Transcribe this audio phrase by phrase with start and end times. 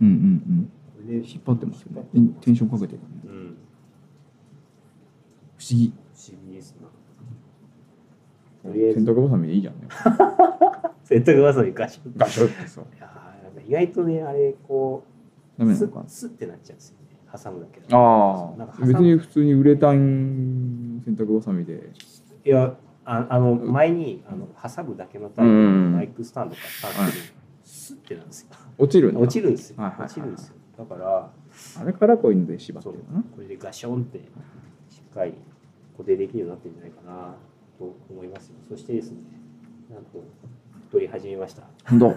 [0.00, 0.72] うんうんうん。
[0.96, 2.06] これで引っ張ってますよね。
[2.40, 3.04] テンションかけてるね。
[3.24, 3.56] うん。
[5.56, 5.92] 不思議。
[6.14, 6.88] 不思議ですな。
[8.70, 9.88] とりあえず洗濯ばさみでいいじゃんね。
[11.04, 12.80] 洗濯ばさみガシャンガシャってさ。
[12.80, 15.08] いやーなんか意外とねあれこう
[15.56, 16.04] スダメなのか。
[16.06, 17.42] スッってなっちゃうんですよね。
[17.44, 18.54] 挟むだけだと。
[18.54, 21.92] あなんかあ別に普通にウレタン洗濯ばさみで。
[22.44, 27.37] いやああの前にあの挟むだけのタイプのマイクスタンド買ったんですけど、
[27.88, 28.48] スッてなんですよ。
[28.76, 30.06] 落ちる落ちるんですよ、はいはいはい。
[30.06, 30.54] 落ちるんですよ。
[30.76, 31.30] だから
[31.80, 32.98] あれからこういうので縛ってる
[33.34, 34.18] これでガションって
[34.88, 35.34] しっかり
[35.96, 37.34] 固定できるようになってるんじゃないかな
[37.78, 38.56] と思いますよ。
[38.68, 39.18] そしてですね
[39.90, 40.22] なんと
[40.88, 41.62] 太り始めました。
[41.86, 42.14] ほんと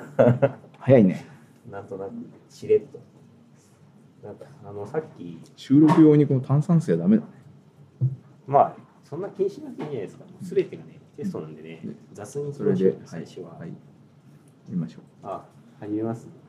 [0.79, 1.26] 早いね。
[1.71, 2.12] なんとなく
[2.49, 2.99] しれっと。
[4.27, 7.29] なんかあのさっき収録用にこの炭酸水はダメだね。
[8.45, 10.26] まあそんな気にしなくていいんじゃないですか。
[10.43, 13.73] すべてがねテストなんでねうん雑にそれで最初は、はい。
[14.70, 15.01] 見ましょう。
[15.23, 15.43] あ
[15.81, 16.40] 始めます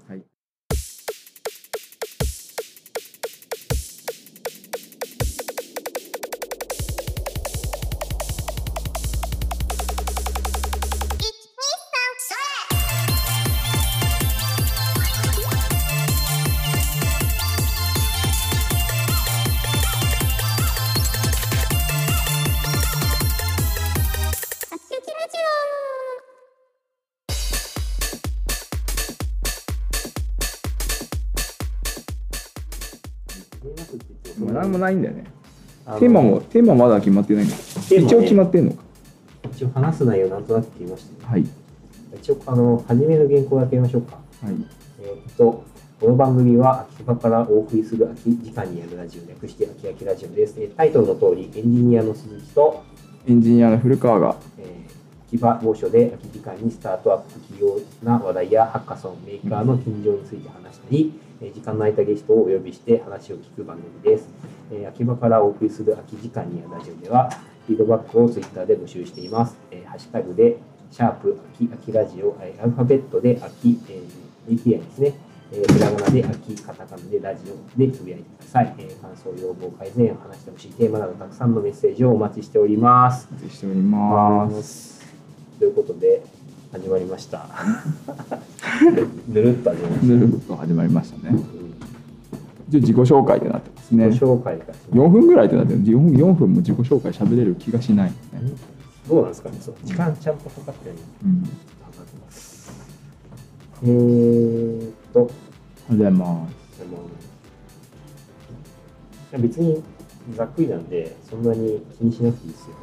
[34.82, 35.24] ないんだよね。
[35.98, 37.54] テーマもテーマまだ決まってないんね。
[37.90, 38.82] 一応決まってんのか。
[39.52, 41.30] 一応話す内容なんとなく言いましたね。
[41.32, 41.44] はい。
[42.20, 44.18] 一応あの初めの原稿だけ読みましょうか。
[44.44, 44.54] はい。
[45.00, 45.64] えーっと、
[46.00, 50.54] この番組は秋葉からお送りする秋時間にやるラジオ略して秋秋ラジオです。
[50.58, 52.82] えータイトルの通り、エンジニアの鈴木と、
[53.26, 54.92] エンジニアの古川がえー
[55.34, 64.28] 秋葉某所で秋時間にスタートアップ企業な話題やハッカソン、メーカーの近況について話したり、えー時間の空いたゲストをお呼びして話を聞く番組です。
[64.70, 67.30] えー秋葉からお送りする秋時間にラジオでは、
[67.66, 69.56] フィードバックをツイッターで募集しています。
[69.70, 70.58] えーハッシュタグで、
[70.90, 75.14] シャープ秋秋ラジオ、えーアルファベットで秋、えー ATI ですね。
[75.52, 78.74] えーひらがなで秋、カタカナでラジオでつぶやいてください。
[78.78, 83.28] えー感想、要望、改善、話してほしいテーマなどたくさんのメッセージをお待ちしております。
[83.30, 85.02] お待ちしております
[85.58, 86.22] ということで
[86.72, 87.46] 始まりました。
[89.28, 91.22] ぬるっと始まりましぬるっと始まりましたね。
[91.24, 91.28] た。
[91.30, 91.62] うん
[92.80, 94.08] 自己紹介となってますね。
[94.08, 94.68] ご紹介か。
[94.68, 95.80] ら4分ぐらいってなってる。
[95.80, 98.16] 4, 4分も自己紹介喋れる気がしない、ね
[99.06, 99.58] どうなんですかね。
[99.60, 99.74] そう。
[99.84, 102.72] 時間ちゃんとかかってないうん、測ってます。
[103.82, 105.34] えーっと、おはよ
[105.90, 106.78] うございます。
[106.78, 106.96] でも
[109.32, 109.82] いや別に
[110.34, 112.76] ざっくりなんで、そんなに気にしなくていいですよ。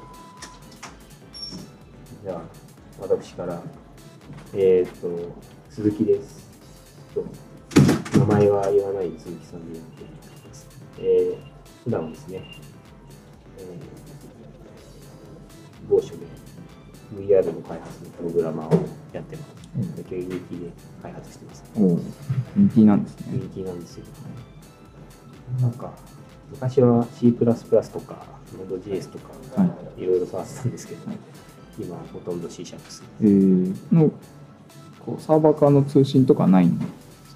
[2.26, 2.59] じゃあ、
[3.02, 3.62] 私から、
[4.54, 5.34] えーっと、
[5.70, 6.50] 鈴木です。
[7.14, 7.26] と
[8.20, 10.68] 名前は言わない鈴木さんでやっています。
[11.00, 12.44] えー、普段はですね、
[13.58, 16.26] えー、某所で
[17.16, 19.96] VR の開発のプログラマーをやってます。
[19.96, 20.72] で、現役で
[21.02, 21.64] 開発してます。
[21.78, 22.00] おお
[22.56, 24.06] 人気なんですね人気なんですよ。
[25.62, 25.94] なんか、
[26.52, 28.26] 昔は C++ とか
[28.58, 29.66] Node.js とか、、は
[29.98, 31.18] いろいろ触ってたんですけど、はい
[31.80, 33.04] 今はほとんど C シャープです。
[33.22, 34.12] えー、の
[35.06, 36.74] こうサーバー側の通信とかないの？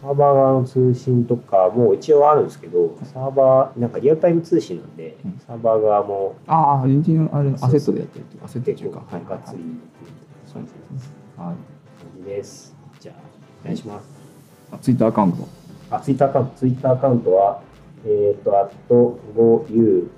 [0.01, 5.39] サーバー側の通信とかも一応あるんですけど、サーバー、なんかリアルタイム通信なんで、うん。
[5.47, 8.99] サーバー側もああエンジニアのあれアセットでやってるっていうかアセットっていうか。
[8.99, 9.63] 結構がっつりはい。
[10.45, 10.67] そういう
[11.39, 11.57] はいはい感
[12.17, 12.75] じです。
[12.99, 13.15] じゃあ、
[13.63, 14.09] お願いします。
[14.73, 15.47] あツイッターアカウント
[15.89, 17.61] あ、ツイッターアカウント、ツイッターアカウントは、
[18.05, 20.09] えっ、と、あと、5u、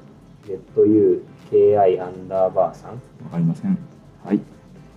[0.75, 1.22] ZU、
[1.52, 2.92] KI アンダーバーさん。
[2.92, 2.97] わ
[3.31, 3.78] かりません
[4.25, 4.40] はい。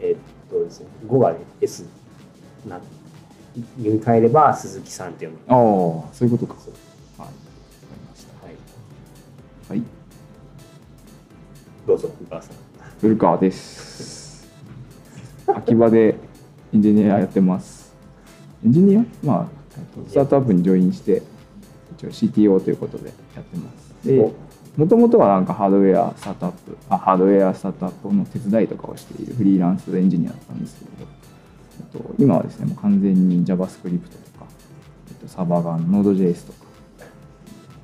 [0.00, 1.84] えっとですね、5がね、S
[2.66, 2.80] な、
[3.76, 5.38] 読み替えれば鈴木さんって読む。
[5.48, 6.54] ああそういうことか。
[6.54, 6.68] はい。
[7.20, 7.32] わか
[7.92, 8.54] りましたはい。
[9.68, 9.82] はい。
[11.86, 12.56] どうぞ、お母さん。
[13.00, 14.48] 古川です。
[15.46, 16.16] 秋葉で
[16.72, 17.92] エンジニアやってます。
[18.64, 19.04] エンジニア？
[19.22, 19.46] まあ
[19.76, 21.22] えっとスタートアップにジョインして
[21.98, 23.70] 一応 CTO ということでやってま
[24.02, 24.06] す。
[24.06, 24.32] で
[24.78, 30.90] もともとはなんかハードウェアスタートアップあハードウェアスタートアップの手伝いとかをしているフリーランスエンジニアだったんですけど、
[31.80, 34.08] えっと、今はですねもう完全に JavaScript と
[34.38, 34.46] か、
[35.08, 36.58] えっと、サーバー側の Node.js とか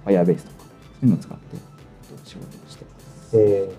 [0.06, 0.50] Firebase とか
[1.00, 3.75] そういうのを使って、えっと、仕事をしてますえ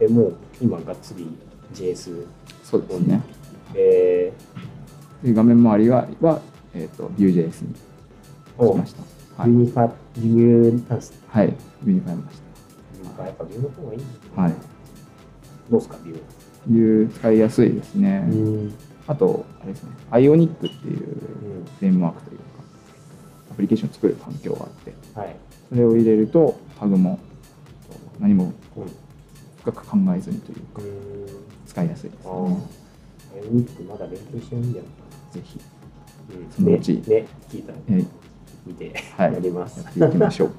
[0.00, 1.28] ー、え、もう今がっつり
[1.72, 2.26] JS。
[2.64, 3.22] そうですね
[3.74, 4.32] え
[5.22, 6.40] で画面周りはは、
[6.74, 9.19] えー、と Vue.js にー、しました。
[9.40, 11.18] はい、ユニファ、ユニなんですね。
[11.30, 12.42] はい、Vue に変えまし
[12.98, 14.00] ユニファ、やっぱビューの方がいい。
[14.36, 14.54] はい。
[15.70, 17.08] どうですか、ビュー。
[17.08, 18.18] Vue 使いやすいですね。
[18.18, 18.74] ん。
[19.06, 21.64] あと、あれですね、Ionic っていううん。
[21.64, 22.44] フレームワークというか、
[23.52, 25.36] アプリケーションを作る環境があってはい。
[25.70, 27.18] それを入れるとタグも
[28.18, 28.52] 何も
[29.60, 30.82] 深く考えずにというか。
[31.66, 32.58] 使いやすいですああね。。
[33.36, 34.84] エルニックまだ勉強してないんだよ
[35.30, 35.58] ぜひ。
[36.54, 38.06] そのうちね、ね聞いたらえー
[38.70, 39.84] 見てはい、やります。
[39.98, 40.50] やっていきましょう。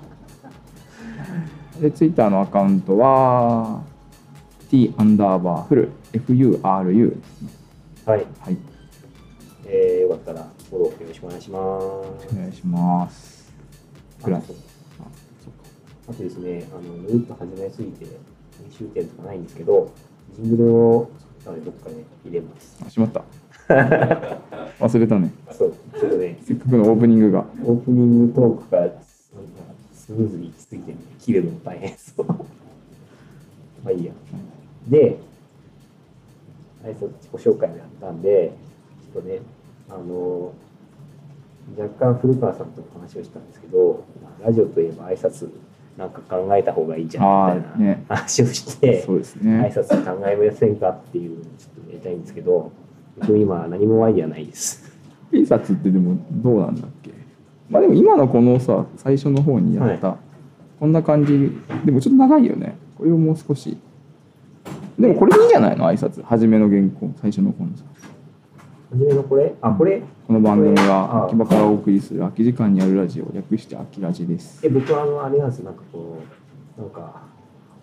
[1.82, 3.82] で、ツイッターのアカウントは
[4.70, 7.50] t アンダーバーフル furu ですね。
[8.06, 8.26] はい。
[8.40, 8.58] はい、
[9.66, 12.28] えー、よかったらフォローよろしくお願いします。
[12.34, 13.54] お願いします。
[14.22, 14.48] あクラス
[16.14, 19.92] とですね、あの、ぬるっと始めすぎて、編集点とかないんですけど、
[20.36, 21.10] ジングルを
[21.46, 22.78] どっかで入れます。
[22.86, 23.24] あ、しまった。
[24.80, 25.32] 忘れたね。
[25.52, 27.46] そう、ちょっとね、せっかくのオープニングが。
[27.66, 28.90] オープニングトークが
[29.94, 32.26] スムーズにいきすぎて、切るのも大変そう。
[32.28, 32.36] ま
[33.88, 34.12] あいいや。
[34.90, 35.18] で、
[36.84, 38.52] 挨拶自己紹介もやったんで、
[39.14, 39.40] ちょっとね、
[39.90, 40.52] あの、
[41.78, 44.04] 若干古川さんと話をしたんですけど、
[44.44, 45.50] ラジオといえば挨拶
[45.98, 49.72] なんか考えた方がいいじゃんあみたいなあね、話をして、そうです挨ね。
[49.76, 52.72] 拶考えませんかっていうのをちょっとやりたいんですけど、
[53.20, 54.92] 僕今何もアイディアないです。
[55.32, 57.12] 挨拶ってでもどうなんだっけ？
[57.70, 60.18] まあでも今のこのさ、最初の方にやった、
[60.80, 61.52] こんな感じ、
[61.86, 62.76] でもちょっと長いよね。
[62.98, 63.78] これをもう少し。
[65.00, 65.86] でもこれでいいんじゃないの？
[65.86, 66.22] 挨拶。
[66.24, 67.84] 初めの原稿、最初のこのさ。
[68.92, 69.54] 初めのこれ？
[69.62, 70.02] あ、これ？
[70.28, 74.66] この番組はあ秋葉からお送りする空き時間にあるラジオ略して秋ラジです。
[74.66, 76.20] え、僕はあの、あれなんですよ、なんかこ
[76.78, 77.22] う、なんか、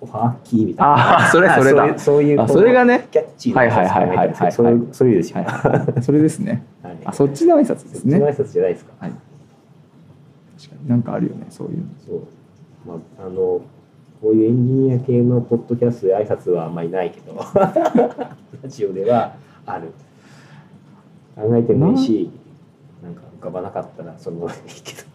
[0.01, 1.19] おはっきーみたいな。
[1.19, 5.45] あーそれそれだそういう、それがねキャッチーなはいはいはいはいそういう、そういうですよ。
[6.03, 6.65] それですね。
[6.85, 6.87] い。
[7.05, 8.19] あ、そっちの挨拶ですね。
[8.19, 8.93] そっちの挨拶じゃないですか。
[9.01, 9.13] はい。
[10.59, 11.85] 確かになんかあるよね、そういうの。
[12.07, 12.23] そう。
[12.87, 13.61] まあ、あの、
[14.21, 17.35] こういうエンジニア系のポッドキャストで挨拶はあんまりないけど、
[18.63, 19.35] ラジオでは
[19.67, 19.93] ある。
[21.37, 22.31] 考えてもいいし、
[23.03, 25.09] なんか浮かばなかったらそのままでいいけど。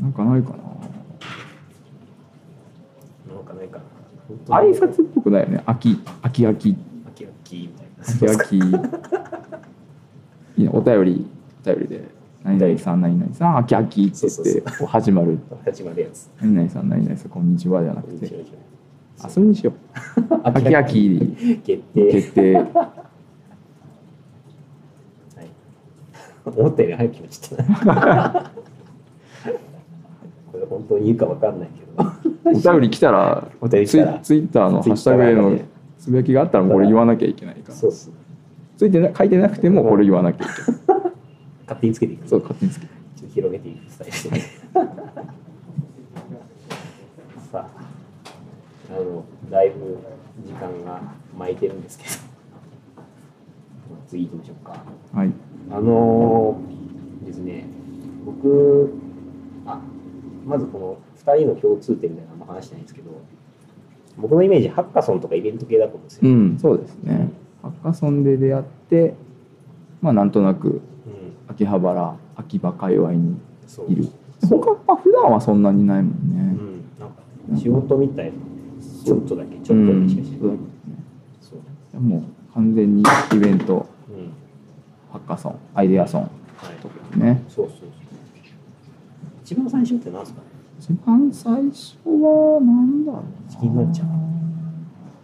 [0.00, 0.56] なんかないかな。
[3.38, 3.80] なんかないか
[4.48, 5.62] 挨拶っぽくないよね。
[5.64, 6.76] 秋、秋秋、
[7.06, 7.86] 秋秋みたい
[8.28, 8.32] な。
[8.32, 8.58] 秋秋。
[8.58, 8.60] い
[10.62, 11.26] いね、お便り、
[11.62, 12.08] お便りで、
[12.42, 15.38] 何々さん、何々さん、秋秋って言って、こう始まる。
[15.64, 16.28] 始まるやつ。
[16.40, 18.44] 何々さん、何々さん、こんにちはじゃなくて。
[19.22, 19.74] あ、それにしよう。
[20.44, 22.12] 秋秋決定。
[22.12, 22.54] 決定。
[22.54, 22.66] はい。
[26.44, 28.50] 思ったより早く決まっちゃった。
[30.52, 32.07] これ本当に言うかわかんないけど。
[32.54, 34.04] お便り来たら、お便り来ツイ。
[34.22, 35.58] ツイッターのハッシュタグでの
[35.98, 37.74] つぶやきがあったら、これ言わなきゃいけないから。
[37.74, 38.10] そうっす。
[38.76, 40.80] ついてな書いてなくても、これ言わなきゃいけない。
[41.66, 42.28] 勝手につけていく。
[42.28, 42.92] そう、勝手につけて。
[43.16, 44.40] ちょっと広げていくスタイルで。
[47.50, 47.68] さあ、
[48.90, 49.98] あの、だいぶ
[50.46, 51.00] 時間が
[51.38, 52.10] 巻いてるんですけど。
[54.06, 54.82] 次行きましょうか。
[55.12, 55.32] はい。
[55.70, 56.78] あのー
[57.26, 57.64] ですね、
[58.24, 58.92] 僕、
[59.66, 59.80] あ
[60.46, 60.98] まずこの
[61.34, 63.10] 2人の共通点みたいな話してないんですけど、
[64.18, 66.30] 僕のイメージ、ハッカソンとかイベント系だと思うんですよ。
[66.30, 67.30] うん、そうですね。
[67.62, 69.14] ハッカソンで出会って、
[70.00, 70.80] まあ、なんとなくうん
[71.48, 73.36] 秋葉原、秋葉界隈に
[73.66, 74.08] そういる。
[74.48, 76.42] 他、まあ、普段はそんなにないもんうね。
[76.42, 76.56] ん、
[77.00, 77.22] なんか
[77.60, 78.32] 仕事みたいな、
[79.04, 80.38] ちょっとだけ、ちょっとだけしかしない。
[81.94, 82.08] うん。
[82.08, 82.22] もう
[82.54, 83.02] 完全に
[83.34, 84.30] イベント、うん。
[85.12, 86.30] ハッカソン、アイデアソンはい。
[86.82, 87.42] とかですね。
[87.48, 87.88] そうそうそう。
[89.44, 90.47] 一番最初って何ですかね？
[90.90, 93.50] 一番最初は何だろうな。
[93.50, 94.08] チキンランチャー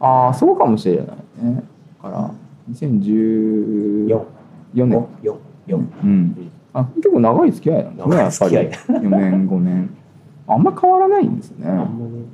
[0.00, 1.06] ああ、そうかもしれない
[1.42, 1.62] ね。
[2.02, 2.30] だから、
[2.70, 4.06] 2014
[4.74, 4.86] ?4。
[4.86, 5.06] 年。
[5.22, 5.36] 4。
[5.68, 5.76] 4。
[5.76, 6.50] うん。
[6.74, 8.50] あ、結構長い付き合いなんだね、長いやっぱり。
[8.50, 9.90] 付き合い4年、5年。
[10.46, 11.66] あんま変わらないんですね。
[11.66, 12.24] なんもね、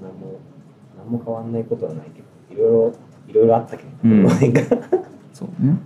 [0.00, 0.38] なんも、
[0.96, 2.22] なんも変わんないことはないけ
[2.54, 2.92] ど、いろいろ、
[3.28, 4.28] いろいろあったけど、うん
[5.34, 5.76] そうね。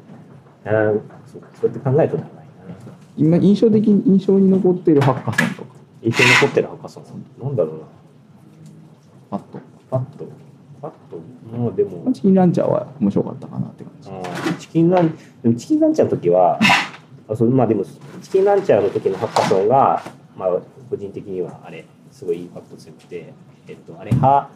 [0.67, 2.31] あーそうかそうやって考えると長いな。
[3.17, 7.05] 今、印象的に、印象に残っているハッカソンとか、印象に残ってる博士さん。
[7.43, 7.85] なんだろうな。
[9.31, 9.59] パッと。
[9.91, 10.29] パッと。
[10.81, 11.57] パッと。
[11.57, 14.11] もうでも、チキンランチャーは面白かったかなって感じ。
[14.59, 16.59] チキンラン、でもチキンランチャーの時は、
[17.29, 20.03] あそうまあでも、チキンランチャーの時のハッカソンが、
[20.37, 23.33] まあ、個人的にはあれ、すごいインパクト強くて、
[23.69, 24.49] えっと、あれ、ハ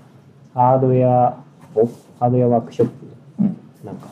[0.54, 1.36] ハードウェア、
[1.74, 1.86] お
[2.18, 2.94] ハードウェアワークショップ、
[3.40, 3.56] うん。
[3.84, 4.06] なんか、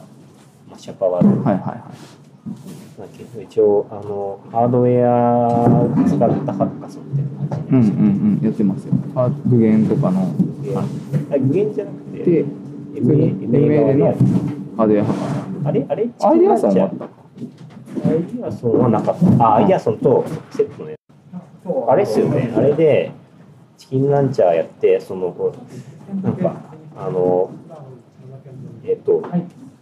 [0.68, 2.81] まあ、シャパワード、はいはいはい。
[2.98, 3.42] なんだっけ？
[3.42, 8.38] 一応、あの、ハードウェアを使ったハッカソンみたいな感じうんうん。
[8.38, 8.44] うん。
[8.44, 8.92] やってますよ。
[9.46, 13.00] 具現とかの、具現じゃなくて、で、で
[13.94, 14.14] の
[14.76, 15.68] ハードウェアハッカソン。
[15.68, 15.86] あれ？
[15.88, 16.08] あれ？
[16.20, 16.90] アイデアソンは。
[18.04, 19.44] アイデアソンはなかった。
[19.44, 21.00] あ、アイデアソンとセットのやつ。
[21.88, 22.52] あれっすよね。
[22.54, 23.12] あれで、
[23.78, 26.54] チキンランチャーやって、その、こうなんか、
[26.96, 27.50] あの、
[28.84, 29.22] えっと、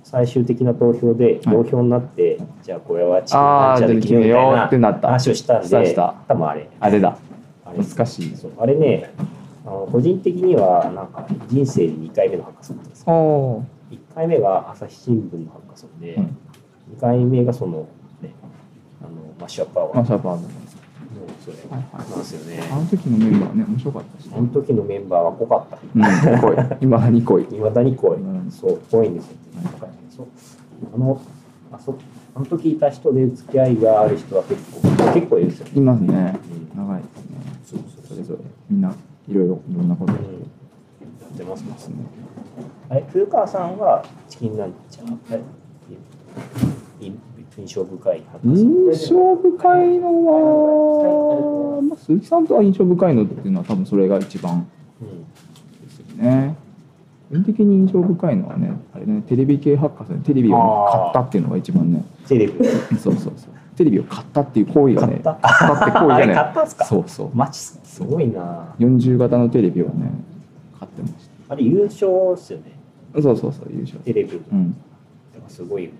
[0.04, 5.08] 最終的な投票ではい同票になって、じゃあこれはチーで決めようってなった。
[5.08, 6.68] 話をしたんでした多分あれ。
[6.78, 7.16] あれだ。
[7.64, 7.78] あれ。
[7.78, 8.36] 懐かしい。
[8.36, 8.52] そう。
[8.58, 9.10] あれね
[9.64, 13.12] あの個人的にはなんか人生で2回目のハッカソですよ。
[13.12, 16.24] お1回目が朝日新聞のハッカソンで、うん。
[16.96, 17.88] 2回目がその
[18.20, 18.32] ね
[19.02, 19.96] あのマッシュアップアワー。
[19.96, 20.48] のマシャパーの
[21.44, 24.30] それはいはいなんですよねあの時のメンバーね面白かったし。
[24.34, 25.78] あの時のメンバーは濃かった。
[25.94, 26.56] うん濃い。
[26.80, 27.44] 今に濃い。
[27.44, 28.50] いまだに濃い、うん。
[28.50, 29.36] そう濃いんですよ、
[30.10, 30.26] そう。
[30.94, 31.20] あの
[31.72, 31.96] あそ
[32.34, 35.66] あの時いた人で付き合いがある人は結構結構いるんですよ。
[35.66, 36.40] ね、いますね。
[36.74, 36.86] うん。
[36.86, 37.36] 長いですね。
[37.64, 38.94] そうそうそれぞれみんな
[39.28, 41.94] いろいろいろんなことやってますね。
[42.88, 47.12] あれ古川さんはチキンランチャーあれい
[47.58, 54.66] 印象深い印象深いのは、まあ、鈴木さんとは印象深いのっていうのは多分それが一番
[55.00, 55.24] うん。
[55.86, 56.56] ですよね。
[56.56, 56.69] 個
[57.30, 60.56] 人的に印象深いのはね、あれね、テレビ系ハッカーさんでテレビを
[60.90, 62.52] 買ったっていうのが一番ね、テレビ
[62.98, 63.52] そうそうそう。
[63.76, 66.84] テレビを買ったっていう行為がね、買った買って行為がね、 買ったんすか？
[66.84, 67.30] そうそう。
[67.34, 67.52] マジっ
[67.84, 70.10] すごいな40型のテレビをね、
[70.78, 71.12] 買ってまし
[71.48, 72.64] あれ優勝っすよね
[73.14, 73.22] た。
[73.22, 73.98] そうそうそう、優勝。
[74.00, 74.74] テレビうん。
[75.48, 75.90] すごいよ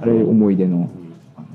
[0.00, 0.82] あれ思い出の、うん
[1.36, 1.46] あの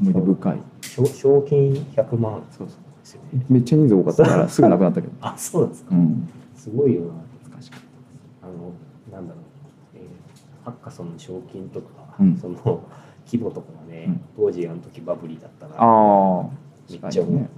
[0.00, 0.56] 思い出深い。
[0.82, 2.68] 賞賞金100万そう
[3.02, 3.18] そう。
[3.48, 5.12] めっちゃ人数多かったからすぐなくなったけど。
[5.22, 6.28] あそうなんですかうん。
[6.56, 7.06] すごいよな
[7.42, 7.80] 懐かしかっ
[8.42, 8.52] あの
[9.12, 9.42] なんだろう、
[9.96, 10.02] えー、
[10.70, 11.86] ハッカソンの賞金とか、
[12.20, 12.82] うんその
[13.26, 15.74] 規模とかがね、うん当時あの時バブリーだったた。
[15.74, 16.46] なああ。
[16.90, 17.48] めっちゃ思う、ね。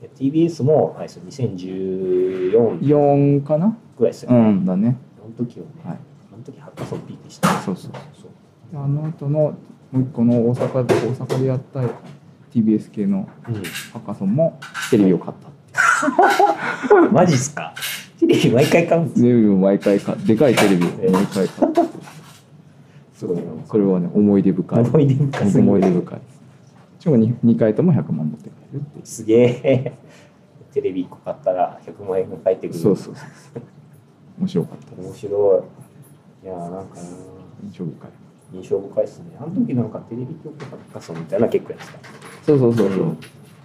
[0.00, 3.76] で TBS もあれですよ2014 4かな？
[3.98, 4.96] ぐらいですようね、んだね。
[5.24, 5.98] あの時はね、はい。
[6.32, 7.92] あの時ハッカソンピークでしたそうそう。
[8.20, 9.54] そうあの後のも
[9.94, 11.80] う一個の大阪で大阪でやった
[12.52, 13.60] TBS 系のうんハ
[13.98, 14.58] ッカソンも
[14.90, 17.74] テレビを買ったマジっすか？
[18.20, 21.82] テレビ毎回買うんですテレビを毎回買でかいテレビを毎回買った
[23.18, 23.42] すごいな。
[23.66, 24.82] それはね思い出深い。
[24.84, 25.60] 思い出深すぎる。
[25.60, 26.20] 思い出深い。
[27.00, 28.78] しかも 2, 2回とも100万持って帰る。
[28.78, 29.92] っていうすげえ。
[30.72, 32.78] テレビ1個買ったら100万円が返ってくる。
[32.78, 33.20] そうそうそ
[33.58, 33.62] う
[34.38, 35.64] 面白かった面白
[36.42, 36.46] い。
[36.46, 37.00] いやーなんかな
[37.64, 37.94] 印象深い。
[38.54, 39.24] 印象深いですね。
[39.40, 41.98] あの時なんかテレビ局ハッカソンみたいな結構やってた
[42.44, 43.16] そうそうそうそう、うん。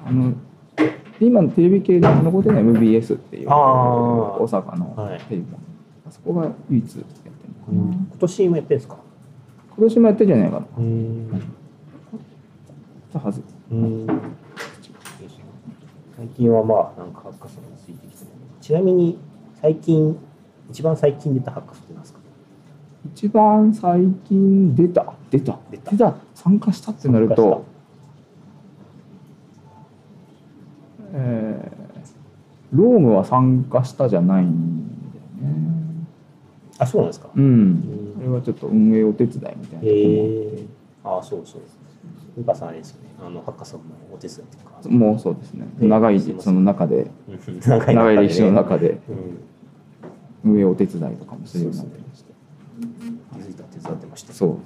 [0.05, 0.31] あの
[1.19, 3.51] で今のテレビ系で残ってるのは MBS っていう大
[4.47, 5.19] 阪のはい。
[5.29, 5.61] テレビ番組
[6.07, 7.31] あそこが唯一やってる
[7.77, 8.97] のかな、今年もやってるんですか？
[9.75, 10.65] 今年もやってるんじゃないかな。
[10.77, 11.41] うん。
[13.11, 13.41] たはず。
[13.71, 14.07] うん。
[16.15, 18.31] 最近はまあなんかハッカソンについてきてる。
[18.61, 19.17] ちなみに
[19.61, 20.17] 最近
[20.69, 22.19] 一番最近出たハッカソンって何ですか？
[23.13, 25.13] 一番最近出た。
[25.29, 25.59] 出た。
[25.71, 25.91] 出た。
[25.91, 26.15] 出た。
[26.35, 27.65] 参加したってなる参と、
[31.13, 31.83] えー
[32.75, 34.87] ロームは参加したじゃないん
[35.41, 36.07] だよね。
[36.79, 37.29] あそうなんですか？
[37.35, 39.91] うんれはちょっと運営お手伝いみたいなとこもへ
[40.61, 40.65] え
[41.03, 41.61] ああそうそう
[42.37, 43.09] ルカさんあれですよね。
[43.25, 44.89] あのハッカソンのお手伝いっていうか。
[44.89, 45.65] もうそうですね。
[45.77, 47.07] ね長いその中で。
[47.27, 47.59] うん。
[47.61, 48.99] 長い歴史の中で。
[50.43, 50.51] うん。
[50.51, 52.33] 運営お手伝いとかもするようになってまして。
[53.33, 54.49] 気づいたら手伝ってましたそう。
[54.51, 54.57] うん。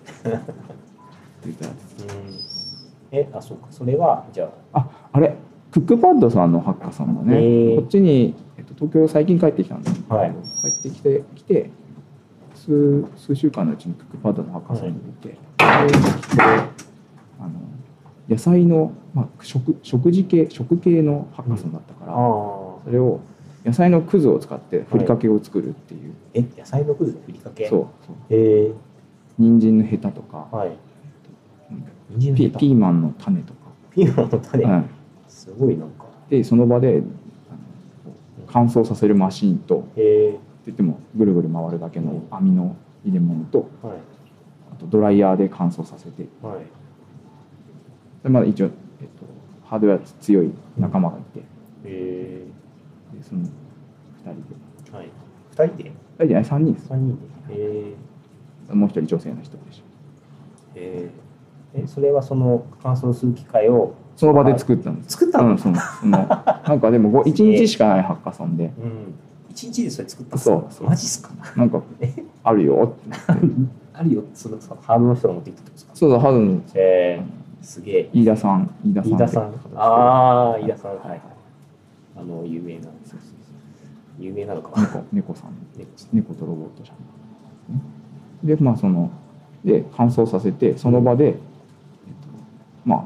[3.12, 3.68] えあそうか。
[3.70, 4.80] それはじゃあ。
[4.80, 5.36] ああれ
[5.72, 10.34] クックパッドさんのハッカさんだね、こっちに、えっと、東京最近帰ってきたんですけど、はい。
[10.62, 11.70] 帰ってきてきて
[12.68, 15.38] 数数週間のうちにクックパッドのハッカさんに行って、で
[16.30, 17.50] それあの
[18.28, 23.22] 野菜の、まあ、食食事系食系のハッカソンだったから、あそれを
[23.64, 27.70] 野菜のくずを使ってふりかけを作るっていう、え野菜のくずでふりかけ？
[27.70, 28.16] そうそう。
[28.30, 28.74] へえ
[29.38, 30.78] 人参のヘタとか、はい。
[32.20, 33.60] ピピーマンの種とか、
[33.92, 34.84] ピーマンの種、はい。
[35.30, 36.06] すごいなんか。
[36.30, 37.02] でその場で
[38.48, 43.98] 乾燥させるマシンとへえ言ってもぐるぐる回るだけの網の入れ物とはい。
[44.74, 46.28] あとドライヤーで乾燥させて。
[46.42, 46.60] はい。
[48.24, 49.26] でまだ一応、えっと、
[49.66, 51.40] ハードウェア強い仲間がいて。
[51.86, 52.46] へ
[53.14, 53.46] でその2
[54.24, 54.42] 人で。
[54.92, 55.10] えはい。
[55.52, 56.88] 二人で？2人じゃない3人です。
[56.88, 57.54] 三人で。
[57.54, 57.94] へ
[58.70, 59.84] えもう一人女性の人でしょ
[60.76, 61.10] へ
[61.76, 63.96] ええそれはその乾燥する機械を？
[64.18, 65.14] その場で作ったんです。
[65.18, 65.52] 作ったの？
[65.52, 68.66] うんそのそのなんかでも1日しかないハッカソンで。
[68.66, 69.14] うん
[69.58, 70.88] 一日でそれ作ったんそうそう。
[70.88, 71.32] マジっすか？
[71.56, 72.94] なんかえあるよ。
[73.94, 74.24] あるよ。
[74.36, 75.96] そのさハードの人が持ってきたってことですか？
[75.96, 76.52] そうそうハードの。
[76.54, 77.24] へえ
[77.64, 78.10] すげえ。
[78.14, 79.14] 飯田さん飯田さん。
[79.14, 79.44] 飯田さん。
[79.76, 80.92] ああ飯田さん。
[80.92, 81.10] はい。
[81.10, 81.22] はい
[82.20, 82.88] あの有名な。
[84.20, 84.80] 有名なのか。
[84.80, 85.52] な猫猫さん。
[85.78, 88.48] 猫猫とロボットじゃん。
[88.48, 89.10] でまあその
[89.66, 91.38] で乾燥させてその場で、えっと、
[92.86, 93.06] まあ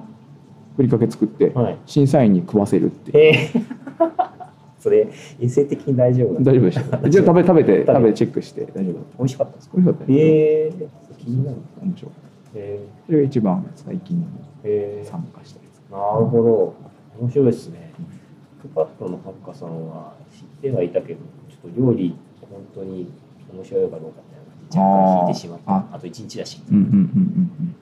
[0.75, 1.77] ふりかけ作ってはい。
[1.85, 3.51] 審査員に食わせるってえ
[4.81, 5.07] それ
[5.39, 9.77] 衛生的に大丈夫大丈夫でした一応食べ食べてべ食べてチェックして大丈夫美味しかったんですか？
[9.77, 10.23] 美味しかったよへ
[10.67, 10.73] え
[11.19, 11.57] 気になる。
[11.83, 12.11] 面白い
[12.55, 14.23] えそれが一番最近ー、
[14.65, 16.73] え参加したやつー、なるほど。
[17.21, 17.91] 面白いですね。
[18.61, 21.19] クックパッドのハッカさんは知ってはいたけど、
[21.49, 23.11] ちょっと料理、本当に
[23.53, 24.21] 面白いかどうか
[24.61, 25.71] みた若干引いてしまった。
[25.73, 26.61] ああと1日だし。
[26.69, 27.75] うんうんうんうん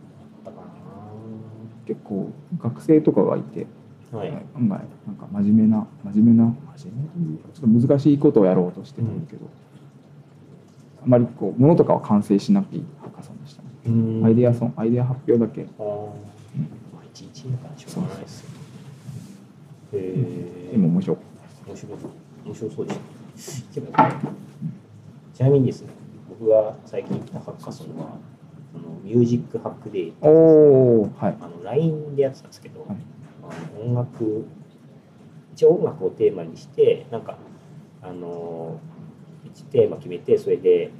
[1.85, 2.29] 結構
[2.61, 3.67] 学生とかがいて、な。
[4.11, 4.29] はい。
[4.55, 9.45] 案外なんか真面目な真面目な真面目というかちょっと難しいことをやろうとしてたんだけど、
[11.03, 14.25] あまりこうものとかは完成しなくていいハッカソンでしたね、うん。
[14.25, 15.61] アイデアソンアイデア発表だけ。
[15.61, 15.85] あー。
[15.85, 18.49] まあ、一日だからしょうがないですよ。
[19.93, 21.23] えでも面白かっ
[21.67, 21.97] 面白い
[22.45, 22.99] 面白そうでし
[23.63, 23.73] た。
[23.73, 23.91] けど
[25.33, 25.89] ちなみにですね、
[26.29, 28.17] 僕が最近行ったハッカソンは、
[28.75, 31.37] あのミュージックハックデーたおおはい。
[31.39, 32.97] あの LINE でやってたんですけど、はい
[33.81, 34.45] 音楽
[35.53, 37.37] 一応音楽をテーマにしてなんか
[38.01, 38.79] あの
[39.45, 40.91] 一テーマ決めてそれで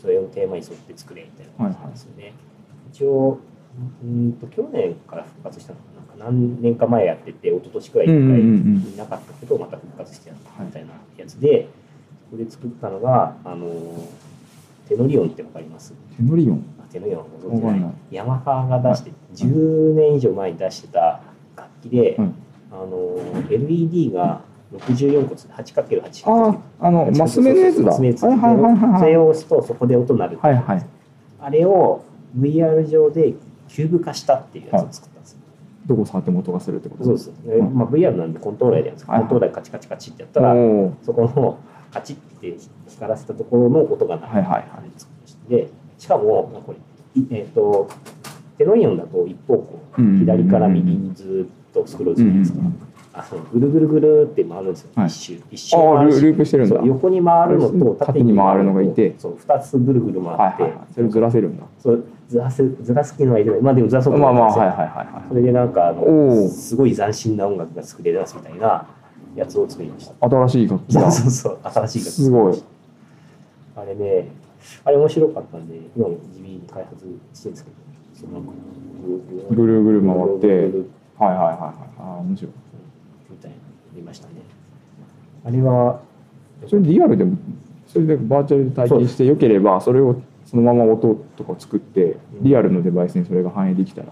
[0.00, 2.32] それをテーマに沿って作れみたいな感じなんですよね。
[2.92, 3.38] 一応
[4.02, 5.84] うんと去年から復活したのか
[6.18, 6.24] な。
[6.24, 8.32] なんか何年か前やってて一昨年くらい一うんうんうんう
[8.78, 8.82] ん。
[8.82, 11.68] 回いなかったけどまた復活してやったみたいなやつで、
[12.30, 13.66] それで作ったのがあの
[14.88, 15.92] テノリオンってわかります？
[16.16, 16.64] テノリオン。
[16.78, 17.92] あテノリオンはご存知ない。
[18.10, 21.22] ヤマハが出して10年以上前に出してた楽
[21.86, 22.32] 器で、はい
[22.72, 23.16] あの
[23.48, 24.42] LED が
[24.74, 27.84] 64個つ 8×8 あああのマス目のやつだ。
[27.84, 30.86] マス目それを押すとそこで音鳴る、はいはい
[31.40, 32.04] あれを
[32.36, 33.34] VR 上で
[33.68, 35.38] キューブ化したっていうやつを作ったんですよ、
[35.86, 37.04] どこ触っても音がするってこと？
[37.04, 39.20] そうです、ねまあ、VR なんでコントローラーでやるんですけど、はい。
[39.22, 40.54] コントローラーでカチカチカチってやったら、
[41.02, 41.58] そこの
[41.92, 42.56] カチって
[42.88, 44.32] 光らせたところの音が鳴る。
[44.34, 44.82] はいはいは
[45.48, 45.50] い。
[45.50, 47.88] でしかもまあこれ、いえっと
[48.58, 50.18] テノリオンだと一方向うん。
[50.18, 52.60] 左から右にずっとスクロールするじゃないですか、
[53.14, 55.06] あのぐるぐるぐるって回るんですよ、はい。
[55.08, 56.76] 一周一周ああループしてるんだ。
[56.76, 59.14] そう横に回るのと縦に回るのがいて。
[59.18, 60.80] そう2つぐるぐる回って、はいはいはい。
[60.92, 61.64] それをずらせるんだ。
[61.78, 65.28] そうずらせずらす機能はいらないまあでもずらそうとまあまあ思ったんですよはいはいはいはい。
[65.28, 68.86] それでなんかあのすごい斬新な音楽が作れ出すみたいな
[69.34, 70.28] やつを作りました。
[70.28, 71.58] 新しい楽器そうだそうそう。
[71.62, 72.10] 新しい楽器。
[72.10, 72.62] すごい。
[73.76, 74.28] あれね
[74.84, 77.76] あれ面白かったんで今も地味に開発してるんですけど。
[78.16, 78.40] その
[79.50, 80.70] ぐるぐる回って
[81.18, 81.72] はいはいはいはい。
[81.98, 82.52] ああ面白い。
[83.30, 83.62] みたいなの
[83.94, 84.34] 見ましたね。
[85.44, 86.00] あれは
[86.66, 87.36] それリアルでも
[87.86, 94.08] それでバーチャルで体験してよければそれをそのまま音とかを作ってリアルのデバイスにそれが反映できたら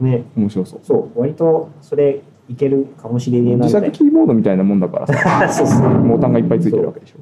[0.00, 0.24] ね。
[0.36, 0.80] 面白そう。
[0.82, 3.80] そう割とそれいけるかもしれねえないな。
[3.80, 6.08] 作キーボードみたいなもんだからさ そうそう。
[6.08, 7.16] ボタンがいっぱいついてるわけでしょ。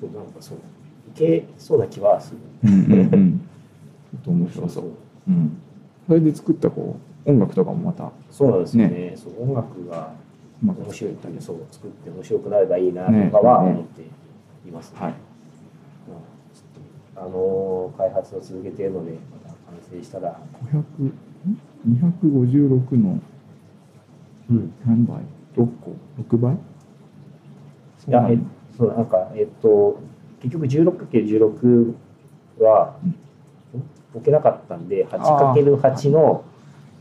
[0.00, 0.60] そうなんかそうい
[1.14, 2.70] けそうな気はする。
[2.70, 3.40] うんうんうん。
[3.40, 4.84] ちょっと面白そう。
[5.28, 5.56] うん。
[6.06, 8.10] それで作ったこう音楽とかもまた。
[8.30, 9.14] そうなんですよね。
[9.16, 10.12] そう音楽が
[10.62, 13.70] 面白い作ったりそう作って面白くなればいいなとかはね。
[13.70, 14.98] 思っていますね。
[15.00, 15.14] はい。
[17.14, 20.40] あのー開発を続けているのでまた完成したら、
[20.72, 21.12] 500
[21.88, 23.20] 256の
[24.50, 25.18] うん、何倍
[25.56, 25.94] ？6個
[26.36, 26.54] ？6倍？
[26.54, 28.38] いやえ
[28.76, 30.00] そうなんかえっと
[30.40, 31.94] 結局 16×16
[32.60, 32.96] は
[34.14, 36.44] 置けなかったんで 8×8 の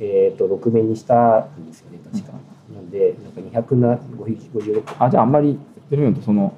[0.04, 2.34] えっと6面にしたんですよね確か、
[2.74, 5.60] なんでなんか200な556あじゃああんまり
[5.90, 6.58] とその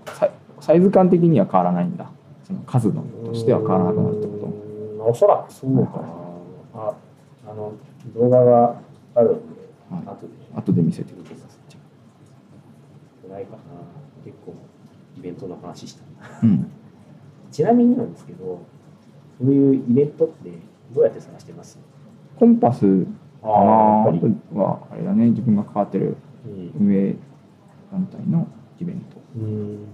[0.62, 2.10] サイズ感的には変わらないんだ。
[2.46, 4.54] その数のとしては変わらなくなるってこ
[4.98, 6.08] うーんおそらくそうかな、
[6.76, 6.94] あ
[7.48, 7.74] あの
[8.16, 8.82] 動画が
[9.16, 9.40] あるので、
[9.90, 10.04] はい。
[10.06, 10.34] 後で。
[10.54, 11.78] と後で見せて見てさせて
[13.30, 13.58] ないかな。
[14.24, 14.56] 結構
[15.18, 16.04] イベントの話した。
[16.44, 16.72] うん。
[17.52, 18.62] ちなみになんですけど
[19.40, 20.50] そういうイベントって
[20.94, 21.80] どうやって探してます？
[22.38, 23.06] コンパス
[23.44, 24.06] かなあ
[24.54, 26.72] とはあれだね自分が関わってるうん。
[26.88, 27.16] 運営
[27.92, 28.48] 団体の
[28.80, 29.18] イベント。
[29.38, 29.86] うん。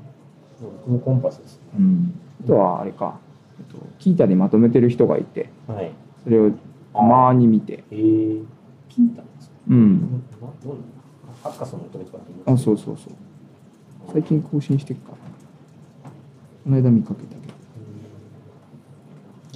[0.62, 1.64] 僕もコンパスですね。
[1.78, 2.14] うん。
[2.44, 3.20] あとはあれか、
[3.60, 5.92] えっと、キータでまとめてる人がいてはい。
[6.24, 6.52] それを
[6.94, 7.84] たまに見て。
[7.92, 8.46] えー、
[8.90, 9.56] 聞いたんですか？
[9.70, 10.02] うん。
[10.02, 10.08] な
[10.64, 10.82] どうなの
[11.44, 13.14] ハッカソンの求めとかって言いあそうそうそう
[14.12, 16.10] 最近更新してっから。
[16.10, 17.38] この間見かけたけ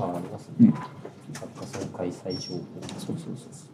[0.05, 0.13] うん。
[0.13, 0.53] あありますね。
[0.59, 0.73] どね。
[1.33, 2.61] ハッカソン開催情報。
[2.99, 3.72] そうそうそうへー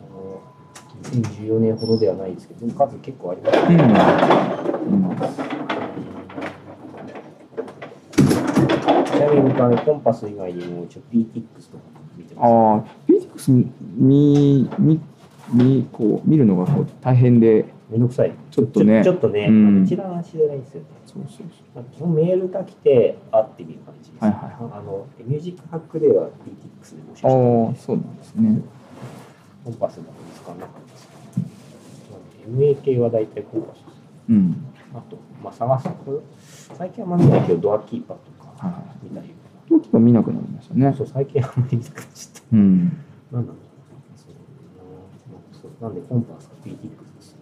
[0.00, 0.42] あの
[1.12, 3.84] 2014年ほどではないですけど、数結構ありますうんね。
[9.04, 11.82] ちなみに僕はね、コンパス以外にも、ちょ PTX とか
[12.16, 12.44] 見てます。
[12.46, 15.00] ああ PTX 見見
[15.52, 18.32] 見こう見るのがこう大変でめんどくさい。
[18.50, 20.86] ちょっとねちょっとね、うん一覧しづらいですよね。
[21.12, 24.24] そうそうまあ基本メールが来て、会ってみる感じです。
[24.24, 28.62] はいはいはいあの、ミュージックハックでは PTX で募集してそうああそうなんですね
[29.64, 31.08] コンパスだと見つからなかったです。
[32.10, 33.84] まあ MA 系は大体コンパスです。
[34.30, 36.22] うんあと、まあ、探すと、
[36.74, 39.34] 最近はま見ないけど、ドアキーパーとかはいはい見たり、
[39.68, 42.42] 時は見なくなりましたねそう、最近あんまり見なくなっちゃった。
[42.52, 43.62] うんなんだろう
[44.14, 47.38] そうそうなんで、コンパスか PTX ですね。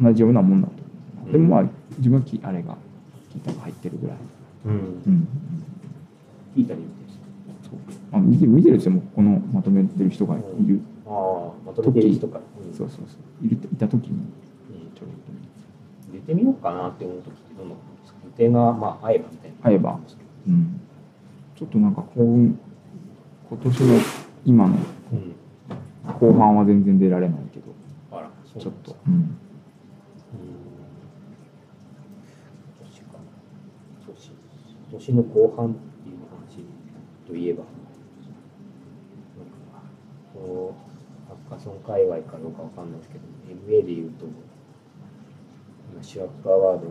[0.00, 2.76] 同じようなもんだとでもまあ自分はきあれが
[3.32, 4.16] ギターが入ってるぐらい、
[4.66, 4.72] うん。
[4.72, 4.76] う
[5.08, 5.28] ん。
[6.56, 6.92] 聞いたり見て
[7.62, 7.78] そう
[8.10, 12.38] まあ、見て見てる人もこのまとめてる人がいる、ああ、まとめてる人か。
[12.38, 12.74] ら、うん。
[12.74, 13.46] そうそうそう。
[13.46, 14.18] いるいた時に。
[14.18, 14.24] うん。
[14.94, 15.14] ちょろっ
[16.10, 18.18] と出てみようかなって思う時ってどんなことですか？
[18.24, 19.56] 予定が、まあ、合えばみたいな。
[19.68, 20.00] 合えば。
[20.48, 20.80] うん、
[21.54, 22.58] ちょっとなんか幸運
[23.48, 24.00] 今年の
[24.44, 24.76] 今の
[25.12, 25.36] うん。
[26.18, 27.66] 後半は全然出られないけど。
[28.10, 28.96] あら、そうちょっと。
[29.06, 29.36] うん、うん。
[32.80, 33.18] 年か。
[34.06, 34.32] 年。
[34.92, 36.64] 年の後半っていう話
[37.26, 37.72] といえば、なんか、
[40.34, 40.76] こう、
[41.28, 43.24] ハッカソン界隈かどうかわかんないですけど、
[43.66, 44.24] MA で言うと、
[45.92, 46.86] 今、シュアップアワード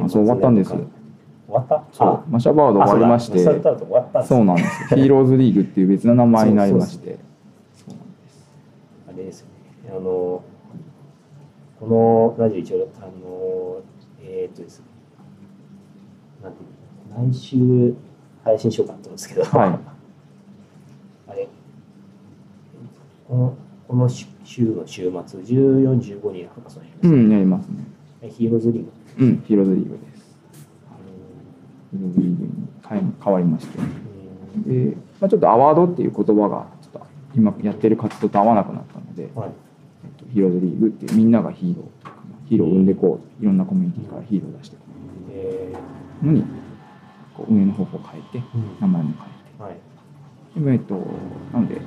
[0.00, 0.70] のあそう終わったんです。
[0.70, 0.80] 終
[1.48, 1.84] わった？
[1.92, 3.48] そうマシャバード終わりまして
[4.12, 4.82] あそうなんです。
[4.94, 7.18] よ ヒーローズリーグっていう別な名前になりまして。
[7.74, 8.46] そうなんです。
[9.08, 9.46] あれですよ
[9.84, 9.90] ね。
[9.96, 10.42] あの、
[11.80, 13.80] このラジオ一応、あの、
[14.22, 14.86] えーっとですね、
[16.42, 16.77] なんていうの？
[17.18, 17.94] 来週
[18.44, 19.78] 配信しようかなと思うんですけど、はい。
[21.28, 21.48] あれ、
[23.26, 23.54] この
[23.88, 24.26] この週
[24.74, 27.84] の週末、14、15にハカソンやります、うんやりますね。
[28.28, 28.90] ヒーローズリーグ。
[29.18, 30.38] うんヒーローズリーグです。
[30.90, 30.94] あ
[31.90, 32.50] ヒーローズリーグに
[33.20, 33.78] 変わりまして。
[33.78, 39.50] ので、まあ、ちょっとアワードっていう言葉がちょっと今やってる活動と合わなくなったので、うんはい。
[40.04, 41.84] えっと、ヒーローズリーグっていうみんながヒーロー
[42.48, 44.84] ヒーローを生んでこういろんなコミュニティからヒーローを出していこ
[45.30, 45.74] え
[46.22, 46.44] うのに
[47.38, 49.12] こう運営の方法を変えてー名前も
[49.58, 50.62] 変えて。
[50.62, 50.74] はい。
[50.74, 50.94] えっと
[51.52, 51.80] なので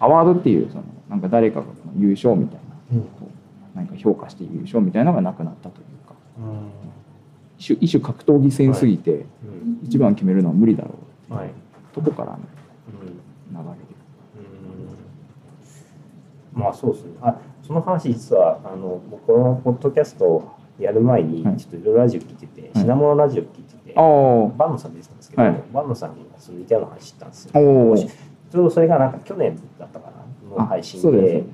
[0.00, 1.66] アワードっていうそのなんか誰かが
[1.96, 3.02] 優勝みたいなうん。
[3.02, 6.14] こう何か評価して優勝みたいなのがなくなったというか。
[7.58, 9.26] 一種一種格闘技戦すぎてうん。
[9.84, 10.90] 一番決めるのは無理だろ
[11.30, 11.34] う。
[11.34, 11.50] はい。
[11.94, 13.06] とこからのうん。
[13.06, 13.12] 流
[13.56, 13.84] れで。
[16.54, 16.62] うん。
[16.62, 17.12] まあそうですね。
[17.22, 21.56] あその話実はあの僕このポッドキャストをやる前にはい。
[21.56, 25.62] ちょっといろいろラジオ聞いてて、品物ラジオ聞いてて、ああバンノさんで出てたんですけど、はい。
[25.72, 27.52] バンノさんがその似たような話してたんですよ。
[27.52, 31.44] ちょうどそれがなんか去年だったかなの配信で。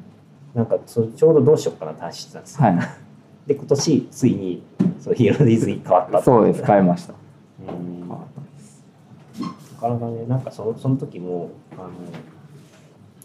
[0.54, 2.66] なんかそちょうどどうしようかなって話してたんですよ。
[2.66, 2.78] はい。
[3.46, 4.62] で今年ついに
[5.00, 7.14] そのヒーローディズに変わったそうです変えました
[7.68, 8.00] うん。
[8.00, 8.44] 変わったん。
[8.44, 8.84] です
[9.72, 11.90] なかなかね、なんかそのその時も、あの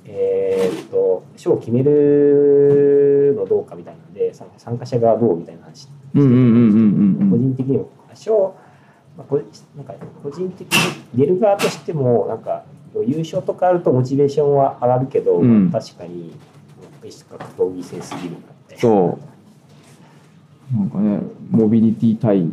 [0.06, 8.56] えーっと、賞を決めるのどうかみたいなので、参参加者側どうみたいな話してうんうんうんうんうん個人的にも、賞、
[9.18, 9.44] まあ、これ
[9.76, 10.80] なんか個人的に
[11.16, 12.64] 出る側としても、なんか
[13.06, 15.72] 優勝とかあるとモチベーションは上がるけど、うん。
[15.72, 16.34] 確かに、
[17.72, 18.78] 技性すぎるなって。
[18.78, 19.18] そ
[20.74, 20.78] う。
[20.78, 22.46] なんかねモビリティ対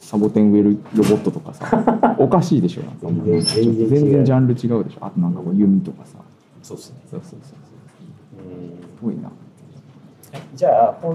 [0.00, 2.82] サボテンウェルロボットとかさ おかしいでしょ。
[3.00, 5.06] 全然全然ジャンル違うでしょ。
[5.06, 6.18] あとなんかこう弓とかさ。
[6.62, 6.96] そうですね。
[7.10, 7.58] そうそうそう
[8.44, 8.64] う。
[8.66, 8.70] ん。
[8.98, 9.30] すごいな。
[10.54, 11.14] じゃあ、今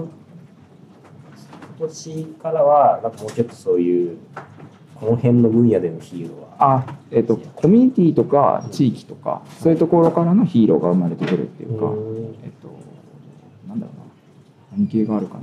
[1.78, 4.18] 今年からは、なんかもうちょっとそういう、
[5.00, 12.36] この辺の分野でのヒーローは、あえっ、とコミュニティとか地域とかそういうところからのヒーローが生まれてくるっていうか、うん。
[12.44, 12.68] えっ、と
[13.66, 14.04] なんだろうな。
[14.76, 15.40] 何系があるかな。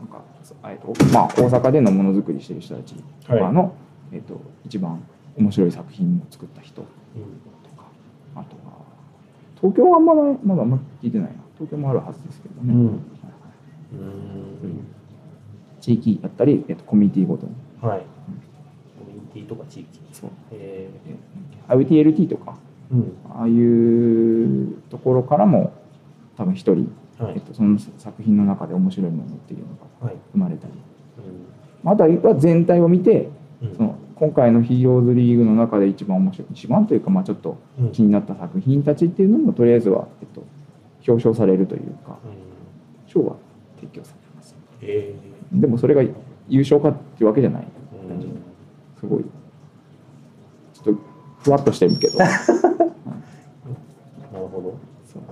[0.00, 3.74] なんかそえっとまあ大阪でのものづくりしてる人たちとかの、
[4.10, 5.00] えっと一番
[5.36, 6.88] 面白い作品を作った人と
[7.76, 7.84] か
[8.34, 8.72] あとは
[9.60, 11.34] 東京はまないまだあんま聞いてないな。
[11.56, 12.86] 東京もあるはずですけどね、うん。
[12.86, 13.02] はいはい。
[13.92, 14.97] うん
[15.88, 18.00] 地域だったり、えっとコミュニティごとにはい。
[18.00, 18.04] コ
[19.06, 20.00] ミュニティとか地域。
[20.12, 20.90] そうえ
[21.68, 23.12] え IoTLT とかーうん。
[23.30, 25.72] ああいうところからも
[26.36, 27.40] 多分一人、はいえっ。
[27.40, 29.66] と、その作品の中で面白いものっていうの
[30.00, 30.16] がはい。
[30.32, 30.72] 生まれたり
[31.84, 33.28] あとは全体を見て
[33.62, 40.44] うんその今回のヒーローズリーグの中で一番面白い一番というか、まあ、ちょっとうん気になった作品たちっていうのもとりあえずは、えっと、
[41.06, 43.36] 表彰されるというかうん賞は
[43.76, 45.14] 提供されますえ
[45.52, 46.02] でもそれが
[46.48, 47.62] 優勝かっていうわけじゃない。
[47.62, 47.66] ー
[48.12, 48.42] うん。
[48.98, 49.24] すごい。
[50.74, 51.00] ちょっと
[51.42, 52.18] ふわっとしてるけど。
[52.18, 52.32] なる
[54.32, 54.74] ほど。
[55.06, 55.22] そう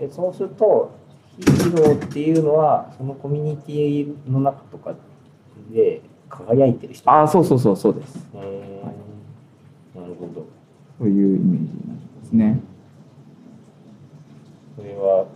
[0.00, 0.90] えそうすると、
[1.36, 4.94] ヒーローっていうのは、そのコミュニティの中とか
[5.72, 7.10] で輝いてる人。
[7.10, 8.16] ああそうそうそうそうです。
[8.34, 8.48] なる
[10.18, 10.46] ほど。
[10.98, 12.60] そういうイメージになりますね。
[14.76, 15.26] それは、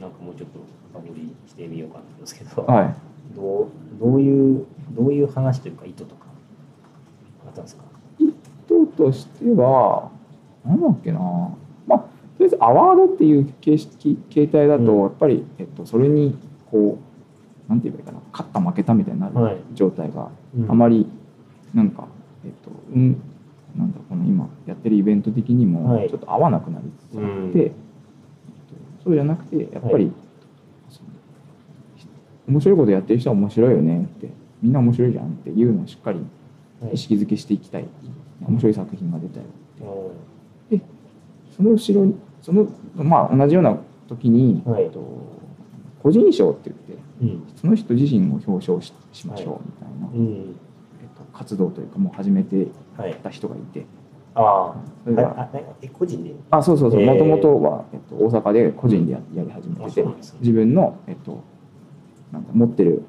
[0.00, 0.58] なんかもうちょっと
[0.92, 2.94] 深掘りしてみようかなんですけど、はい。
[3.36, 3.66] どう
[4.00, 6.24] どういう、どういう話というか意図とか、
[7.46, 7.82] あったんですか？
[8.18, 10.10] 人としては
[10.64, 11.18] なんだっけな。
[11.86, 12.04] まあ
[12.38, 15.00] りあえずアワードっていう形式形態だとうん。
[15.02, 16.38] やっぱり、えっと、それに
[16.70, 16.98] こ
[17.68, 18.20] うなんて言えばいいかな。
[18.32, 19.54] 勝った負けたみたいになはい。
[19.56, 20.70] る状態がうん。
[20.70, 21.06] あまり
[21.74, 22.06] なんか、
[22.44, 23.20] えっとうん、
[23.76, 26.08] なんだこの今やってるイベント的にもはい。
[26.08, 27.50] ちょっと合わなくなりつつあうん。
[27.50, 27.74] って、えっと
[29.04, 30.10] そうじゃなくてやっぱり、
[32.50, 34.28] 面白いことやってる人は面白いよねって
[34.62, 36.20] みんな面白いじゃんっていうのをしっかり
[36.82, 36.94] はい。
[36.94, 37.86] 意識づけしていきたい。
[38.46, 40.20] 面白い作品が出たよう
[41.54, 43.76] その後ろにそのまあ同じような
[44.08, 44.84] 時に、はい。
[44.84, 45.00] えっと、
[46.02, 47.42] 個人賞って言ってんうん。
[47.54, 50.56] その人自身を表彰ししましょうみたいな、うん。
[51.02, 53.84] えっと、活動というかもう始めてはいた人がいて。
[54.34, 56.34] あそれがあああえ個人で？
[56.50, 57.02] あそうそうそう。
[57.02, 57.12] えー。
[57.12, 60.08] もともとは、えっと、大阪で個人でややり始めあてて
[60.40, 61.42] 自分の、えっと、
[62.32, 63.02] なんか持ってる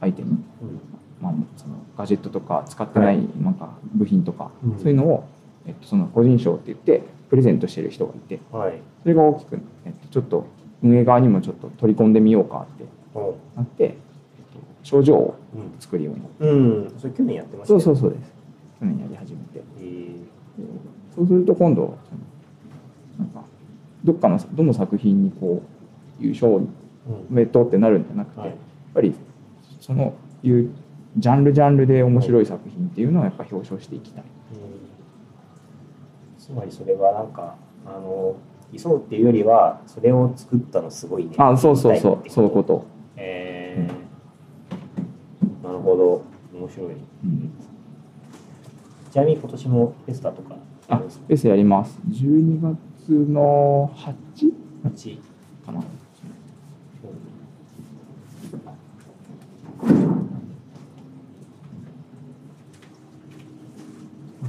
[0.00, 0.30] アイテム、
[0.62, 0.80] うん。
[1.20, 4.78] まあ、そのガジェットとか使ってないなんか部品とか、うん。
[4.78, 5.24] そういうのを、
[5.66, 8.80] えっと、その個人賞って言ってプレゼントしてる人がいてはい。
[9.02, 10.46] それが大きく、えっと、ちょっと
[10.82, 13.34] 運営側にもちょっと取り込んでみようかってう。
[13.56, 13.98] なって、えっと、
[14.82, 16.20] 賞状をん作るように。
[16.22, 16.94] なってうん。
[16.98, 18.32] それ去年やってましたそうねそうそうです。
[18.80, 19.64] 去年やり始めて。
[19.80, 20.26] えー。
[21.14, 21.96] そうすると今度
[23.18, 23.42] なんか
[24.04, 25.62] どっかのどの作品にこ
[26.20, 26.60] う優勝
[27.08, 27.26] おうん。
[27.30, 28.04] めでとうってなるん。
[28.04, 28.48] じゃなくて、はい。
[28.50, 28.58] やっ
[28.94, 29.14] ぱり
[29.80, 30.70] そのいう
[31.16, 34.24] ジャンルジャンルで面白い作品っていうのをやっぱ表彰していきたい。
[36.38, 38.36] つまりそれはなんかあの
[38.76, 41.34] 競うっていうよりはそれを作ったのすごいね。
[41.38, 42.30] あそうそうそう。
[42.30, 42.84] そういうこと。
[43.16, 45.66] えー。
[45.66, 46.22] なるほど。
[46.56, 46.88] 面白い。
[47.24, 47.52] うん。
[49.10, 50.56] ちなみに今年もフェスタとか
[50.88, 51.98] あフェスやります。
[52.10, 54.52] 12月の 8?
[54.84, 55.18] 8
[55.64, 55.82] かな。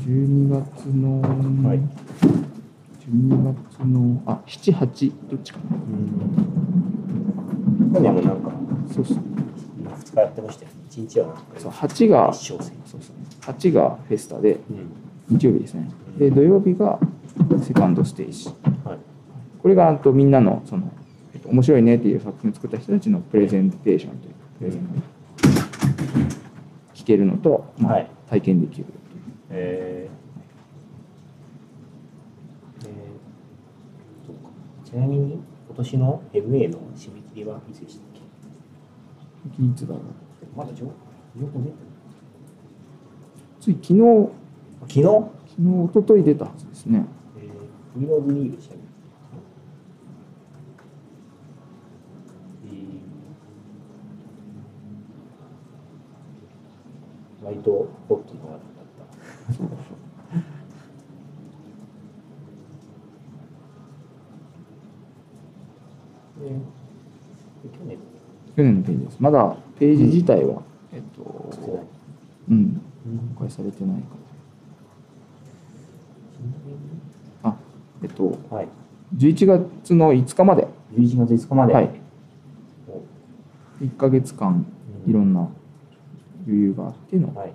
[0.07, 1.21] 12月の、
[1.67, 1.79] はい
[3.09, 5.65] 12月のあ7、8どっちかな。
[7.99, 8.51] もなんか
[8.89, 9.21] そうそう2
[10.13, 10.77] 日やってましたよね。
[10.89, 12.71] 1日はそう8がそうそう
[13.41, 14.93] 8がフェスタでうん。
[15.37, 15.89] 日曜日ですね。
[16.17, 16.99] で土曜日が
[17.61, 18.47] セカンドステージ。
[18.85, 18.99] はい。
[19.61, 20.89] これがあとみんなのその、
[21.33, 24.37] えっと、面白いねっていう作品を作った人たちのプレゼンテーションというか。
[24.59, 24.89] プレゼンが
[26.93, 28.09] 聞けるのと、まあはい。
[28.29, 28.85] 体験できる
[29.49, 32.87] えー。
[32.87, 32.93] えー
[34.25, 34.41] そうか
[34.83, 38.07] ちなみに今年の MA の締め切りはいつでしたっ
[39.57, 39.63] け？
[39.63, 40.03] いつだろう。
[40.55, 40.85] まだ情
[41.39, 41.75] 情報出て
[43.59, 43.99] つい昨日。
[43.99, 44.29] る
[44.81, 45.31] 昨日、昨
[45.61, 47.05] 日一昨日出たはずですね。
[47.37, 47.43] えー、
[47.93, 48.83] フリーノーズリーグでしたっけ？
[52.67, 52.75] えー
[57.45, 58.61] 割とホットな話題だっ
[59.47, 59.53] た。
[59.53, 59.77] そうそう
[66.39, 66.55] でで
[67.77, 67.97] 去年
[68.55, 70.61] 去年のページですまだページ自体は、
[70.93, 71.83] えっと。
[72.49, 72.81] うんうん
[73.35, 74.07] 公開されてないか
[77.43, 77.55] なあ
[78.03, 78.67] えっとはい。
[79.15, 81.73] 11月の5日まで11月5日まで。
[81.73, 81.89] はい
[82.89, 84.65] お1ヶ月間
[85.05, 85.47] うんいろんな
[86.45, 87.53] 余裕があってのはい。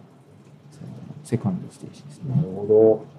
[1.24, 3.12] セカンドステージですなねるほど。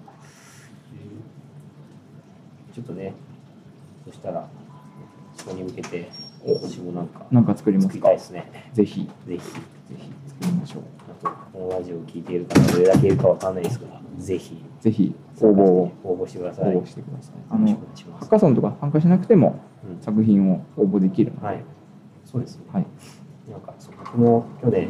[2.74, 3.14] ちょっとね、
[4.04, 4.48] そしたら、
[5.36, 6.10] そこに向けて、
[6.46, 8.70] 今年もなんか、なんか作ります作りかたいですね。
[8.72, 9.38] ぜひぜひ。
[9.38, 9.40] ぜ
[9.96, 13.86] ひ作りましょうあと、このラジオを聞いている方どれだけいるかわかんないですが、
[14.18, 16.72] ぜひ、ぜひ応募を応募してくだ応さい。
[16.74, 17.66] よ募してくださいあの。
[17.68, 17.76] ハ
[18.20, 21.64] ッカソンとか参加しなくてもうん作品を応募できるので、はい。
[22.24, 22.64] そうですね。
[22.72, 22.86] はい
[23.50, 24.88] なんか、そう僕も去年、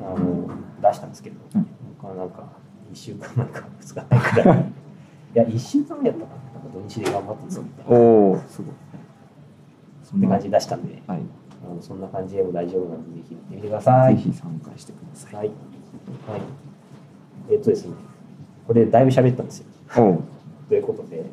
[0.00, 0.48] あの、
[0.80, 1.66] 出したんですけど、うん
[2.00, 2.48] 僕はなんか、
[2.92, 4.64] 1週間前か2日前くらい。
[5.34, 6.60] いや、1週間目やったかな。
[6.60, 7.90] なんか土日で頑張って作った。
[7.92, 8.74] おおすごい
[10.12, 11.20] そって感じで出したんで、はい、
[11.64, 14.16] あのそんな感じでも大丈夫なので、ぜひ見てみてください。
[14.16, 15.46] ぜひ参加してください、はい。
[15.48, 15.52] は
[16.36, 16.40] い。
[17.50, 17.94] えっとですね、
[18.66, 19.66] これだいぶ喋ったんですよ。
[20.68, 21.24] ということで、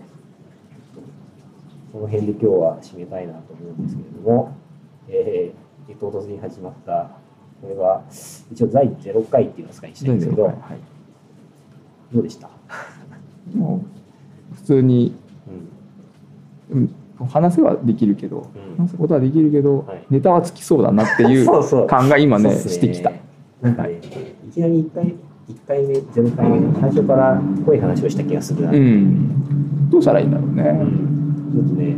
[1.92, 4.56] この辺で今日は締めたいなと思うんですけれども、
[5.08, 7.10] えー、唐突に始まった、
[7.62, 8.04] これは、
[8.52, 10.56] 一応第0回っていうのを使いにしたいんですけど、はい
[12.12, 12.50] どうでした？
[13.54, 13.84] も
[14.52, 15.14] う普通に、
[16.72, 16.96] うん。
[17.20, 18.78] うん、話せはできるけど、うん。
[18.78, 20.06] 話すことはできるけど、はい。
[20.10, 21.48] ネタはつきそうだなっていう
[21.88, 23.12] 感が今ねそうっすしてきた。
[23.62, 24.00] なんかね、
[24.48, 25.16] いきなり1回、
[25.48, 28.72] 一回目、0回目、最初から濃い話をした気がするな。
[28.72, 31.52] うん、どうしたらいいんだろうね、うん。
[31.52, 31.98] ちょっとね、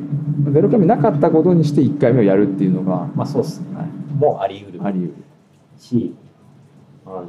[0.51, 3.77] ゼロ回目なかったことにして1回目をやるっていうのが、まあそうっすね。
[3.77, 3.87] はい。
[4.19, 4.79] もうあり得る。
[4.83, 5.13] あり得る。
[5.77, 6.15] し、
[7.05, 7.23] あの、な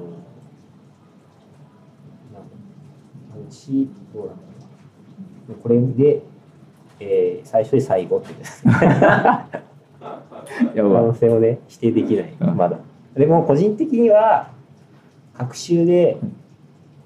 [3.43, 4.49] んだし、どうなんだろ
[5.49, 5.57] うな。
[5.63, 6.23] これで、
[7.03, 8.73] えー最初で最後ってですね
[10.75, 12.33] 可能性をね否定できない。
[12.41, 12.57] うん。
[12.57, 12.79] まだ。
[13.15, 14.51] でも個人的には
[15.35, 16.17] 各週で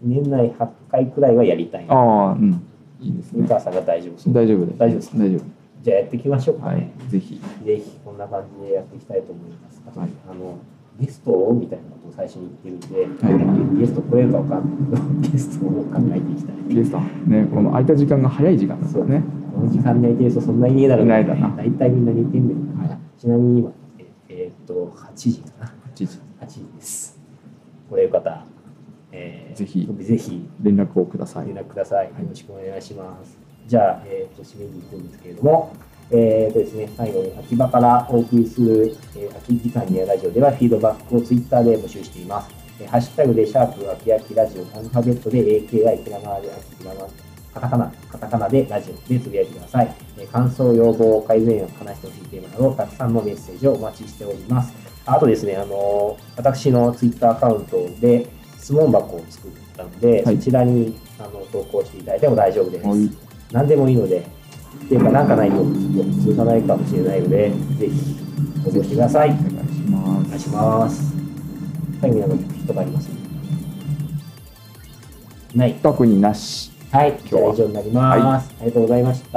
[0.03, 2.63] 年内8回くらいはやりたいああうん。
[3.01, 3.47] いいですね。
[3.49, 5.41] さんが大丈夫大丈夫です大丈夫です大丈
[5.83, 6.77] じゃあやっていきましょう夫はい。
[6.77, 7.41] かね、ぜひ。
[7.65, 9.99] ぜひこんな感じでやっていきたいと思います。
[9.99, 10.09] はい。
[10.31, 10.59] あの
[10.99, 13.81] ゲストをみたいなことを最初に言ってるんで、はい。
[13.81, 16.75] ゲスト来れるかわかんないけど、ゲストを考えていきたい。
[16.75, 17.01] ゲスト。
[17.01, 19.23] ねこの空いた時間が早い時間だからね
[19.57, 22.79] この時間に空いてる人そんなにいねえだろういないだな大体みんな似てんねん。
[22.79, 25.75] はいちなみに今、ええーっと、8時かな。
[25.95, 26.05] 8時
[26.39, 27.19] 8時です。
[27.89, 28.47] これよかったら、
[29.13, 32.09] えーぜひぜひ連絡をください連絡ください。
[32.09, 33.39] よろしくお願いします。
[33.67, 35.75] じゃあ、えー、と締めに行くんですけれども、
[36.11, 42.51] えーとですね、最後に秋葉からお送りする、えー、空き時間にラジオではフィードバックをツイッターで募集しています。
[42.79, 47.26] えーハッシュタグでシャープ秋秋ラジオアルファベットで AKI ひらがなで秋ひらがな
[47.57, 49.95] カタカナ、カタカナでラジオでつぶやいてください。
[50.19, 54.75] えー感想、要望、改善案、話してほしいテーマなど、たくさんのメッセージをお待ちしております。
[55.07, 58.27] あとですね、あのー私のツイッターアカウントで
[58.59, 62.87] 質問箱を作ったので、はいそちらにあの投稿していただいても大丈夫です。
[62.87, 63.11] はい
[63.53, 68.17] 何でもいいので、っていうか、なんかないと続かないかもしれないので、ぜひ
[68.67, 69.31] 応募してください。
[69.31, 71.15] お願いしますお願いします。
[72.03, 73.09] 最後になんか人があります？
[75.55, 75.75] ない。
[75.83, 78.55] 特になしはい、今日は以上になります。
[78.59, 79.29] ありがとうございました。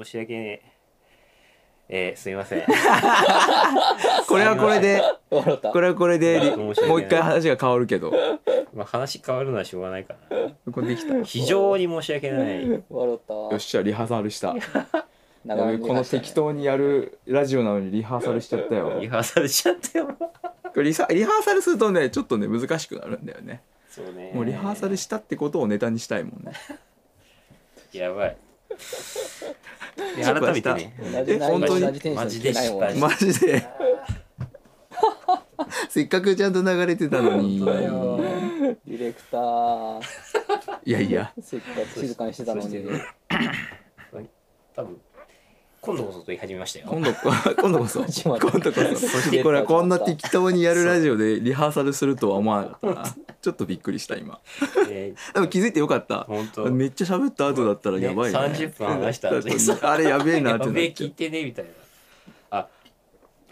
[0.00, 0.62] 申し訳ね
[1.88, 2.10] え。
[2.10, 2.62] えー、すみ ません。
[4.28, 8.12] これはこれでこれはこれでもう一回話が変わるけど
[8.74, 10.72] まあ話変わるのはしょうがないかな。
[10.72, 12.80] これできたよ非常に申し訳ない。
[12.88, 14.54] 笑ったよっしゃリハーサルした
[15.44, 18.98] 長めにこの適当にやるラジオなのにリハーサルしちゃったよ。
[19.00, 20.08] リハーサルしちゃったよ。
[20.08, 20.28] こ
[20.76, 23.62] れリサリハーサルするとねちょっとね難しくなるんだよね。
[23.88, 24.32] そうね。
[24.34, 26.52] もうリハーサルしたってことをネタにしたいもんね。
[27.92, 28.36] やばい。
[30.16, 30.94] で改めてね。
[31.40, 32.14] 本当に？
[32.14, 32.52] マジで
[32.98, 33.66] マジで？
[35.88, 37.60] せっかくちゃんと流れてたのに。
[37.60, 40.00] ディレクター。
[40.84, 41.32] いやいや。
[41.40, 42.84] せっかく静かにしてたのに。
[44.76, 45.00] 多分
[45.80, 46.86] 今度こそと言い始めましたよ。
[46.88, 48.00] 今度こ 今度こそ。
[48.00, 49.42] 今度こそ。
[49.42, 53.16] これこんな適当にやるラジオでリハーサルするとは思わなかったな。
[53.40, 54.40] ちょっとびっくりした今。
[54.90, 56.14] えでも気づいてよかった。
[56.16, 56.70] ー、本当。
[56.72, 58.38] めっちゃ喋った後だったらやばいね。
[58.38, 59.30] ね30分話した
[59.92, 61.70] あれやべえなってなっちゃ聞いうてねみたいな。
[62.50, 62.68] あ、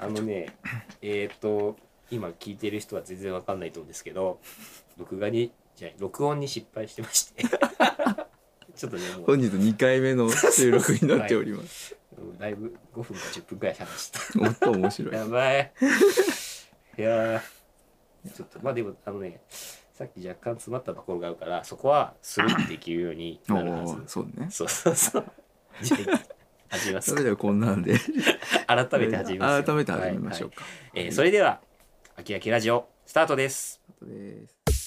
[0.01, 0.57] あのね、
[1.03, 1.77] えっ、と、
[2.11, 4.41] 今聞いてる人は全然わかんないと思うんですけど、
[4.97, 7.45] 録画に、じゃあ録音に失敗してまして。
[8.77, 11.97] ちょっとね、本日2回目の収録になっております、
[12.39, 14.39] だいぶ5分か10分くらい話した。
[14.39, 15.73] もっと面白いやばい。
[16.99, 17.41] いやー
[18.35, 19.41] ちょっと、まあでも、あのね、
[19.93, 23.95] さっき若干詰まったところがあるから、そこはスルッていけるようにおなるはず。
[23.95, 25.25] ーそうねそうそうそう。
[25.83, 26.21] じゃあ、
[26.71, 27.23] 始めますそれ。
[27.23, 27.99] ではこんなんで
[28.67, 29.65] 改めて始めますよ。
[29.65, 31.61] 改めて始めましょうか、はいはいえーそれでは、
[32.17, 33.81] あきあきラジオ、スタートです。
[34.03, 34.86] です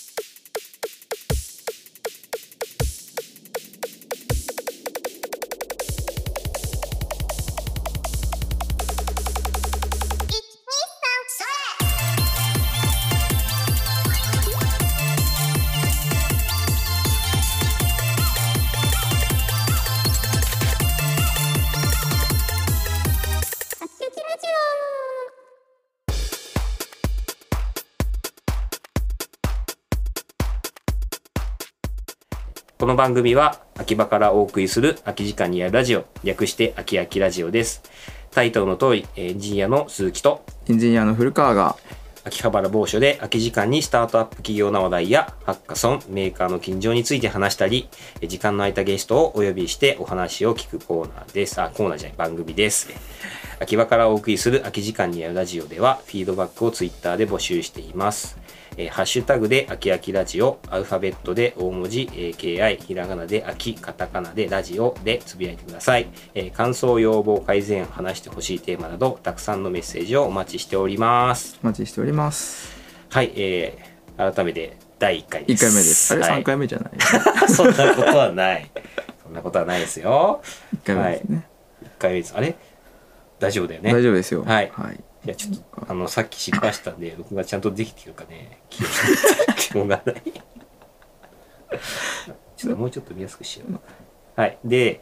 [32.90, 37.84] の番組は、秋葉からお送りする空き時間にあるラジオ、略して秋あきラジオです。
[38.32, 41.76] タイトルの通り、エンジニアの鈴木と、エンジニアの古川が
[42.24, 47.88] 秋葉原某所で空き時間にスタートアップ企業の話題やハッカソン、メーカーの近所について話したり、
[48.22, 51.62] え時間の空いたゲストをお呼びしてお話を聞くコーナーです。
[51.62, 52.90] あ、コーナーじゃない、番組です。
[53.60, 58.40] 秋葉からお送りする空き時間にあるラジオでは、フィードバックをツイッターで募集しています。
[58.82, 66.08] えーハッシュタグで秋秋ラジオ、アルファベットで大文字、AKI、ひらがなで秋、カタカナでラジオでつぶやいてください。
[66.34, 71.60] えー感想、要望、改善、話してほしいテーマなど、たくさんのメッセージをお待ちしております。
[71.62, 72.74] お待ちしております
[73.10, 75.66] はい、えー、改めて第1回で1す。
[75.66, 76.92] 回目ですあれはい3回目じゃない？
[77.52, 78.72] そんなことはない。
[79.24, 80.42] そんなことはないですよ。
[80.86, 81.48] 1回目ですね、
[81.84, 82.34] 1回目です。
[82.34, 82.56] あれ？
[83.40, 83.92] 大丈夫だよね？
[83.94, 88.84] 大丈夫ですよはいはい、いや、ちょっと、あの、さっき失敗したんで、録画ちゃんとできてるかね、気
[89.58, 90.16] 気温がない。
[92.58, 93.80] ちょっともうちょっと見やすくしよう。
[94.40, 94.58] はい。
[94.64, 95.02] で、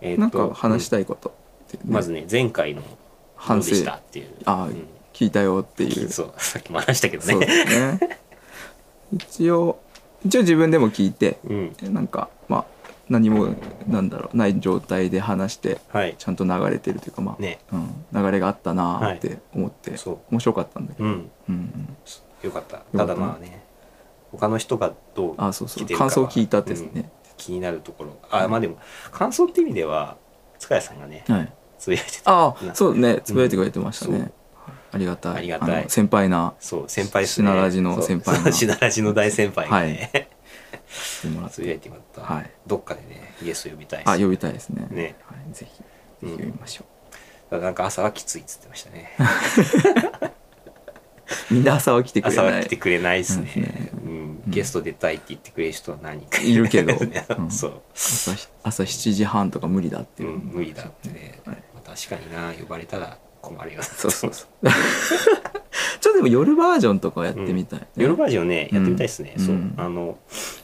[0.00, 1.32] えーっとなんか話したいことっ
[1.70, 2.82] てね、まずね、前回の
[3.36, 4.34] 反省でしたっていう。
[4.44, 8.18] あうん聞いたよっていうそうさっきも話したけどそうでねすね
[9.12, 9.78] 一応
[10.24, 12.64] 一応自分でも聞いてうんなんかまあ
[13.12, 13.54] 何も
[13.86, 16.14] なんだろうない状態で話してはい。
[16.18, 17.58] ちゃんと流れてるというかまあ、ね。
[17.70, 20.18] うん、流れがあったなーって思って、そう。
[20.30, 21.30] 面白かったんだけど、うん。
[21.48, 21.96] うんうん、
[22.42, 22.78] よかった。
[22.78, 23.62] たただまあね
[24.32, 25.84] 他の人がどうあそうそう。
[25.84, 26.94] 来てるかは感想聞いたってですうん。
[26.94, 28.18] ね、気になるところ。
[28.30, 28.78] あまあでも
[29.10, 30.16] 感想って意味では
[30.58, 31.52] 塚谷さんがねはい。
[31.78, 32.30] つぶやいてた。
[32.30, 32.74] ああな。
[32.74, 33.20] そうね。
[33.22, 34.22] つぶやいてくれてましたね、う。
[34.22, 34.32] ん
[34.92, 35.36] ありがたい。
[35.36, 35.84] ありがたい。
[35.84, 37.48] の先輩なそう先輩ですね。
[37.48, 40.30] シナラジの先輩がそうシナラジの大先輩がね、
[40.92, 42.50] してもらっつぶやいててもらった、はい。
[42.66, 44.10] どっかでねゲスト呼びたいです。
[44.10, 44.86] あ呼びたいですね。
[44.90, 45.16] ね。
[45.24, 45.84] はい、ぜひぜ
[46.22, 46.30] うん。
[46.30, 46.84] ひ呼びましょ
[47.50, 49.10] ただなんか朝はきついっつってましたね。
[51.50, 53.90] う、 みんな朝は来てくれ朝なはい来てくれないですね。
[54.48, 56.42] ゲスト出たいって言ってくれる人は何人か。
[56.42, 56.94] いるけど。
[57.06, 57.26] ね。
[57.38, 57.50] うん。
[57.50, 58.32] そう、朝
[58.62, 61.56] 朝7時半とか無理だって無理だってね、はい。
[61.74, 62.52] まあ確かにな。
[62.52, 63.84] 呼ばれたら困るよな。
[63.84, 64.68] そうそうそう
[66.02, 67.86] ちょっとでも夜バージョンとかやってみたい、ね。
[67.96, 69.54] 夜バージョンねやってみたいですね、そう。
[69.54, 70.18] うんあの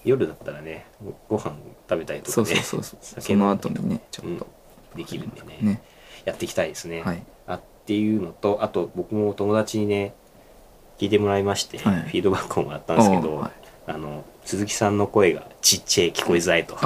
[0.04, 1.56] 夜だったらねごご飯
[1.88, 3.20] 食べたりとかねそうそうそうそう。
[3.20, 4.48] その後にねちょっと、
[4.96, 5.82] できるんでねね。
[6.24, 7.22] やっていきたいですね、はい。
[7.46, 10.12] あっていうのとあと僕も友達にね
[10.98, 12.02] 聞いてもらいまして、はい。
[12.02, 13.50] フィードバックをもらったんですけど、はい。
[13.86, 16.76] あの鈴木さんの声がちっちゃい聞こえづらいと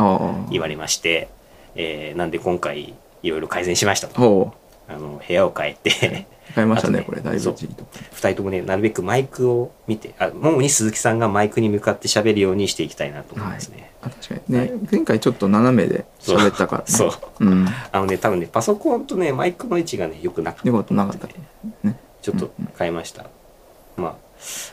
[0.51, 1.31] 言われまして、
[1.75, 4.21] えーなんで今回いろいろ改善しましたと。
[4.21, 4.53] ほ
[4.89, 7.55] あの部屋を変えてう買いましたねねこれだいぶそう。
[7.57, 7.85] じりと。
[7.85, 16.85] か2人ともねなるべくマイクを見てあ主に鈴木さんがマイクに向かって喋るようにしていきたいなと思いますね、あ確かにね、前回ちょっと斜めで喋ったからね。
[16.89, 17.13] そう。
[17.41, 17.67] うん。
[17.91, 21.27] あのね多分ねパソコンとねマイクの位置がねよくなくてよかったなかった
[21.83, 21.97] ね。
[22.21, 23.27] ちょっと変えました、
[23.97, 24.15] まあ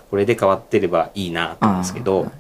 [0.10, 2.32] これで変わってればいいなと思うんですけど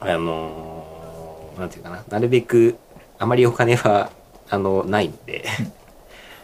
[0.00, 2.02] あーあのーなんていうかな。
[2.08, 2.76] なるべく
[3.18, 4.10] あまりお金は
[4.50, 5.44] あのないので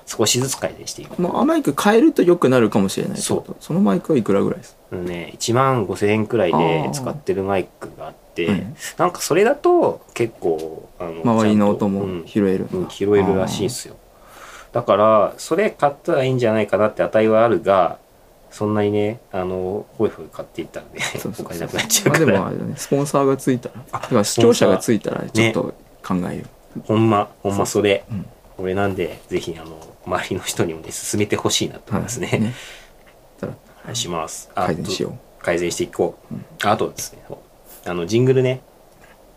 [0.08, 1.20] 少しずつ改善していく。
[1.20, 3.56] まあ、マイク変えると良くなるかもしれないそう。
[3.60, 4.74] そのマイクはいくらぐらいです？
[4.90, 8.76] あのね1万5千円くらいで使ってるマイクがあってうん。
[8.96, 12.68] なんかそれだと結構あの周りの音も拾える。
[12.72, 13.96] うん、拾えるらしいんですよ。
[14.72, 17.98] だからそれ買ったらいいんじゃないかなって値はあるが
[18.50, 21.46] そんなにねあのホイホイ買っていったらねそうそうそう。
[21.46, 23.68] お金なくなっちゃうまあでからもあれだねスポンサーがついた
[24.10, 24.24] ら。
[24.24, 26.44] 視聴者がついたらちょっと考えよ
[26.76, 28.04] う、ほんまほんまそれ。
[28.10, 28.26] うん。
[28.56, 29.78] これなんでぜひあの
[30.08, 32.54] 周りの人にもね進めてほしいなと思いますね,、はいね。
[33.42, 33.46] お
[33.84, 34.50] 願いします。
[34.54, 36.44] 改善しよと改善していこう、うん。
[36.64, 37.38] あとですねそう。
[37.88, 38.60] あのジングルね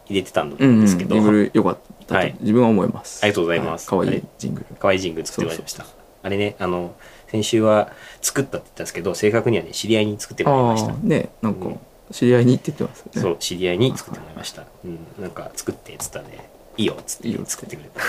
[0.08, 0.86] 入れてたんううんうん。
[0.86, 2.34] ジですけど、ングル良かったはい。
[2.34, 3.24] と自分は思います。
[3.24, 3.88] ありがとうございます。
[3.88, 4.66] かわいいあれジングル。
[4.78, 5.86] 可愛いジングル作ってもらいました。
[6.24, 6.94] あれねあの
[7.30, 7.92] 先週は
[8.22, 10.94] 作ったって言ったんですけど正確にはね知り合いに作ってもらいました。
[11.02, 11.80] ねなんかうん。
[12.12, 13.22] 知り合いにって言ってますよね。
[13.22, 18.02] そう知り合いに作ってもらいました、うん、なんか作ってっつったらねいいよっつっていいよ作ってくれた。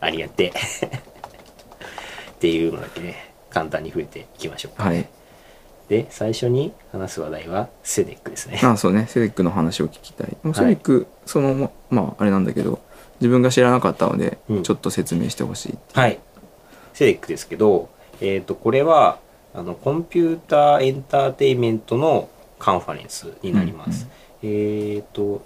[0.04, 0.52] ありがて
[0.82, 1.00] え
[2.36, 5.08] っていうのだけね簡単に触れていきましょうか、はい。
[5.88, 8.60] で最初に話す話題はCEDEC ですね。
[8.62, 9.06] あそうね。
[9.08, 10.36] CEDEC の話を聞きたい。
[10.54, 12.80] セデック、そのままああれなんだけど
[13.20, 14.62] 自分が知らなかったので、うん。
[14.62, 16.18] ちょっと説明してほしいはい。
[16.92, 17.88] CEDEC ですけど
[18.20, 19.18] えっ、とこれは
[19.54, 22.28] あのコンピューターエンターテインメントの
[22.58, 24.08] カンファレンスになります、
[24.42, 25.44] えっ、と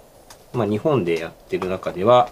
[0.53, 2.29] まあ日本でやってる中では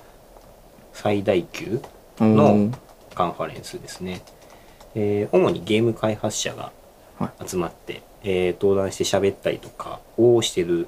[0.94, 1.82] 最大級
[2.22, 2.72] うんの
[3.14, 4.22] カンファレンスですね、
[4.96, 6.72] えー主にゲーム開発者が
[7.20, 10.88] は集まって、えー登壇して喋ったりとかをしてる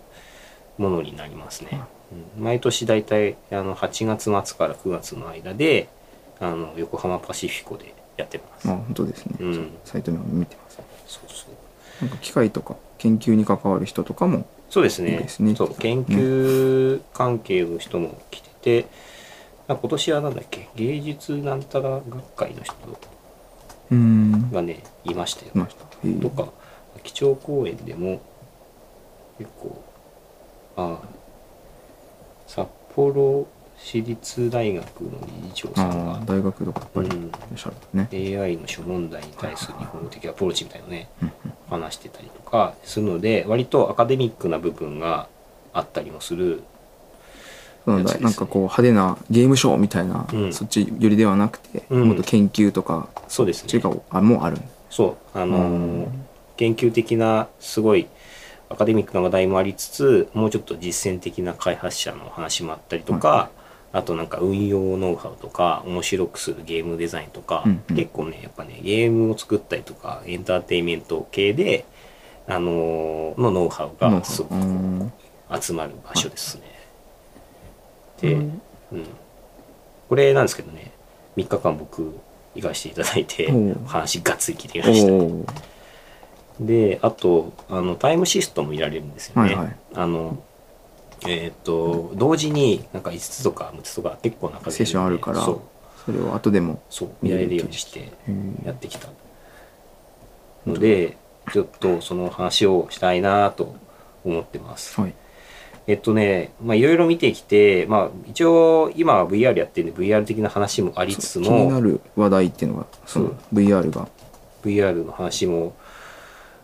[0.78, 1.82] ものになりますね、
[2.38, 2.43] うん。
[2.43, 5.89] 毎年だいたいあの8月末から9月の間で
[6.39, 9.72] あの横浜パシフィコでやってます、あ本当ですね、うん。
[9.86, 10.80] サイトも見てます。
[11.08, 12.06] そうそう。
[12.06, 15.28] なんか機械とか研究に関わる人とかもそうですね。
[15.56, 15.76] そう。
[15.76, 18.88] 研究関係の人も来てて、
[19.68, 20.70] あ今年はなんだっけ？
[20.76, 22.74] 芸術なんたら学会の人
[24.51, 25.67] がねいましたよ。
[26.21, 26.47] とか
[27.03, 28.21] 基調講演でも
[29.37, 29.83] 結構
[30.77, 30.99] あ
[32.47, 35.11] 札幌市立大学の
[35.43, 37.31] 理事長さんが大学とかやっぱりうん。
[38.11, 41.31] AI の諸問題に対する日本語的アプローチみたいなのねうん。
[41.69, 45.27] 話してたりとかするので割とアカデミックな部分が
[45.73, 46.63] あったりもする
[47.86, 50.53] ななんかこう派手なゲームショーみたいな、うん。
[50.53, 52.03] そっちよりではなくて、うん。
[52.09, 53.82] もっと研究とかそうですね。
[54.09, 54.57] あもうある
[54.89, 55.38] そう。
[55.38, 55.65] あのーう
[56.01, 56.25] ん。
[56.57, 58.07] 研究的なすごい
[58.69, 63.49] アカデミックな話題もありつつもうちょっと実践的な開発者の話もあったりとか、は
[63.93, 67.95] あとなんか運用ノウハウとか面白くするゲームデザインとか、うんうん。
[67.95, 71.86] 結構ねやっぱねゲームを作ったりとかエンターテインメント系で
[72.47, 76.70] あのーのノウハウがすごく集まる場所ですね。
[78.22, 78.61] で、うん。
[78.93, 79.05] うん、
[80.09, 80.91] これなんですけどね
[81.38, 82.19] 3日間僕
[82.55, 83.86] 行かせていただいておう。
[83.86, 85.13] 話がっつり聞いてきおました。
[85.13, 85.45] お
[86.59, 89.55] であとあのタイムシフトもいられるんですよね。
[89.55, 89.76] はいはい。
[89.95, 90.43] あの
[91.28, 95.61] えっ、と同時になんか5つとか6つとか結構な数セッションあるからそう。
[96.05, 98.11] それを後でもそう見られるようにして
[98.65, 99.07] やってきた。
[100.65, 101.17] ので
[101.51, 103.76] ちょっとその話をしたいなと
[104.24, 104.99] 思ってます。
[104.99, 105.13] はい
[105.88, 114.07] えっとね、まあいろいろ見てきて、まあ一応今は VR やってるんで VR 的な話もありつつ気になも、る話題っていうのがその VR が。
[114.63, 115.73] VR の話も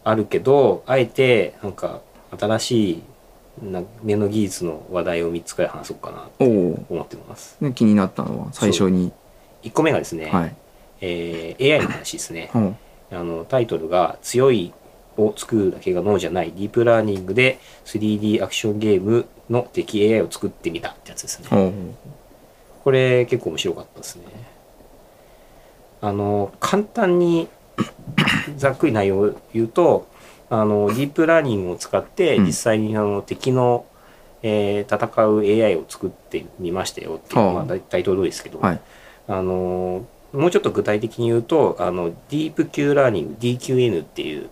[0.03, 2.01] あるけど、あえてなんか
[2.37, 3.03] 新しい
[3.63, 7.57] な目の技術の話題を3つくらい話そうかなと思ってます。
[7.61, 9.11] ー気になったのは最初に。
[9.63, 10.55] 1個目がですね、はい。
[11.01, 12.49] えー AI の話ですね。
[12.53, 12.75] ほう
[13.09, 14.73] あのタイトルが「強い
[15.17, 16.51] を作るだけが脳じゃない。
[16.51, 21.47] ディープラーニングで 3D アクションゲームの敵 AI を作ってみた」ってやつですね。
[22.83, 24.23] これ結構面白かったですね。
[25.99, 27.47] あの簡単に
[28.55, 30.07] ざっくり内容を言うと
[30.49, 32.45] あのディープラーニングを使ってうん。
[32.45, 33.85] 実際にあの敵の、
[34.43, 37.53] えー戦う AI を作ってみましたよっていう、はあ。
[37.55, 38.79] まあ、大タイトル通りですけど、はい。
[39.27, 44.49] あのもうちょっと具体的に言うとあのディープ Q ラーニング DQN っていう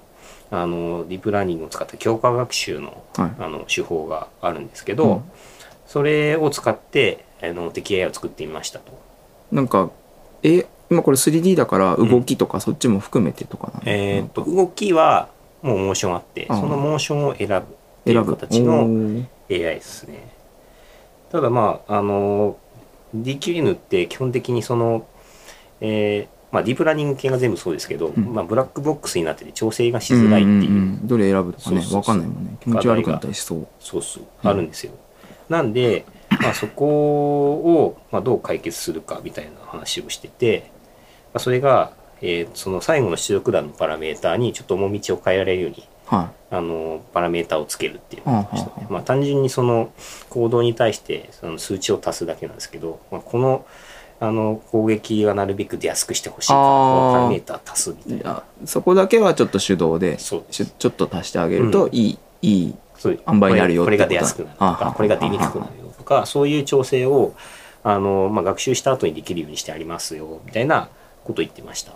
[0.51, 3.31] あのディープラーニングを使った強化学習のはい。
[3.39, 5.23] あの手法があるんですけど、うん。
[5.87, 8.91] それを使ってあの敵 AI を作ってみましたと。
[9.51, 9.89] なんか
[10.43, 15.29] え今これ 3D だから動きとかそっちも含めてとかなのえーっと動きは
[15.61, 17.61] もうモーションあってそのモーションを選ぶっ
[18.03, 18.35] ていう選ぶ。
[18.35, 18.81] 形の
[19.49, 20.31] AI ですね。
[21.31, 22.57] ただまああの
[23.15, 25.05] DQN って基本的にその、
[25.81, 28.33] えーまあ、ディープラーニング系が全部そうですけど、ん。
[28.33, 31.97] まあ、ブラックボックスになってて調整がしづらいっていう,、んんんどれ選ぶとかねそうそうそう。
[31.97, 32.57] わかんないもんね。
[32.61, 33.67] 気持ち悪くなったりしそう。
[33.79, 34.23] そうそう。
[34.41, 34.49] うん。
[34.49, 34.93] あるんですよ。
[35.49, 36.05] なんで、
[36.41, 40.71] まあ、そこを、まあ、どう解決するかみたいな話をしてて、
[41.33, 41.91] まあ、それが、
[42.21, 49.91] えーその最後の出力欄のパラメーターにちょっと重みを変えられるようにはあのパラメータをつけるっていうのをやりましたねまあ、単純にその
[50.29, 53.65] 行動に対してその数値を足すだけなんですけど、まあ、この
[54.19, 58.43] あの攻撃はなるべく出やすくしてほしいからパラメータ足すみたいな。
[58.65, 60.41] そこだけはちょっと手動でちょ
[60.87, 61.95] っと足してあげるとうん。
[61.95, 67.33] いいいいそういう塩梅になるよこれが出やすくなるとかこれが出にくくなるよとかそういう調整を
[67.83, 70.89] あの、まあ、学習した後にできるようにしてありますよみたいな
[71.23, 71.93] ことを言ってました。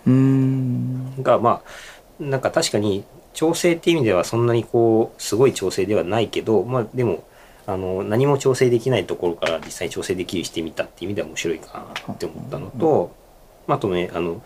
[1.24, 7.24] がまあなんか確かに調整っていう意味ではそんなにこうすごい調整ではないけどまあでも
[7.70, 13.16] あの何も調整できないところから実際に調整できるしてみたっていう意味では面白いかなって思ったのと、
[13.68, 14.42] まあ、あとねあの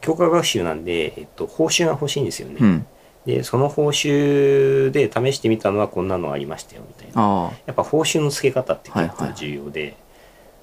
[0.00, 2.56] 強化学習なんで、えっと、報酬が欲しいんですよね。
[2.60, 2.86] うん。
[3.26, 7.12] でその報酬で試してみたのはこんなのありましたよみたいな。
[7.46, 9.34] あやっぱ報酬の付け方って結構はいはい。
[9.34, 9.96] 重要で、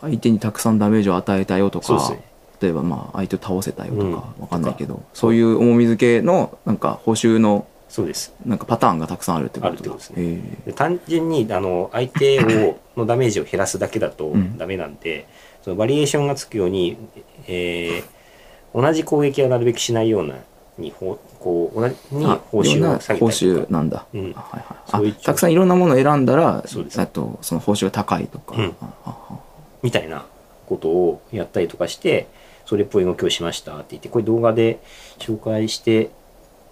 [0.01, 2.23] あ相手にたくさんダメージを与えたよとかね。
[2.61, 4.13] 例えばまあ相手を倒せたよとうん。
[4.13, 8.33] かわかんないけどそういう重み付けのなんか報酬のそうです。
[8.45, 9.73] なんかパターンがたくさんあるってことだ。
[9.73, 10.23] あるってことですね。
[10.23, 10.71] へえ。
[10.71, 14.57] で単純にあの相手をのダメージを減らすだけだとうん。
[14.57, 15.27] ダメなんで、
[15.61, 16.97] そのバリエーションがつくように、
[17.47, 18.03] えー
[18.73, 20.35] 同じ攻撃はなるべくしないような
[20.77, 23.67] にほこう同じにあ報酬を下げ報たりとか。
[23.67, 24.33] 酬なんだ、うん。
[24.33, 25.13] あはいはい。
[25.13, 27.01] たくさんいろんなものを選んだらそうです。
[27.01, 28.73] あとその報酬が高いとか、うん。
[29.83, 30.25] みたいな
[30.67, 32.29] ことをやったりとかして
[32.65, 34.79] それっぽい動きをしましたって言ってこれ動画で
[35.19, 36.11] 紹介して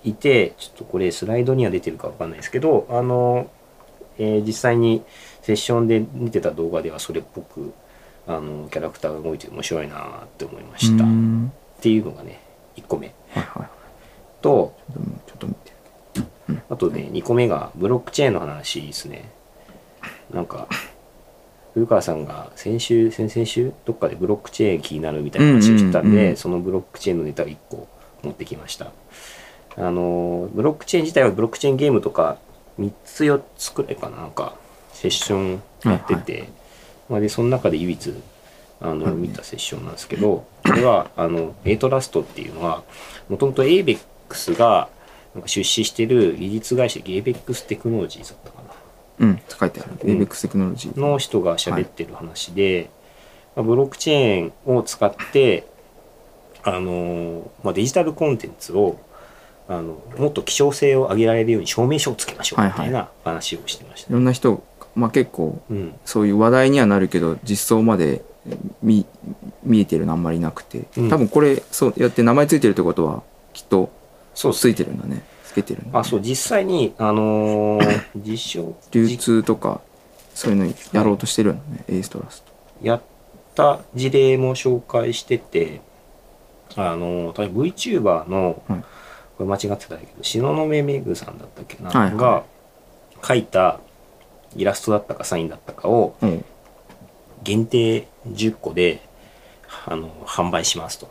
[0.03, 3.49] いてちょっとこれスライドには出てるかわかんないですけどあの、
[4.17, 5.03] えー実際に
[5.41, 7.73] セッションで見てた動画ではそれっぽく
[8.27, 11.03] あのキャラクターが動いて面白いなって思いました。
[11.03, 11.51] っん。
[11.81, 12.39] ていうのがね
[12.77, 13.07] 1個目。
[13.31, 13.69] はいはい
[14.41, 14.73] と
[15.27, 15.71] ちょっと見て。
[16.69, 19.29] あとね2個目がブロックチェーンの話ですね。
[20.33, 20.67] なんか
[21.73, 27.87] 古川さんが先週先々週どっかでブロックチェーン気になるみたいな話をしてたんで、うんうんうんそのブロックチェーンのネタを1個
[28.23, 28.91] 持ってきました
[29.79, 32.37] あのブロックチェーン自体はブロックチェーンゲームとか
[32.79, 34.55] 3つ4つくらいかななんか
[34.91, 36.49] セッションやってて、
[37.07, 38.13] まあ、でその中で唯一
[38.81, 39.13] あの、はい。
[39.13, 42.83] 見たセッションなんですけどこれはあの A トラストっていうのは
[43.29, 44.89] もともと ABEX が
[45.33, 48.73] なんか出資してる技術会社 ABEX テクノロジーだったかな。
[49.19, 50.21] うん書いてある、うん。
[50.21, 50.99] ABEX テクノロジー。
[50.99, 52.89] の人が喋ってる話で、
[53.55, 55.67] まあブロックチェーンを使って
[56.63, 58.99] あの、まあ、デジタルコンテンツを
[59.69, 64.63] あのもっと希少性を上げられるように証明書をつけましょうみたいな話をしてました、いろんな人、
[64.95, 68.23] まあ、結構うん、そういう話題にはなるけど実装まで
[68.81, 69.05] 見
[69.63, 71.09] 見えてるのあんまりなくて、うん。
[71.09, 73.21] 多分これそうやって名前ついてるってことは
[73.53, 73.91] きっと
[74.33, 75.23] つそうっすいてるんだね。
[75.45, 75.99] つけてるんだね。
[75.99, 79.81] あそう実際にあのー 実証流通とか
[80.33, 82.51] そういうのやろうとしてるんだね、エーストラスト。
[82.81, 83.01] やっ
[83.53, 85.81] た事例も紹介してて
[86.75, 88.83] あの例えば VTuber の,、はい
[89.39, 92.17] これ間違ってたけど東雲めぐさんだったっけな、はいはい。
[92.17, 92.43] が
[93.21, 93.79] 描いた
[94.57, 96.45] イラストだったかサインだったかをうん。
[97.41, 99.01] 限定10個で
[99.85, 101.09] あの販売しますと。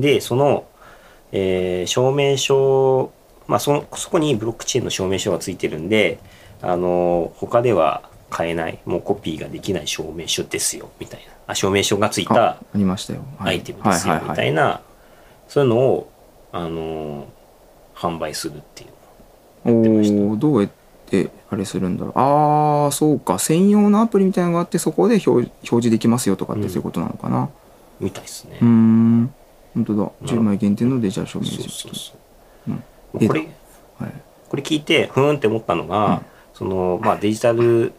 [0.00, 0.66] でその、
[1.30, 3.12] えー証明書
[3.46, 6.18] まあそのそこにブロックチェーンの証明書がついてるんで
[6.60, 11.32] あの他では買えないもうコピーができない証明書ですよみたいな。
[11.46, 14.80] あ証明書がついあたありましたよ、はアイテムですよみたいな
[15.46, 16.10] そういうのを
[16.56, 17.26] あの
[17.94, 18.90] 販売するっていう。
[20.28, 20.70] おおどうやっ
[21.06, 22.12] てあれするんだろう。
[22.18, 23.38] ああそうか。
[23.38, 26.68] 専用のアプリみたいなのがあってそこで表表示できますよとかってうん。
[26.70, 27.50] そういうことなのかな。
[28.00, 28.58] みたいですね。
[28.60, 29.34] うーん。
[29.74, 30.02] 本当だ。
[30.02, 32.12] なる10枚限定のデジタル証明書そうそうそ
[32.68, 33.24] うう。
[33.24, 33.28] ん。
[33.28, 33.40] これ
[33.98, 34.12] はい。
[34.48, 36.20] これ聞いてふーんって思ったのが、うん。
[36.54, 37.92] そのまあ、デジタル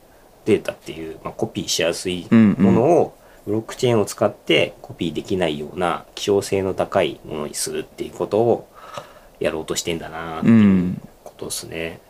[0.45, 2.65] データっていう、まあ、コピーしやすいうんうん。
[2.65, 3.13] ものを
[3.47, 8.67] ブロックチェーンを使ってコピーできないような希少性の高いものにするっていうことを
[9.39, 12.01] やろうとしてんだなってういうんことですね。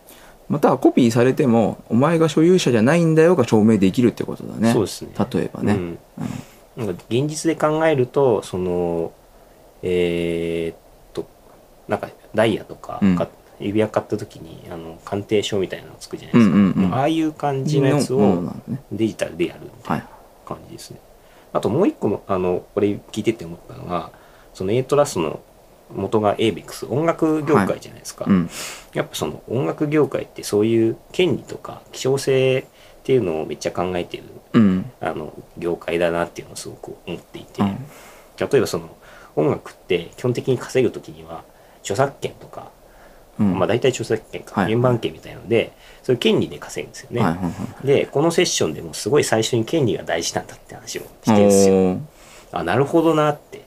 [0.50, 4.74] またはコピーされてもお前が所有者じゃないんだよが証明できるってことだね。
[4.74, 5.12] そうですね。
[5.32, 6.00] 例えばね、うん。
[6.76, 9.12] なんか現実で考えるとその
[9.84, 10.78] えーっ
[11.14, 11.28] と
[11.88, 13.00] なんかダイヤとか、
[13.60, 18.44] 指輪買った時にあの鑑定書みたいなのつくじゃないですか、うんうんうんああいう感じのやつを
[18.92, 20.08] デジタルでやるみたいはない。
[20.46, 21.00] 感じですね。
[21.58, 24.12] あともう一個のあのこれ聞いてて思ったのが
[24.54, 25.40] その A トラスの
[25.90, 28.50] 元が ABEX 音楽業界じゃないですか、うん。
[28.94, 32.66] やっぱその音楽業界ってそういう権利とか希少性っ
[33.04, 34.92] ていうのをめっちゃ考えてるうん。
[35.00, 37.78] あの業界だなっていうのをすごく思っていて、うん。
[38.38, 38.96] 例えばその
[39.36, 41.44] 音楽って基本的に稼ぐ時には
[41.82, 42.72] 著作権とか、
[43.40, 43.58] うん。
[43.58, 44.62] まあ大体著作権か。
[44.62, 44.72] はい。
[44.72, 45.72] 原版権みたいなので、
[46.08, 47.50] そういう権利で稼ぐんですよね、はいはいは
[47.84, 52.00] いでこのセッションでもすごい最初に権利が大事なんだって話をしてるんですよ。
[52.54, 53.66] あなるほどなって。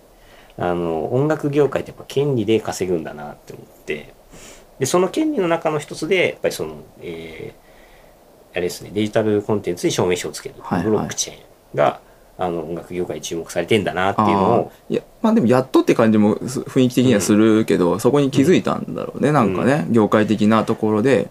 [0.57, 4.14] あの音楽業界ってやっぱ権利で稼ぐんだなって思って。
[4.78, 7.61] でその権利の中の一つでやっぱりその、えー
[8.53, 10.88] あれですねデジタルコンテンツに証明書をつける、はいはい。
[10.88, 11.41] ブロックチェーン
[11.74, 12.01] が
[12.38, 21.28] あの音楽業界に注目されてんだなっていうのをいやまあでもやっとって感じもす雰囲気的にはするけど、そこに気づいたんだろうね、なんかね業界的なところで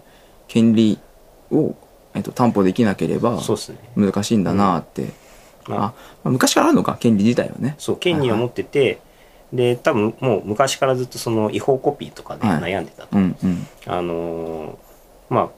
[0.50, 0.98] 権利
[1.52, 1.76] を、
[2.12, 5.10] えっと、担保できなければそうですね、難しいんだなって、
[5.68, 5.94] まああま
[6.24, 7.76] あ昔からあるのか権利自体はね。
[7.78, 8.98] そう権利を持ってて、
[9.52, 12.60] で多分もう昔からずっとその違法コピーとかではい。
[12.60, 13.66] 悩んでたと、うんうん。
[13.86, 14.76] あのー
[15.32, 15.48] まあ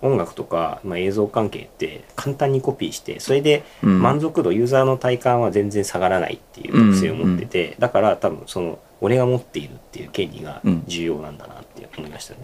[0.00, 4.00] 音楽とか、まあ、映像関係って簡単にコピーしてそれでうん。
[4.02, 12.40] 満足度、ユーザーの体感は全然下がらないっていう特性を持ってて、だから多分その俺が持っているっていう権利が重要なんだなって思いましたね。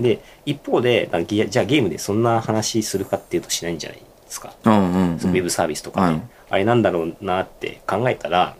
[0.00, 4.54] で一方でじゃあゲームでそんな話するかっていうとしないんじゃないですか。
[4.64, 5.18] うんうんうん。
[5.18, 6.22] そのウェブサービスとかね、はい。
[6.50, 8.56] あれなんだろうなって考えたら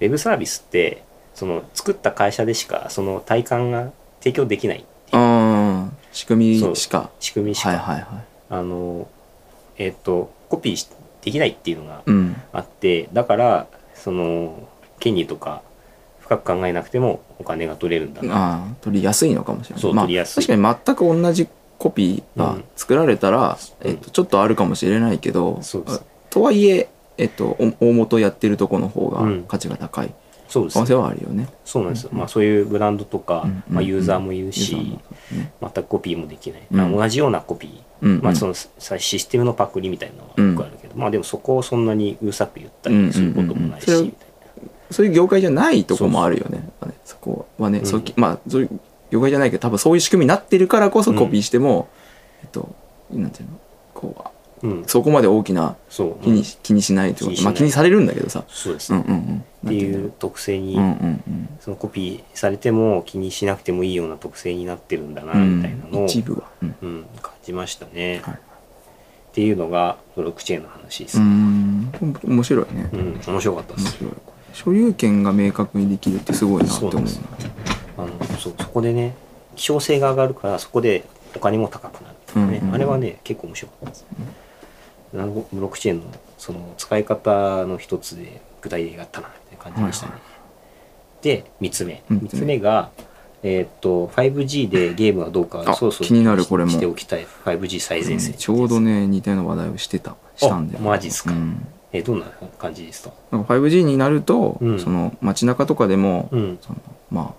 [0.00, 1.02] ウェブサービスって
[1.34, 3.90] その作った会社でしかその体感が
[4.20, 5.90] 提供できないっていう。
[6.12, 7.10] 仕組みしか。
[7.20, 8.04] 仕組みしか、はいはいはい。
[8.50, 9.08] あの
[9.78, 10.88] えっ、とコピーし
[11.22, 12.36] できないっていうのがうん。
[12.52, 15.62] あってだからその権利とか
[16.30, 19.82] 深く考えなくてもお金が取れるんだな、ああ取りやすいのかもしれない。
[19.82, 20.46] そうまあ取りやすい。
[20.46, 23.90] 確かに全く同じコピーが作られたら、うん。
[23.90, 26.02] えっと、ちょっとあるかもしれないけど、そうです。
[26.28, 29.44] とはいえ、えっと、お大元やってるとこの方がうん。
[29.48, 30.14] 価値が高い
[30.48, 30.74] そうです。
[30.74, 31.48] 可能性はあるよね。
[31.64, 33.64] そうなんですよ、まあ、そういうブランドとか、うん。
[33.68, 35.00] まあ、ユーザーもいるし、
[35.32, 35.52] ね。
[35.60, 36.78] 全くコピーもできない、うん。
[36.78, 38.12] まあ同じようなコピー、うん。
[38.16, 38.22] うん。
[38.22, 43.96] まあ、そのさシステムのパクリみたいなのはよくあるけど、まあでもそこをそんなにうるさく言ったりすることもないし、うん。
[43.96, 44.04] うん。
[44.04, 44.14] うん
[44.90, 46.68] そういう業界じゃないとこもあるよね。
[47.04, 47.86] そこはね、うん。
[47.86, 48.80] そうきまあそういう
[49.10, 51.88] 業界じゃないけど多分そういう仕組みになってるからこそコピーしても、
[52.42, 52.74] えっと
[53.10, 53.60] なんていうの？
[53.94, 54.30] こうな
[54.62, 54.84] うん。
[54.86, 57.44] そこまで大きな気に,、気にしないという気にしない。
[57.44, 58.44] かまあ気にされるんだけどさ。
[58.48, 59.44] そうですね、うんうんうん。
[59.66, 60.90] っていう特性に、うんうん
[61.26, 61.48] うん。
[61.60, 65.56] そのコピーされても気にしなくてもいいような特性になってるんだな、うん。
[65.56, 66.42] みたいなのを、一部は。
[66.62, 66.74] うん。
[66.82, 68.34] うん、感じましたね、はい。
[68.34, 68.38] っ
[69.32, 71.28] ていうのがブロックチェーンの話です、ううん。
[71.28, 71.92] ん
[72.24, 72.90] 面白いね。
[73.26, 73.84] 面白かったです。
[73.84, 74.12] 面白い。
[74.52, 77.02] 所有権が明確にできるってすごいなって思う
[77.98, 79.14] あのそうそこでね
[79.56, 81.04] 希少性が上がるからそこで
[81.36, 82.74] お金も高くなるね、うんうんうん。
[82.74, 84.06] あれはね結構面白かったです、
[85.12, 85.48] なるほど。
[85.52, 86.04] ブロックチェーンの
[86.38, 90.20] その使い方の一つで具体例があったなって感じでしたね、はい
[91.22, 92.02] で3つ目。
[92.10, 92.90] 3三つ目が
[93.42, 96.70] えーっと 5G でゲームはどうかあそうそう気になるこれも。
[96.70, 97.26] しておきたい。
[97.44, 100.16] 5G 最前線、ちょうどね似たような話題をしてた。
[100.36, 101.32] したんであマジっすか。
[101.32, 102.26] うんえどんな
[102.58, 103.12] 感じですか？
[103.30, 104.78] なんか 5G になると、うん。
[104.78, 106.58] その街中とかでも、うん。
[106.60, 106.78] その
[107.10, 107.34] まあ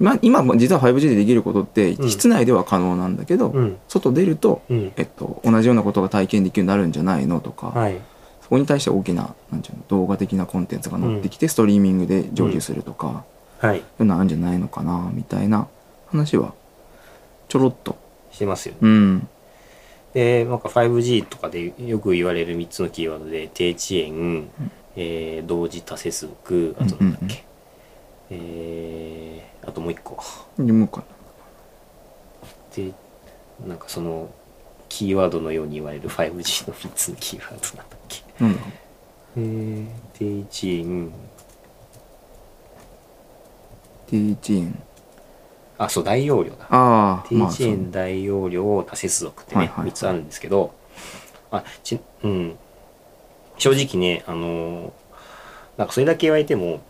[0.00, 2.10] 今今も実は 5G でできることって、うん。
[2.10, 3.76] 室内では可能なんだけど、うん。
[3.88, 4.92] 外出ると、うん。
[4.96, 8.00] えっと、同じようなことが体験できるようになるんじゃないのとか、はい。
[8.42, 13.24] そこに対して大きななんていうの動画的なコンテンツが載ってきて、ストリーミングで成就するとか、
[13.60, 13.78] はい。
[13.78, 15.68] ようなあんじゃないのかなみたいな
[16.08, 16.52] 話は
[17.48, 17.96] ちょろっと。
[18.32, 18.78] してますよね。
[18.82, 19.28] うん
[20.14, 24.48] でなんか 5G とかでよく言われる3つのキーワードで低遅延、
[24.96, 27.44] えー同時多接続あとなんだっけ、
[28.30, 30.22] うんうんえーあともう一個。
[30.56, 31.02] 読むか
[32.76, 32.92] で
[33.66, 34.30] なんかその
[34.88, 38.22] キーワードのように言われる 5G の3つのキーワードなんだっけ。
[38.40, 38.58] ななん
[39.36, 41.06] えー、低遅延。
[41.06, 41.10] う
[44.06, 44.82] 低遅延
[45.78, 46.56] あそう大容量だ。
[46.56, 49.90] 低ああまあ遅延大容量多接続ってね、はいはいはい。
[49.90, 50.74] 3つあるんですけど
[51.50, 52.56] あちうん。
[53.58, 54.90] 正直ねあのー
[55.76, 56.80] なんかそれだけ言われても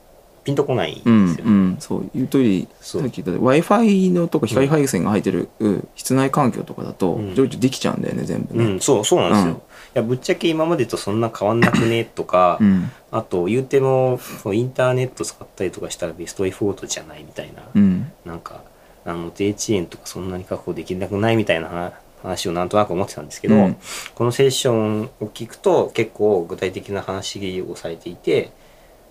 [0.44, 2.10] ピンとこないんですうんよね、うんそう。
[2.14, 7.34] 言う通りそうさっき言った w i f i のとか光配線が入ってるうん室内環境とかだとうん。
[7.34, 8.64] 常時できちゃうんだよね全部ね。
[8.64, 9.56] うん、そうそうなんですよ、うん。
[9.56, 9.60] い
[9.94, 12.90] やぶっちゃけ今までとそんな変わんなくねとか、うん。
[13.10, 18.12] あと言うてもそのインターネット使ったりとかしたらベストエフォートじゃないみたいな、うん。
[18.26, 18.62] なんか
[19.04, 21.92] あの低遅延とかそんなに確保できなくないみたいな話
[22.24, 23.76] 話をなんとなく思ってたんですけど、うん。
[24.14, 28.50] このセッションを聞くと結構具体的な話をされていて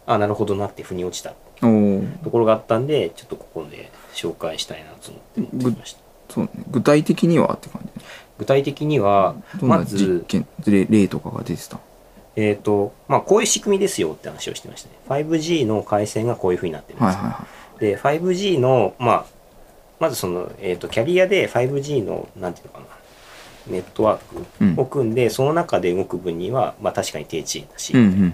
[0.08, 1.36] あなるほどなって腑に落ちた。
[2.24, 6.00] ところがあったんでちょっとここで紹介したいなと思って持ってきました。
[6.34, 8.04] そうね具体的にはって感じ？
[8.40, 10.26] 具体的にはまず
[10.66, 11.80] 例例とかが出てた？
[12.36, 15.24] えっ、とまあこういう仕組みですよって話をしてましたね。
[15.24, 17.16] 5G の回線がこういうふうになってるんです。
[17.16, 17.48] よ、はいはいは
[17.80, 19.26] で 5G のまあ
[20.04, 22.86] まずその、えー、とキャリアで 5G のなんていうのかな
[23.68, 24.20] ネットワ
[24.60, 24.68] うん。
[24.72, 28.34] ークを組んで、その中で動く分には、まあ、確かに低遅延だし、いうんうんうん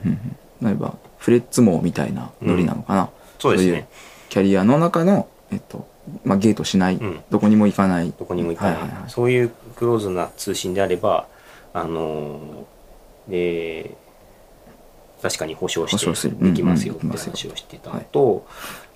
[0.61, 0.67] うん。
[0.67, 3.77] 例えばフレッツ網みたいなノリなのかな、そうですね。
[3.77, 3.85] いう
[4.29, 5.87] キャリアの中の、えっと
[6.23, 7.19] まあ、ゲートしない、うん。
[7.29, 8.11] どこにも行かない。
[8.17, 9.09] どこにも行かない,、はいはいはい。
[9.11, 11.27] そういうクローズな通信であれば
[11.73, 13.95] あのーで
[15.21, 18.47] 確かに保証してできますよって話をしてたのと、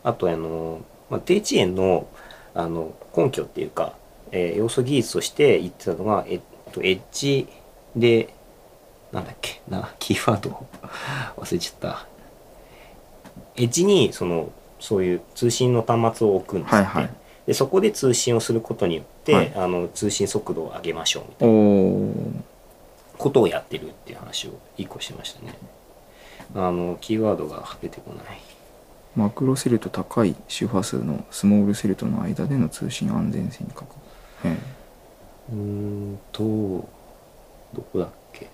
[0.04, 2.08] あとあのー、まあ、低遅延の
[2.56, 3.94] あの根拠っていうか、
[4.32, 6.42] えー要素技術として言ってたのが、えっ
[6.72, 7.48] と、エッジ
[7.96, 8.34] で
[9.12, 10.50] なんだっけなキーワード。
[10.50, 10.66] を
[11.38, 12.08] 忘れちゃった。
[13.56, 14.50] エッジにその
[14.80, 17.10] そういう通信の端末を置くんですって、はいはい。
[17.46, 19.54] でそこで通信をすることによって、はい。
[19.56, 21.58] あの通信速度を上げましょうみたいおな。
[23.16, 25.54] おことをやってるっていう話を一個してましたね。
[26.56, 28.26] あのキーワードが出てこない
[29.16, 34.00] マクロセルと高い周波数のスモールセルとの間での通信安全性に確保
[34.46, 34.58] え
[35.52, 38.46] うーんとどこだっけ？
[38.46, 38.50] え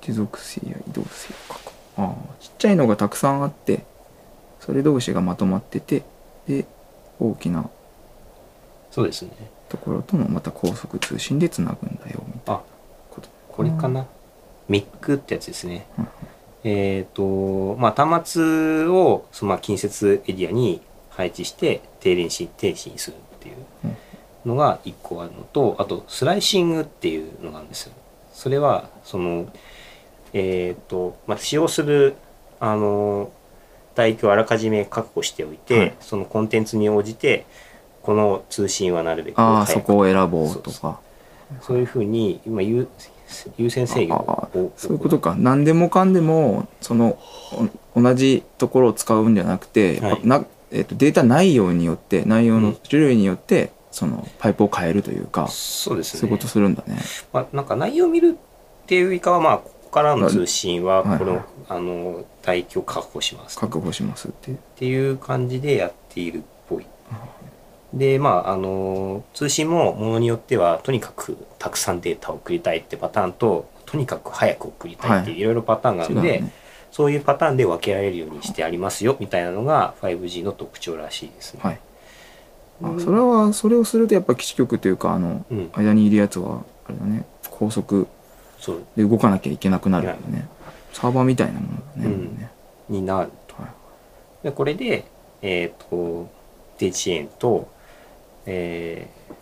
[0.00, 2.02] 持続性や移動性を確保。
[2.04, 3.84] ああちっちゃいのがたくさんあって
[4.60, 6.04] それ同士がまとまってて
[6.46, 6.64] で
[7.18, 7.68] 大きな
[8.92, 9.32] そうですね。
[9.68, 12.62] ところとのまた高速通信でつなぐんだよみたいなあ
[13.10, 14.06] ことこれかな、
[14.68, 16.08] ミックってやつですね、うん
[16.64, 20.80] えっ、とまあ端末をそのまあ近接エリアに
[21.10, 23.56] 配置して低電子停止にするっていう
[24.48, 27.92] のが1個あるのとあとスライシングっていうのがあるんですよ。
[28.32, 29.52] それはその
[30.32, 32.14] えっ、と、まあ、使用する
[32.60, 33.30] あの
[33.96, 35.94] 帯域をあらかじめ確保しておいて、はい。
[36.00, 37.46] そのコンテンツに応じて
[38.02, 41.00] この通信はなるべくああそこを選ぼうとそうか
[41.60, 41.78] そう。
[41.78, 42.88] いうふうに今優
[43.56, 47.18] 優先制御をそういうことか何でもかんでもその
[47.94, 56.98] お同じところを使うんじゃなくて、はいなえっとデータ内容によって内容のうん種類によってそのパイプを変えるというか、そうですねそういうことするんだね。
[57.32, 58.36] まあ、なんか内容を見る
[58.82, 64.52] っていうよりかはまあここからの通信ははいこの,、はいあの帯域を確保しますっ確保しますって。
[64.76, 66.42] ていう感じでやっている。
[67.92, 76.52] でまああの通信もものによってはとにかくたくさんデータを送りたいってパターンととにかく早く送りたいっていうはいいろいろパターンがあるので、違うね。
[76.90, 81.60] そういうパターンで分けられるようにしてありますよみたいなのが 5G の特徴らしいですね。
[81.62, 81.80] はい。
[82.82, 88.06] あそれはそれをするとやっぱ基地局というかあのうん、間にいるやつはあれだね高速
[88.96, 90.48] で動かなきゃいけなくなるよね。
[90.92, 92.06] サーバーみたいなものだね。
[92.06, 92.48] うん
[92.88, 93.54] になると。
[93.62, 93.72] はい
[94.42, 95.04] でこれで、
[95.42, 96.28] えっ、と、
[96.78, 97.68] 低遅延と、
[98.50, 99.34] えー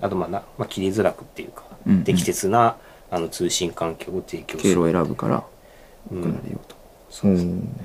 [0.00, 2.04] あとまあな、まあ、切りづらくっていうか、うんうん。
[2.04, 2.76] 適切な
[3.10, 4.74] あの通信環境を提供する。
[4.74, 5.44] 経路を選ぶから
[6.10, 6.18] うん。
[6.18, 6.76] 良くなるよと。
[7.08, 7.80] そうですねん。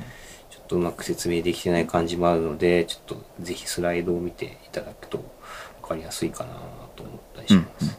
[0.49, 5.24] ちょっとうまく説明できてない感じもあるので、ちょっとぜひスライドを見ていただくと
[5.82, 6.55] 分かりやすいかな
[6.95, 7.97] と思ったりします。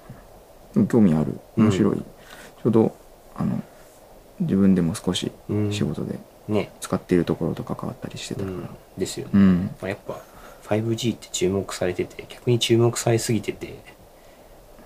[0.74, 1.38] でも興味ある？
[1.56, 2.94] 面白い、ちょうど
[3.36, 3.62] あの
[4.40, 5.72] 自分でも少しうん。
[5.72, 6.18] 仕事で
[6.48, 8.52] ね、使っているところと関わったりしてたから。
[8.52, 8.68] うん、
[8.98, 9.30] ですよね。
[9.34, 10.20] うん、まあ、やっぱ
[10.70, 13.76] 5G って注目されてて逆に注目されすぎてて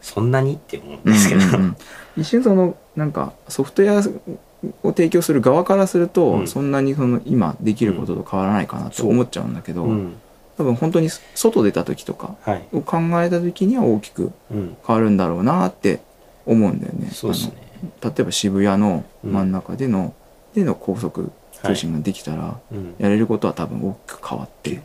[0.00, 1.76] そんなにって思うんですけど、うんうんうん。
[2.18, 6.48] 一瞬そのなんかソフトウェアを提供する側からすると、うん。
[6.48, 10.14] そんなにその今できることと変わらないかなって思っちゃうんだけど、うん。
[10.56, 12.64] 多分本当に外出た時とかはい。
[12.72, 14.76] を考えた時には大きくうん。
[14.86, 16.00] 変わるんだろうなって
[16.44, 17.08] 思うんだよね。
[17.10, 17.54] そうですね。
[18.02, 20.14] 例えば渋谷の真ん中での、
[20.54, 21.32] での高速
[21.62, 22.94] 通信ができたら、うん。
[22.98, 24.78] やれることは多分大きく変わって、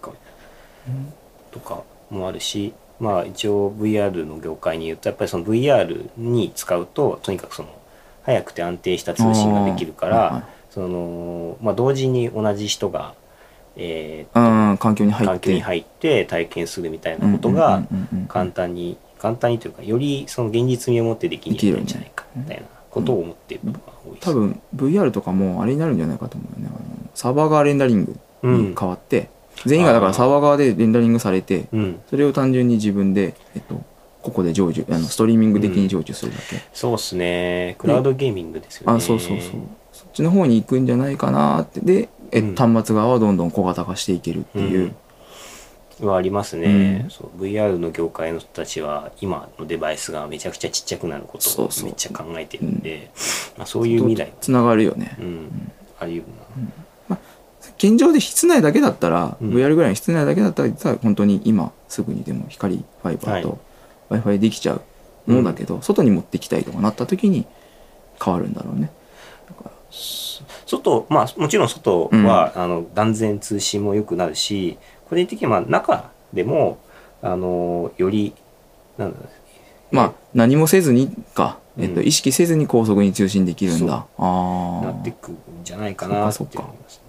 [1.52, 7.70] とかもあるしまあ一応 VR の業界に言うとやっぱりその VR に使うととにかくその
[8.24, 13.16] 速くて安定した通信ができるから、そのまあ、同時に同じ人が、
[13.76, 15.26] えうん環境にー入って。
[15.26, 17.82] 環境に入って体験するみたいなことが
[18.28, 24.26] 簡単に簡単にというかよりその現実味を持ってできるんじゃないかみたいなことを思ってるのが多いです。
[24.26, 26.76] 多分 VR とかもあれになるんじゃないかと思うよね。
[27.16, 29.30] サーバー側レンダリングに変わって、
[29.66, 33.82] 全員がだからサーバー側でレンダリングされてうん、それを単純に自分で、えっと、
[34.22, 37.76] ここで成就あのストリーミング的に成就するだけ、そうですね。
[37.78, 38.98] クラウドゲーミングですよね。
[38.98, 39.62] あそうそうそう。
[39.92, 41.80] そっちの方に行くんじゃないかなって。
[41.82, 42.56] で、えうん。
[42.56, 44.94] 端末側はどんどん小型化していけるっていう、
[46.02, 47.10] はありますね、うん。
[47.10, 51.86] そう VR の業界の人たちは今のデバイスがめちゃくちゃちっちゃくなることをそうそう。
[51.86, 53.12] めっちゃ考えてるんで
[53.58, 54.32] まあ、そういう未来。
[54.42, 56.34] つながるよね、うん、あり得る
[56.66, 56.72] な、
[57.78, 59.52] 現状で室内だけだったら、うん。
[59.52, 63.42] VR ぐらいの室内だけだったら実は本当に今すぐにでも光ファイバーはい。
[63.42, 63.60] と w
[64.10, 64.82] i f i できちゃう
[65.28, 67.46] ものだけど、外に持ってきたいとかなった時に
[68.24, 68.92] 変わるんだろうね。
[70.66, 74.78] 外まあもちろん外は、あの断然通信も良くなるし
[75.10, 76.78] 個人的にはまあ中でも
[77.22, 78.34] あのより
[78.98, 79.26] なんだろ
[79.92, 84.06] うまあ何もせずにか、えっと、うん意識せずに高速に通信できるんだ。
[84.18, 87.02] ああなってくんじゃないかなってそっかそっか思います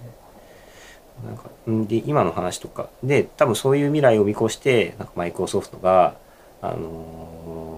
[1.25, 6.15] なんかんで今の話とかで多分そういう未来を見越してなんかマイクロソフトが
[6.61, 7.71] あのー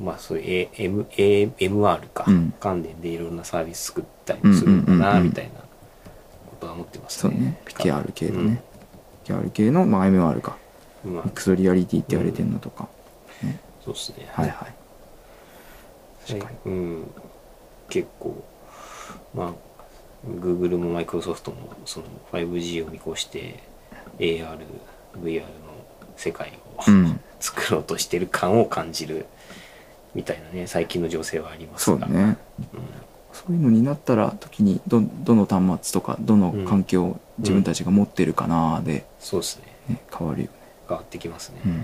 [0.00, 2.54] まあそういう A M A MR か、うん。
[2.60, 7.32] 関連でいろんなサービス作ったりするのかうんうんうんうんなみたいなことは思ってますね。
[7.32, 7.60] そうね。
[7.66, 8.62] KR 系のね、
[9.24, 10.56] KR 系の、まあ、MR か
[11.04, 11.14] うん。
[11.14, 12.88] まあクスリアリティって言われてるのとか、
[13.84, 14.28] そうですね。
[14.30, 14.48] はい。
[14.48, 14.74] はい。
[16.28, 16.72] 確かに。
[16.72, 17.10] うん、
[17.88, 18.44] 結構
[19.34, 19.52] まあ
[20.26, 23.62] Google も Microsoft もその 5G を見越して
[24.18, 25.46] ARVR の
[26.16, 27.20] 世界を、うん。
[27.40, 29.26] 作ろうとしてる感を感じる
[30.12, 31.96] みたいなね最近の情勢はありますが。
[31.96, 32.36] そうだね
[33.32, 39.62] そういうのになったら時にどどの端末とかどの環境を自分たちが持ってるかなで、そうですね。
[39.88, 40.52] ね、変わるよね、
[40.88, 41.82] 変わってきますね、っうん。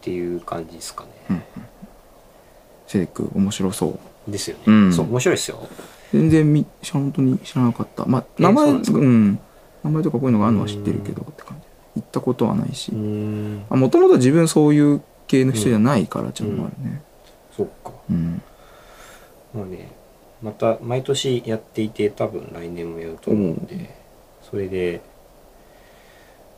[0.00, 1.42] ていう感じですかね、うん。
[2.86, 4.30] セデック面白そう。
[4.30, 4.92] ですよね、うん。
[4.92, 5.68] そう面白いですよ
[6.12, 8.04] 全然み本当に知らなかった。
[8.06, 8.98] まあ名前そうなんですか？
[8.98, 9.38] うん。
[9.84, 11.56] 名前とかこういうのがあるのは知ってるけどって感
[11.94, 12.90] じ行ったことはないし。
[12.92, 13.66] うーん。
[13.70, 17.02] もともと自分そういう系の人じゃないからちょっとあるね。
[17.56, 17.92] そっか。
[18.10, 18.42] うん、
[19.54, 19.90] まあね
[20.40, 23.94] また毎年やっていて多分来年もやると思うんで、
[24.48, 25.00] それで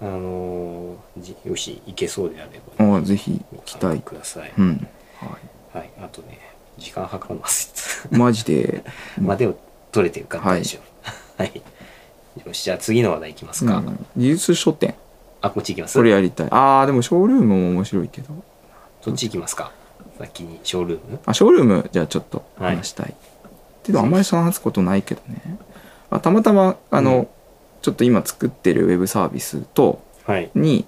[0.01, 0.97] あの
[1.45, 4.01] よし行けそうであれば、ああぜひご来たい。
[4.01, 4.87] ください、うん。
[5.19, 5.39] は
[5.73, 5.91] はい。
[6.03, 6.39] あとね
[6.81, 8.83] 時間計るの忘れていマジで？
[8.85, 8.91] た
[9.23, 9.57] まあでも
[9.93, 11.63] 取れてるから大丈夫はい、
[12.47, 14.07] よしじゃあ次の話題いきますか、うん。
[14.17, 14.95] 技術書店。
[15.41, 15.93] あこっち行きます？
[15.93, 16.49] それやりたい。
[16.51, 18.29] ああでもショールームも面白いけど。
[19.01, 19.73] そっち行きますか。
[20.19, 21.21] 先にショールーム？
[21.25, 23.15] あショールームじゃあちょっと話したい、
[23.83, 25.41] けどあんまり話すことないけどね、
[26.11, 27.29] まあ、たまたまあの、うん。
[27.81, 30.51] ちょっと今作ってるウェブサービスとはい。
[30.55, 30.85] に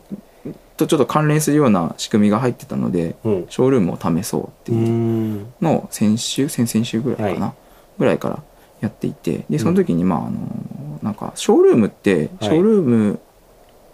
[0.77, 3.47] とちょっと関連するような仕組みが入ってたのでうん。
[3.49, 5.53] ショールームを試そうっていうん。
[5.61, 7.55] のを先週先々週ぐらいかな、は
[7.99, 8.43] ぐらいから
[8.81, 13.21] やっていてでその時にまああのなんかショールームってショールーム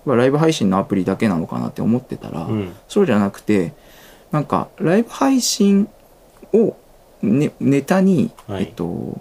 [0.05, 2.73] はライブ配信のアプリだけなのかなって思ってたら、うん。
[2.89, 3.75] そうじゃなくて
[4.31, 5.89] なんかライブ配信
[6.53, 6.77] を、
[7.23, 8.65] ね、ネタに、はい。
[8.65, 9.21] えっと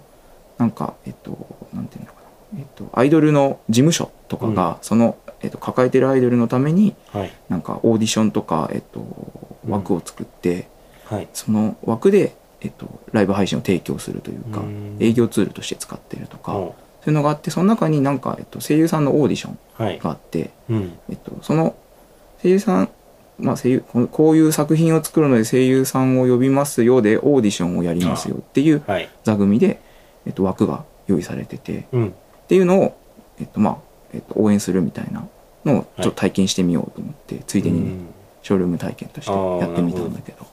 [0.58, 1.36] なんかえっと
[1.72, 2.14] なんていうのか
[2.54, 7.32] な、えっと、アイドルの事務所とかが、その、えっと、抱えてるアイドルのためにはい。
[7.48, 10.66] なんかオーディションとか、えっと、うん枠を作って、
[11.04, 11.28] はい。
[11.34, 14.96] その枠で、えっと、ライブ配信を提供するというか、うん。
[14.98, 16.74] 営業ツールとして使ってるとか、お
[17.04, 19.98] そういうのがあってその中になんか、えっと、声優さんのオーディションはい。
[19.98, 20.92] があって、うん。
[21.10, 21.74] えっと、その
[22.42, 22.88] 声優さん、
[23.38, 29.08] まあ、声優こういう作品を作るので声優さんを呼びますよでオーディションをやりますよっていうはい。
[29.24, 29.80] 座組で、
[30.26, 32.14] えっと、枠が用意されててっうん。
[32.48, 32.96] ていうのを、
[33.40, 35.26] えっとまあえっと、応援するみたいな
[35.64, 38.04] のをちょっと体験してみようと思って、ついでにね、
[38.42, 40.46] ショールーム体験としてやってみたんだけど。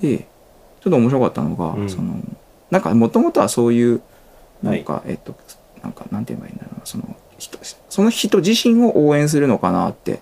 [0.00, 1.88] でちょっと面白かったのが、うん。
[1.88, 2.14] その
[2.70, 4.02] なんかもともとはそういう
[4.62, 4.80] なはい。
[4.80, 5.34] んか、えっと
[5.82, 7.58] なんかなんて言えばいいんだろうなその人
[7.88, 10.20] その人自身を応援するのかなって、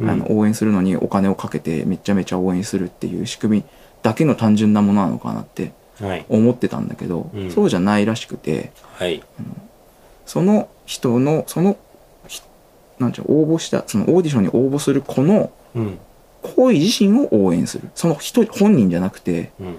[0.00, 0.10] うん。
[0.10, 3.64] あの応援するのにお金をかけてめちゃめちゃ応援するっていう仕組み
[4.02, 6.26] だけの単純なものなのかなってはい。
[6.28, 7.50] 思ってたんだけど、うん。
[7.50, 9.22] そうじゃないらしくてはい。
[10.26, 11.76] その人のその
[12.26, 12.42] ひ
[12.98, 15.98] なんていうの応募したそのオーディションに応募する子のうん。
[16.42, 17.88] 行為自身を応援する。
[17.94, 19.76] その人本人じゃなくてうん。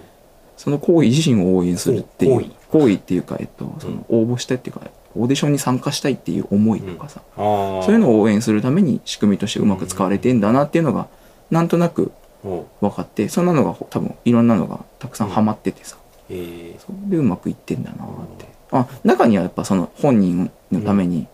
[0.57, 4.81] その行為自身を応援するっていう行為行為っていうか、えっと、その応募してっていうか
[5.15, 7.21] オーディションに参加したいっていう思いとかさ。
[7.35, 11.07] そういうのを応援するために仕組みとしてうまく使われてんだなっていうのが
[11.51, 12.11] なんとなく
[12.45, 12.67] を。
[12.81, 15.97] 分かってそんなのが多分いろんなのがたくさんハマっててさ、
[16.29, 16.79] えー。
[16.79, 17.09] そう。
[17.09, 18.45] でうまくいってんだなって
[18.79, 21.27] あ中にはやっぱその本人のために、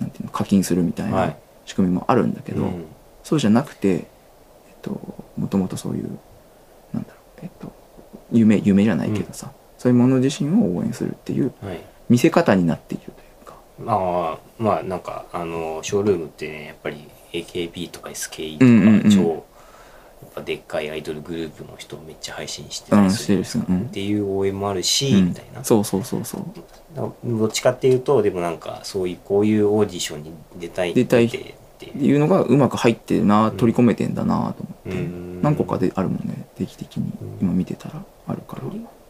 [0.00, 1.36] なんていうの課金するみたいはない。
[1.66, 2.84] 仕組みもあるんだけど、うん。
[3.22, 4.04] そうじゃなくて、えっ
[4.80, 4.90] と、
[5.36, 6.18] もともとそういう
[6.92, 7.72] なんだろうえっと
[8.32, 11.80] 夢夢じゃないけどさ、そういうもの自身を応援するっていうはい。
[12.08, 13.12] 見せ方になっているとい
[13.42, 13.54] うか。
[13.78, 19.42] まあ、まあ、なんか、あの、ショールームってね、やっぱり AKB とか SKE とか、うんうんうん
[20.44, 25.26] でっかいアイドルグループの人をめっちゃ配信してたりするっていう応援もあるし、うん。
[25.26, 25.64] みたいな。
[25.64, 26.42] そうそうそうそう。
[26.94, 35.42] だどっちかっていうと、でもなんか、そういう、こういうオーディションに出たい出たいっていうのがうまく入ってるな取り込めてんだなと思って、うん。
[35.42, 37.12] 何個かであるもんね定期的に。
[37.40, 38.62] 今見てたらあるから、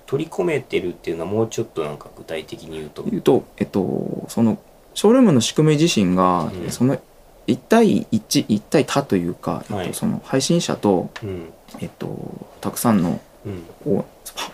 [0.06, 3.02] 取り込めてるっていうのはもうちょっとなんか具体的に言うと。
[3.04, 4.58] 言うとえっとその
[4.94, 6.70] ショールームの仕組み自身が、うん。
[6.70, 6.98] その
[7.48, 9.94] 1対11対他というか、えっと、はい。
[9.94, 11.52] その配信者と、うん。
[11.80, 13.64] えっと、たくさんのうん。
[13.84, 14.04] フ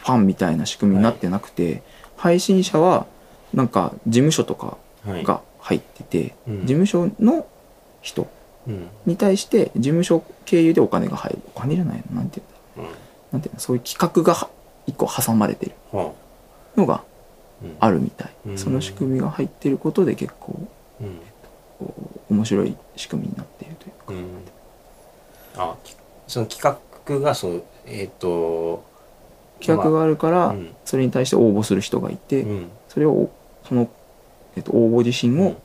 [0.04, 1.82] ァンみたいな仕組みになってなくて、
[2.16, 3.06] 配信者は
[3.52, 5.24] なんか事務所とかはい。
[5.24, 6.60] が入ってて、うん。
[6.60, 7.46] 事務所の
[8.00, 8.26] 人
[8.66, 8.88] うん。
[9.04, 11.38] に対して事務所経由でお金が入る。
[11.54, 12.20] お金じゃないの？
[12.20, 12.42] なんてい
[12.76, 12.86] うんだろう。
[12.86, 12.88] ん。
[12.90, 12.94] う
[13.32, 13.60] なんていうの？
[13.60, 14.48] そういう企画がは
[14.86, 16.12] 一個挟まれてるは
[16.76, 17.02] のが
[17.80, 18.58] あるみたい、うん。
[18.58, 20.60] その仕組みが入ってることで結構
[22.30, 25.70] 面白い仕組みになっているというか、うん。
[25.70, 25.96] あ、き
[26.26, 28.84] その企画がそう、えっ、と、
[29.60, 30.74] 企画があるから、うん。
[30.84, 32.70] それに対して応募する人がいて、うん。
[32.88, 33.30] それを
[33.68, 33.88] その、
[34.56, 35.56] えっと、応募自身を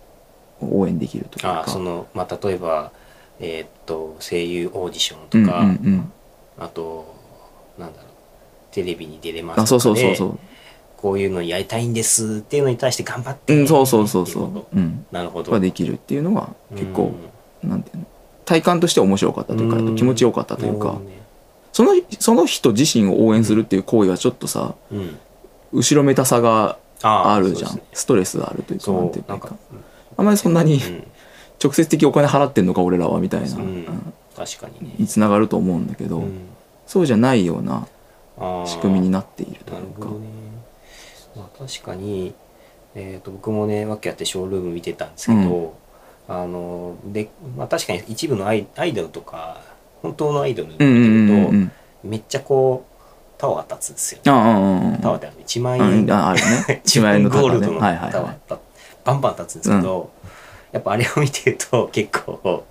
[0.62, 2.92] 応援できるというか、あ、その、まあ、例えば、
[3.40, 7.16] えっ、と、声優オーディションうんとか、あと、
[7.78, 8.10] なんだろう、
[8.72, 10.40] テレビに出れますとかあそうそうそうでそう
[11.02, 14.52] こういうのやりたいんですっていうのに対して頑張って、うんそうそうそうそう。
[14.52, 15.06] こううん。
[15.10, 15.52] となるほど。
[15.52, 17.14] ができるっていうのが結構、
[17.64, 18.06] うんなんていうの？
[18.44, 19.96] 体感として面白かったというか、うん。
[19.96, 21.00] 気持ちよかったというか、
[21.72, 25.18] そのその人自身を応援するっていう行為はちょっとさうん。
[25.72, 29.56] 後ろめたさがあるじゃん、ストレスあるというかなんていそうう、なんかか、
[30.18, 31.04] あんまりそんなにうん、
[31.64, 33.60] 直接的にお金払ってんのか俺らはみたいな、う。
[33.60, 34.14] んうん。
[34.36, 34.96] 確かにね。
[34.98, 36.40] につながると思うんだけど、うん。
[36.88, 37.88] そうじゃないような
[38.66, 39.78] 仕組みになっているというか。
[39.78, 40.39] なるほどね。
[41.36, 42.34] まあ、確かに、
[42.96, 45.76] えー、と僕もね、わけあってショールーム見てたんですけど、
[46.28, 49.62] あので、まあ、確かに一部のアイアイドルとか、
[50.02, 51.72] 本当のアイドル見てうんうんうんると、うん。
[52.04, 52.90] めっちゃこう、
[53.38, 54.22] タワー立つんですよ。
[54.28, 56.82] ああああタワーってあの1万ああ円、ああるね。
[56.86, 58.14] 1 1万円のゴールドのタワはいはい。
[58.24, 58.60] はい
[59.06, 60.12] バンバン立つんですけど、
[60.72, 62.64] やっぱあれを見てると 結構、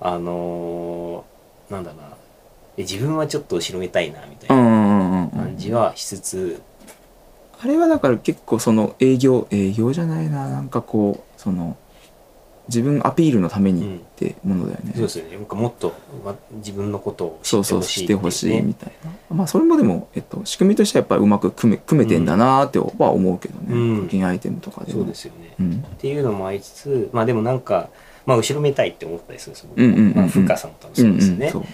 [0.00, 2.08] あのーなんだろうな、
[2.76, 5.30] え自分はちょっと後ろめたいなみたいなうんうんうんうんうん。
[5.30, 6.60] 感じはしつつ、
[7.60, 11.76] あれはだから結構その営業営業じゃないななんかこうその
[12.68, 15.36] 自分アピールのためにってものだよね、そうですよね。
[15.36, 15.92] もっと
[16.24, 18.74] わ自分のことを知そうそうしてほしいみね。
[18.80, 25.54] たいな、まあそれもでも、えっと、仕組みとしてはやっぱりうまく組め組めてんだなーっては思うけどね、うん課金アイテムとかでもそうですよね。
[25.60, 27.90] うんっていうのもありつつ、まあでもなんか、
[28.24, 30.14] まあ後ろめたいって思ったりするんですよ。
[30.14, 31.46] まあ、深さんともうそうんですよね。
[31.46, 31.66] うんそうっ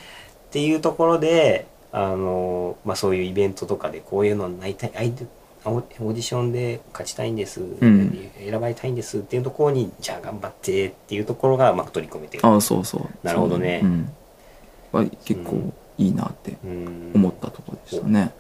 [0.53, 5.25] ていうところで、あの、まあそういうイベントとかでこういうのになりたい、アイデ
[5.65, 8.31] オーディションで勝ちたいんです、ん。
[8.39, 12.47] 選ばれたいんですっていうところに、じゃあ頑張ってっていうところが、まあ取り込めてる。
[12.47, 13.27] ああそうそう。
[13.27, 13.81] なるほどね。
[13.83, 13.91] そう。
[13.91, 14.13] うん。
[14.93, 17.13] は結構いいなってうん。
[17.15, 18.33] 思ったところでしたね、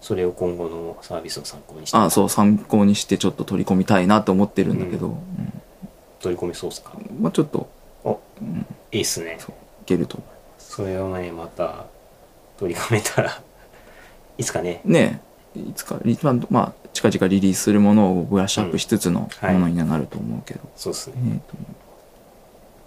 [0.00, 5.16] それを今後のサービスの参考にして、ああそう参考にしてちょっと取り込みたいなと思ってるんだけど、うん。
[6.20, 6.92] 取り込めそうですか？
[7.20, 7.68] まあちょっと。
[8.02, 8.66] お、うん。
[8.92, 9.38] いいっすね。
[9.82, 10.26] いけると思
[10.58, 11.86] それをね、また
[12.58, 13.34] 取り込めたら、い
[14.38, 14.80] いっすかね？
[14.84, 15.25] うねえ
[15.56, 19.54] いつかリまあまあ近々リリースするものをブラッシュアップしつつのはい。
[19.54, 21.16] ものにはなると思うけど、そうっすね。
[21.16, 21.66] ねえと思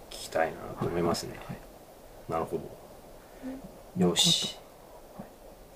[0.09, 1.33] 聞きたいなと思いますね。
[1.45, 1.57] はい。
[2.31, 2.59] なるほ
[3.97, 4.05] ど。
[4.07, 4.57] よし。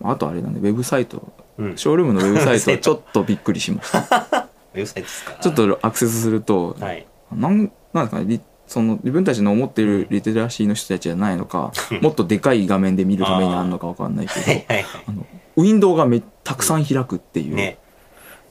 [0.01, 1.21] うあとあれなんでウェブサイト。
[1.57, 1.77] うん。
[1.77, 2.77] ショールームのウェブサイトト。
[2.77, 3.99] ちょっとびっくりしました。
[4.73, 5.33] ウェブサイトですか？
[5.39, 7.05] ちょっ、とアクセスすると、はい。
[7.31, 8.25] なんなんですかね。
[8.27, 11.71] リその自分たちの思っているリテラシーの人たちじゃないのか
[12.01, 15.25] もっとでかい画面で見るためにあるのかわかんないけどはいはいはあの
[15.55, 17.51] ウィンドウがめたくさん開くっていい。
[17.51, 17.77] う、ね。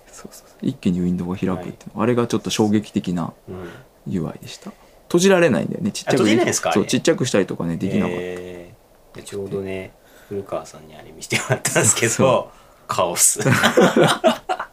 [0.06, 0.58] そうそうそう。
[0.62, 1.96] 一気にウィンドウが開くっていう。
[1.96, 4.12] の、あれがちょっと衝撃的なうん。
[4.12, 4.72] UI でした。
[5.08, 6.14] 閉じられないんだよねちっちゃく。
[6.14, 6.70] あ閉じれないんですか？
[6.70, 9.92] あれそうちっちゃくしたりとかねできなかった、えーでちょうどね、
[10.30, 12.50] 古川さんにあれ見せてもらったんですけそど、
[12.88, 13.40] カオス。
[13.46, 14.70] あ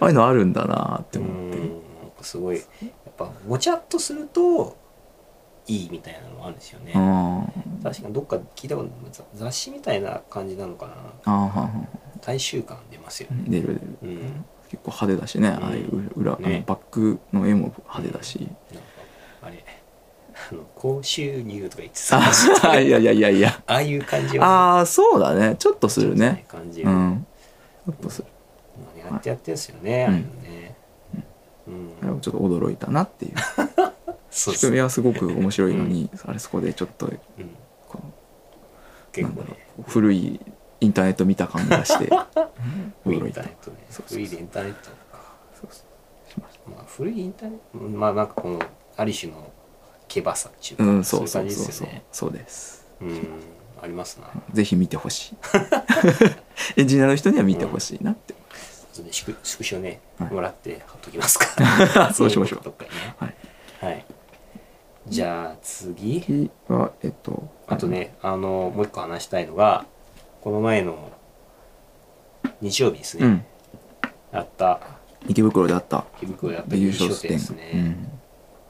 [0.00, 2.62] あいうのあるんだなってう思って、すごいや
[3.10, 4.76] っぱごちゃっとすると
[5.68, 7.44] いいみたいなのもあるんですよね、あ
[7.82, 10.86] 確かにどっか聞いたことざ雑誌みたいな感じなのか
[11.24, 11.70] な。
[12.20, 13.44] 大衆感出ますよね。
[13.48, 13.80] 出る出る。
[14.02, 14.44] うん。
[14.70, 15.64] 結構派手だしね、ん。
[15.64, 16.64] ああいう裏、ね。
[16.66, 18.52] バックの絵も派手だし、なんか
[19.42, 19.64] あれ。
[20.50, 22.20] あの高収入とか言ってさ
[22.62, 23.62] あ いやいやいやいや。
[23.66, 24.46] ああいう感じは。
[24.46, 25.56] ああそうだね。
[25.58, 26.44] ちょっとするね。
[26.48, 27.26] 感じうん。
[27.86, 28.28] ちょっとする。
[29.10, 30.76] あやってやってんすよね、ああいうのね。
[31.66, 31.70] う
[32.14, 33.34] ん、ちょっと驚いたなっていう
[34.30, 37.14] 仕組みはすごく面白いのに、あれそこでちょっとうん、
[37.88, 38.00] こ
[39.12, 39.56] 結構ね
[39.86, 40.40] 古い
[40.80, 42.10] インターネット見た感がして
[43.04, 43.76] 古いイ驚いたンターネットね。
[44.08, 44.96] 古いインターネットか。
[45.60, 46.30] そうそう。
[46.30, 48.58] しまあ古いインターネットうんまあなんかこの
[48.96, 49.52] ある種の
[50.06, 51.72] けばさっていうか、たうんそうい感じそうそう。
[51.72, 52.02] そうですよね。
[52.12, 52.86] そうです。
[53.00, 53.28] うん
[53.80, 54.28] ありますな。
[54.52, 55.36] ぜひ見てほしい。
[56.80, 58.34] エンジニアの人には見てほしいなって、
[58.92, 60.32] 後でスクショね、はい。
[60.32, 61.46] もらって貼っときますか
[62.12, 62.60] そうしましょう。
[62.64, 63.14] どっかにね。
[63.18, 63.34] はい。
[63.80, 64.04] はい
[65.08, 66.20] じゃあ次。
[66.20, 69.86] 次はえっとあとねあのもう一個話したいのが
[70.42, 71.10] この前の
[72.60, 73.44] 日曜日ですね、うん。
[74.32, 74.80] あった。
[75.28, 76.04] 池袋であった。
[76.18, 77.96] 池袋であった優優勝店勝店ですね、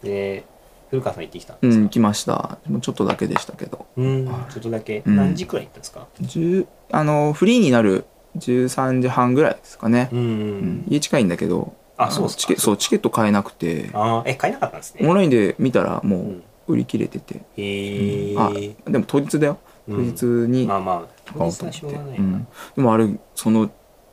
[0.03, 0.45] で
[0.91, 1.83] 古川さん行ってきたんうん、ですか？
[1.83, 2.59] うん、来ました。
[2.67, 3.87] もうちょっとだけでしたけど。
[3.97, 5.17] うんちょっとだけ、うん。
[5.17, 8.07] 何時くらい行ったんですか？10あのフリーになる
[8.39, 10.85] 13時半ぐらいですかね、うん、うん。
[10.89, 13.91] 家近いんだけどあそうチケそうチケット買えなくて。
[13.93, 15.07] ああえ買えなかったんですね。
[15.07, 16.43] オンラインで見たらもううん。
[16.69, 18.51] 売り切れてて、へえあ
[18.91, 19.59] でも当日だよ。
[19.89, 20.05] 当うん。
[20.05, 22.47] 日にまあまあ当買おうと日はしょうがないな、うん、
[22.77, 23.71] でもあれその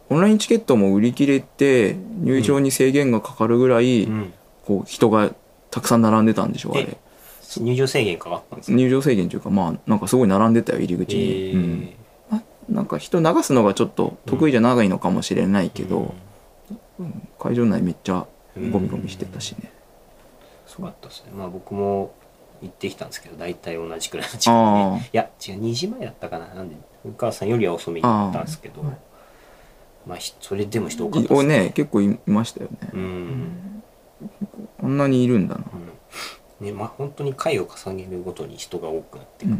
[0.10, 4.34] オンラインチケットも売り切れて入場に制限がかかるぐらい、うん。
[4.64, 5.32] こう人が
[5.70, 6.84] たくさん並んでたんでしょあれ。
[6.84, 6.98] え
[7.60, 8.78] 入場制限かかったんですか？
[8.78, 11.90] 入場制限というかまあなんかすごい並んでたよ入り口に、へうん。
[12.32, 16.16] えなんか人流すのがちょっと得意じゃないのかもしれないけど、
[17.00, 18.26] うん会場内めっちゃ
[18.72, 19.72] ゴミゴミしてたしね、
[20.66, 21.32] すごかったですね。
[21.36, 22.14] まあ僕も
[22.62, 25.00] 行ってきたんですけど大体同じくらいの時間に。
[25.00, 26.48] ねいや違う2時前だったかな。
[26.48, 26.76] なんで
[27.06, 28.84] お母さんよりは遅めに行ったんですけど。
[30.08, 31.72] まあひそれでも人多かったおですね。
[31.74, 33.84] 結構いましたよね、うん、
[34.80, 35.64] こんなにいるんだな、
[36.62, 36.68] うん。
[36.68, 39.58] ねまあ本当に回を重ねるごとに人が多くなってくる、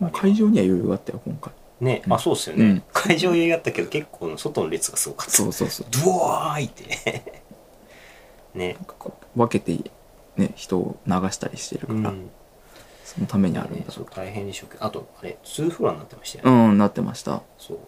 [0.00, 0.10] うん。
[0.10, 2.12] 会場には余裕があったよ今回ね、うん。
[2.12, 2.82] あそうっすよね、うん。
[2.92, 5.32] 会場余裕あったけど結構外の列がすごかった。
[5.32, 5.86] そうそうそう。
[6.04, 6.84] ドワーイって。
[8.54, 8.74] ね。
[8.74, 9.90] なんかこう分けて
[10.36, 12.30] ね人を流したりしてるから、うん。
[13.04, 13.86] そのためにあるんねだ。
[13.86, 14.84] ろそう大変でしょうけど。
[14.84, 17.42] あとあれ2フロアになってましたようね、うんなってました。
[17.58, 17.78] そう。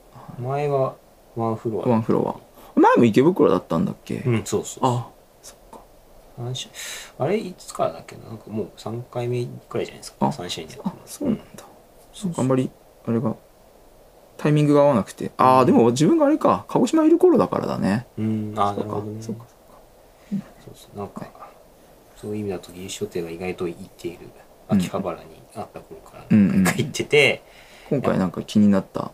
[0.43, 0.95] 前は
[1.35, 1.89] ワンフロア。
[1.89, 2.41] ワンフロ
[2.77, 2.81] ア。
[2.81, 5.09] 前も池袋だったんだっけ、うんそうそうあ
[5.43, 5.81] そっか。
[7.19, 8.25] あれいつからだっけな？
[8.25, 10.27] なんかもう3回目くらいじゃないですか？
[10.27, 11.45] あ3試合にやってあそうなんだ、
[12.13, 12.71] そうあんまり
[13.09, 13.35] あれが
[14.39, 15.31] タイミングが合わなくて。
[15.37, 16.65] ああでも自分があれか。
[16.69, 18.07] 鹿児島いる頃だからだね。
[18.19, 18.55] うん。
[18.57, 18.85] あなそうか。
[18.85, 19.23] るほどね。
[19.23, 19.45] そうか。
[20.31, 20.37] そ
[20.71, 20.99] うそう。
[20.99, 21.27] なんか、
[22.17, 24.29] そういう意味だと技術書店が意外と行っている。
[24.69, 25.25] 秋葉原に
[25.55, 27.43] あった頃からうんうん何回行ってて、
[27.89, 29.13] 今回なんか気になった。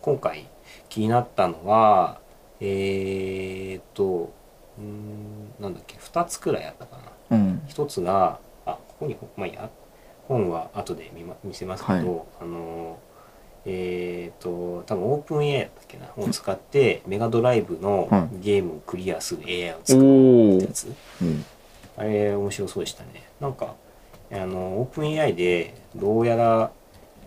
[0.00, 0.46] 今回
[0.88, 2.20] 気になったのは
[2.60, 4.32] えー、っと
[4.78, 5.96] うーんなんだっけ。
[5.96, 6.96] 2つくらいあったか
[7.30, 7.36] な。
[7.36, 7.62] うん。
[7.66, 9.68] 一つがあここにまあいいや。
[10.28, 12.04] 本は後で見,、ま、見せますけど、はい。
[12.42, 12.98] あの
[13.70, 21.44] えー、と多分オープン AI だっけなを使ってメガドライブのはゲームをクリアする AI を使うってやつ、うん。
[21.98, 23.28] あれ面白そうでしたね。
[23.40, 23.74] なんか
[24.32, 26.70] あのオープン AI でどうやら、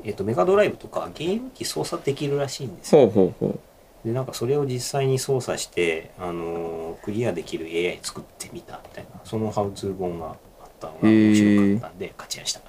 [0.04, 3.08] えっとメガドライブとかゲーム機操作できるらしいんですよ。
[3.08, 3.10] ほう
[3.40, 3.60] ほうほ
[4.04, 10.36] でなんかそれを実際に操作して、あのクリアできる AI 作ってみたみたいなそのハウツー本があっ
[10.80, 12.64] たのが面白かったんで勝ちました、う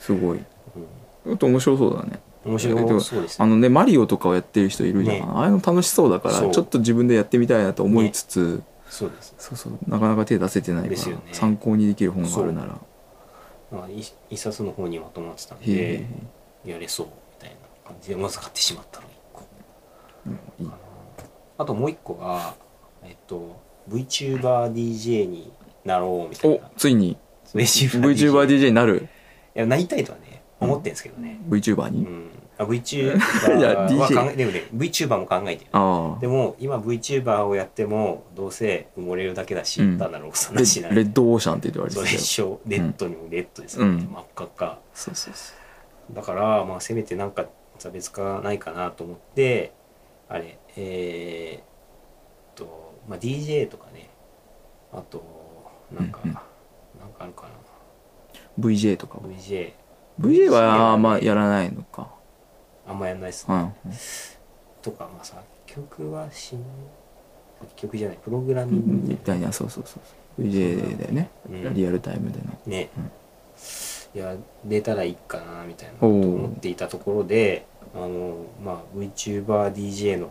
[0.00, 0.38] すごい。
[0.38, 0.42] うん。
[0.42, 5.24] ちょっと面白そうだね面白そうですあのねマリオとかをやってる人いるじゃん、ね。
[5.28, 9.34] ああいうの楽しそうだからちょっと自分でやってみたいなと思いつつ、そうです。
[9.38, 9.72] そうそう。
[9.88, 11.22] なかなか手出せてないから、ですよね。
[11.32, 12.78] 参考にできる本があるなら。
[13.70, 16.04] まあ一一冊の方にまとまってたんで
[16.64, 17.56] やれそうみたいな
[17.88, 19.42] 感じでまず買ってしまったの一個。
[20.60, 20.70] いい。
[21.58, 22.54] あともう一個が
[23.02, 25.52] えっと VTuberDJ に
[25.84, 27.16] なろうみたいおなついに。
[27.54, 29.08] VTuberDJ になる？
[29.54, 30.21] いやなりたいとはね
[30.64, 31.40] 思ってんですけどね。
[31.48, 33.16] VTuber に、うん、あ VTuber
[33.58, 35.70] いやは DJ 考えでもね VTuber も考えてる。
[35.72, 36.20] ああ。
[36.20, 39.98] でも今 VTuber をやってもどうせ埋もれるだけだし、うん。
[39.98, 43.96] 単なるおさレなしなレッドオーシャンって言われてそうたよでしょレッドにもレッドですね、うん。
[44.12, 44.78] 真っ赤っか。
[44.94, 45.54] そうそうそ
[46.12, 46.14] う。
[46.14, 47.46] だからまあせめてなんか
[47.78, 49.72] 差別化ないかなと思って
[50.28, 51.64] あれえー、っ
[52.54, 54.08] と、まあ、DJ とかね。
[54.92, 55.22] あと
[55.90, 56.36] なんか、うんうん。
[56.36, 56.44] なんか
[57.20, 57.46] あるか
[58.58, 59.72] VJ とかな VJ
[60.20, 62.08] VJ はあんまやらないのか。
[62.86, 63.92] あんまやんないっすね、うん。
[64.82, 66.64] とか、まあ、作曲はしない
[67.60, 68.18] 作曲じゃない。
[68.22, 69.08] プログラミング。
[69.08, 69.52] みたいな。
[69.52, 70.46] そうそうそうそう。
[70.46, 71.30] VJ でね。
[71.48, 71.74] うん。
[71.74, 72.58] リアルタイムでの。
[72.66, 72.90] ね、
[74.14, 80.30] いや出たらいいかなみたいなとー思っていたところであの、まあ、VTuberDJ の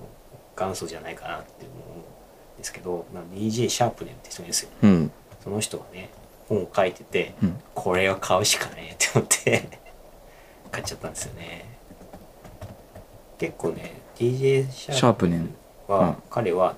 [0.55, 4.69] 元祖じゃないかなって思うんですけど、まあ、DJ シャープネンって人ですよ。
[4.83, 5.11] うん。
[5.43, 6.09] その人がね
[6.51, 7.59] 本を書いてて、うん。
[7.73, 9.69] これを買うしかねえって思って
[10.69, 11.65] 買っちゃったんですよね。
[13.37, 15.55] 結構ね DJ シャープシャープネン
[15.87, 16.15] は、うん。
[16.29, 16.75] 彼は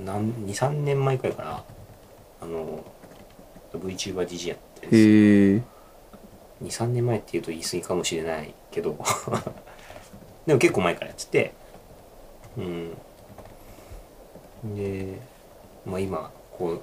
[0.00, 1.64] 23年前くらいから
[2.40, 2.84] あの
[3.74, 5.08] VTuberDJ やってるんですよ。
[5.08, 5.62] へえ
[6.62, 8.96] 23年前っていうと言い過ぎかもしれないけど。
[10.46, 11.52] でも結構前からやってて。
[12.56, 12.96] うん。
[14.74, 15.18] で、
[15.84, 16.80] まあ、今こう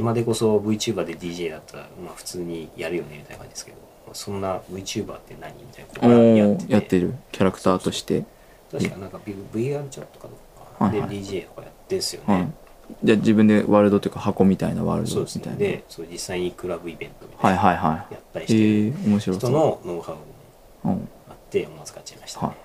[0.00, 5.54] 今でこそ VTuber で DJ だったら、まあ、普通にやるよねみたいな感じですけど、まあそんな VTuber って何？
[5.54, 6.66] みたいなことやってて。
[6.66, 8.24] ーやってるキャラクターとして。
[8.72, 12.48] 確かなんか VR チャットかどうか、で DJ とかやってんすよね、はい。
[13.02, 15.52] じゃあ自分でワールドというか箱みたいなワールドみたいな。
[15.52, 17.76] ねでそう実際にクラブイベントみたはいいなはい。
[17.76, 19.40] はやったりいしてるへえ面白そう。
[19.40, 21.08] 人のノウハウもうん。
[21.28, 22.56] あって思わず買っちゃいましたね、はい。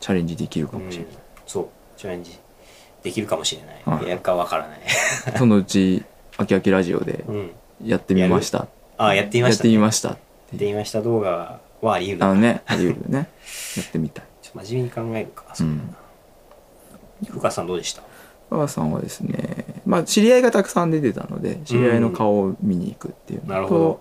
[0.00, 1.10] チャレンジできるかもしれうん。
[1.46, 1.68] そう。
[1.96, 2.38] チャレンジ
[3.02, 4.08] できるかもしれない、はい。
[4.08, 4.84] やるかわからない、な
[5.34, 5.38] い。
[5.38, 6.04] そのうち
[6.38, 7.50] 「あきあきラジオ」でうん、
[7.84, 8.66] やってみました。
[8.96, 10.14] あやってみました、やってみましたや
[10.54, 12.24] ってみました動画はあり得る。
[12.24, 13.28] あのねあり得るね。
[13.76, 14.24] やってみたい。
[14.42, 15.54] ちょっと真面目に考えるか。
[15.54, 18.02] そうだな、ふかさんどうでした？
[18.50, 24.00] お母さんはですねまあ知り合いがたくさん出てたので知り合いの顔を見に行くっていうのと、なるほど。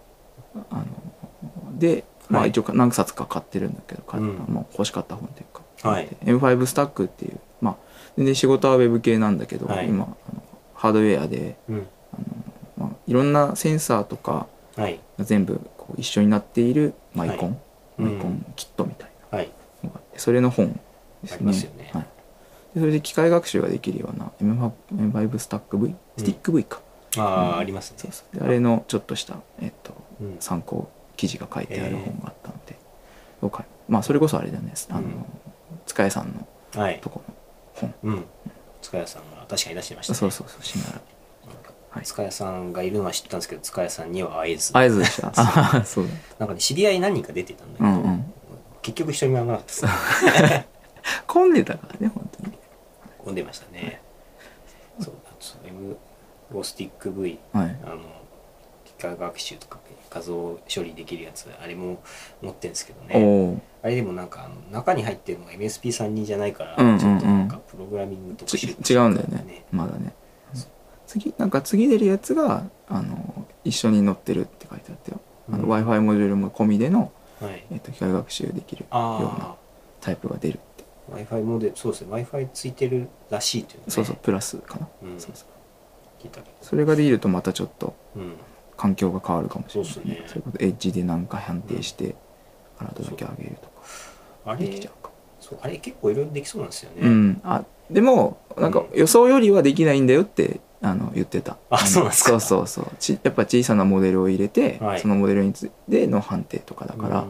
[0.70, 2.48] あのでまはい。
[2.48, 4.36] あ一応か何冊か買ってるんだけど、買っうん。
[4.48, 5.46] もう欲しかった本という
[5.84, 6.08] か、はい。
[6.24, 7.76] M5 スタックっていうまあ
[8.16, 9.90] 全然仕事はウェブ系なんだけど、はい。
[9.90, 10.42] 今あの
[10.74, 11.88] ハードウェアでうん
[12.77, 14.48] まあ、いろんなセンサーとか
[15.19, 18.02] 全部こう一緒になっているマイコン、はい。
[18.02, 19.49] マイコンキットみたいはい。
[19.84, 20.80] なのがあってそれの本
[21.23, 21.52] ですね。
[21.77, 21.89] ね。
[21.94, 22.03] はい、
[22.76, 26.81] でそれで機械学習ができるような M5, M5 スタック V スティック V か、
[27.18, 27.98] ああ、ありますね。
[27.98, 28.38] そうそう。
[28.38, 30.38] であれのちょっとした、えっと、うん。
[30.39, 32.77] 参考記事が書いてある本があったので、
[33.41, 34.73] そうかまあそれこそあれだね。
[34.89, 35.26] あの、うん
[35.85, 36.34] 塚谷さん
[36.76, 36.99] のはい。
[36.99, 37.34] とこの
[37.73, 37.94] 本。
[38.03, 38.26] うん。
[38.81, 40.19] 塚谷さんが確かに出してましたね。
[40.19, 40.91] そうそうそうしなら。
[40.91, 41.02] はい
[42.04, 44.78] 塚谷さんがいるのは知ったんですけど塚谷さんには会えず。
[44.78, 45.32] 合図でした。
[45.36, 46.06] あそう。
[46.08, 48.34] だなんかね知り合い何人か出てたんだけど、うんうん。
[48.82, 50.68] 結局一人も会わなかったです。
[51.28, 52.58] 混んでたからね本当に。
[53.20, 54.02] 混んでましたね。
[55.00, 55.98] そうあと M
[56.52, 57.78] ゴスティック V はい。
[57.84, 58.00] あの
[58.86, 60.34] 機械学習とか画像
[60.74, 62.02] 処理できるやつあれも
[62.42, 63.62] 持ってるんですけどおね。
[63.84, 67.00] おあれでもなんかあの中に入ってるのが MSP32 じゃないから、うんうんうん。
[67.00, 69.66] ちょっとなんかプログラミング特ち殊違うんだよね。
[69.72, 70.14] まだね
[71.08, 75.20] 次なんか次出るやつがあの一緒に載ってるって書いてあったよ、
[75.50, 75.70] あのうん。
[75.70, 77.12] w i f i モジュールも込みでの、
[77.42, 77.66] はい。
[77.72, 79.56] えっと機械学習できるようなあ
[80.02, 80.84] タイプが出るって。
[81.10, 82.08] あ w i f i モデルそうですね。
[82.12, 83.84] w i f i ついてるらしいというね。
[83.88, 85.20] そうそうプラスかな、うん。
[85.20, 85.48] そうそう。
[86.24, 87.96] 聞いたけそれができるとまたちょっと
[88.76, 90.24] 環境が変わるかもしれない、そうっすね。
[90.28, 92.16] それこそエッジでなんか判定して
[92.80, 93.72] アラートだけ上げるとか。
[94.46, 95.12] あれできちゃうか。
[95.40, 97.42] そうあれ結構いろいろできそうなんですよね、うん。
[97.44, 101.58] あでもなんか予想よりはできないんだよってあの言ってた。
[101.70, 102.30] あのそうですか。
[102.32, 102.95] そうそうそう。
[102.99, 104.99] ちやっぱ小さなモデルを入れて、はい。
[104.99, 107.26] そのモデルについての判定とかだから、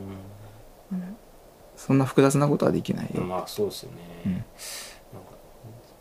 [1.76, 4.32] そんな複雑なことはできないよ、うんまあそうですよね、うん。
[4.34, 4.46] なんか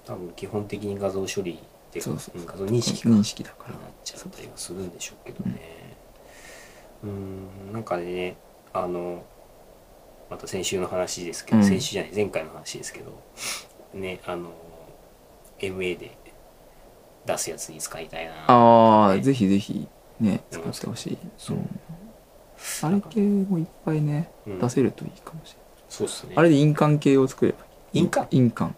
[0.05, 1.57] 多分基本的に画像処理っ
[1.93, 2.39] てそうそう。
[2.39, 3.75] そん画像認識か認識だから。
[3.75, 5.97] になっちゃったりはするんでしょうけどね。
[7.05, 8.37] うんなんかね
[8.73, 9.23] あの
[10.29, 11.65] また先週の話ですけど、うん。
[11.65, 13.13] 先週じゃない前回の話ですけど
[13.95, 14.51] ねあの
[15.61, 16.17] MA で
[17.27, 18.33] 出すやつに使いたいな。
[18.47, 19.89] ああ、ねぜひぜひ
[20.21, 20.71] ね使うん。
[20.71, 21.81] ってほしい、そう、ん。
[22.83, 24.59] あれ系もいっぱいね、うん。
[24.59, 25.59] 出せるといいかもしれ
[25.89, 26.31] そうっすね。
[26.31, 27.59] ないあれで印鑑系を作れば
[27.93, 28.01] いい。
[28.01, 28.29] 印鑑？
[28.31, 28.75] 印鑑。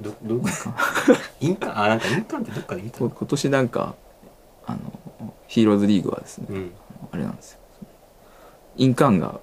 [0.00, 1.14] どどういうこと？
[1.40, 1.78] 印鑑。
[1.78, 3.94] あなんか印鑑ってどっかで見たこ今年なんか
[4.66, 4.78] あの
[5.48, 6.72] ヒーローズリーグはですね、うん。
[7.10, 7.58] あれなんですよ。
[8.76, 9.40] 印鑑が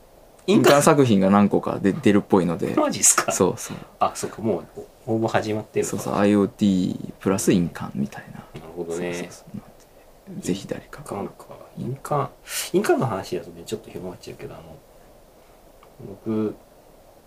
[0.47, 0.81] 印鑑？
[0.81, 2.73] 作品が何個かで出るっぽいので。
[2.75, 3.31] マジっすか？
[3.31, 3.77] そうそう。
[3.99, 8.39] あそうかもうお応募始まってるそうそう IoT プラス印鑑みたいな。
[8.61, 9.13] なるほどね。
[9.13, 9.57] そうそうそう。
[10.29, 10.99] なんでぜひ誰か。
[10.99, 11.45] 印鑑か。
[11.77, 12.29] 印鑑
[12.73, 14.63] 印鑑の話だとねちょっと広がっちゃうけどあの
[16.07, 16.55] 僕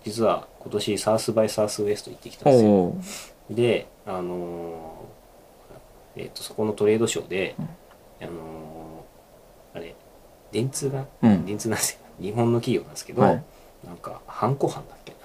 [0.03, 2.95] 実は今年サウスバイサウスウエスト行ってきたんですよ。
[3.49, 7.55] であのーえっ、とそこのトレードショーで、
[8.21, 9.95] あのーあれ
[10.51, 11.45] 電通が、うん。
[11.45, 11.99] 電通なんですよ。
[12.21, 13.43] 日本の企業なんですけど、はい。
[13.83, 15.17] なんかハンコ班だっけな。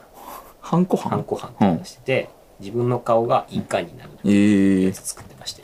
[0.62, 1.10] ハンコハン？
[1.10, 2.28] ハンコ班って話してて、
[2.60, 4.10] 自分の顔が印鑑になる。
[4.24, 5.62] ええやつ作ってまして。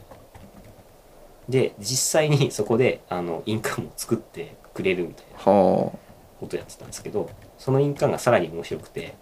[1.48, 5.92] で実際に そこであの印鑑も作ってくれるみたいなは
[6.40, 9.14] ことやってたんですけどその印鑑がさらに面白くて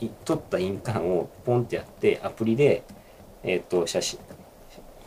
[0.00, 2.82] い撮った印鑑をポンってやってアプリで、
[3.42, 4.18] えっと写真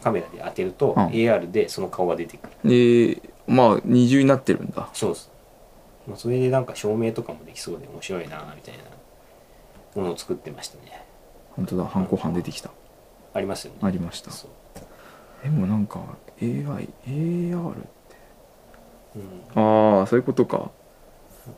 [0.02, 1.08] カメラで当てると、うん。
[1.08, 3.16] AR でその顔が出てくる。
[3.16, 4.90] でまあ二重になってるんだ。
[4.94, 5.32] そうです、
[6.08, 8.84] まあ、それでなんか照明とかもできそうで面白いなみたいな
[10.02, 11.07] ものを作ってましたね
[11.58, 12.70] 本当だ反抗犯出てきた。
[13.34, 13.80] ありますよね。
[13.82, 14.32] ありました。
[14.32, 14.50] そう、
[15.44, 16.00] でもなんか
[16.40, 17.74] AIAR
[19.16, 20.72] うん、ああそういうことか。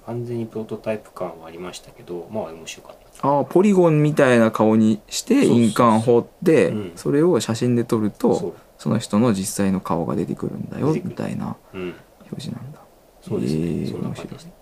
[0.06, 3.28] 完全にプロトタイプ感はありましたけどまあ面白かった。
[3.28, 5.64] ああポリゴンみたいな顔にしてそうそうそう。
[5.64, 6.92] 印鑑彫ってうん。
[6.96, 11.10] それを写真で撮るとその人の実際の顔が出てくるんだよ出てくる。
[11.10, 11.96] みたいなうん。
[12.22, 12.80] 表示なんだ。
[13.22, 14.54] そうですね、えーそんな感じですね。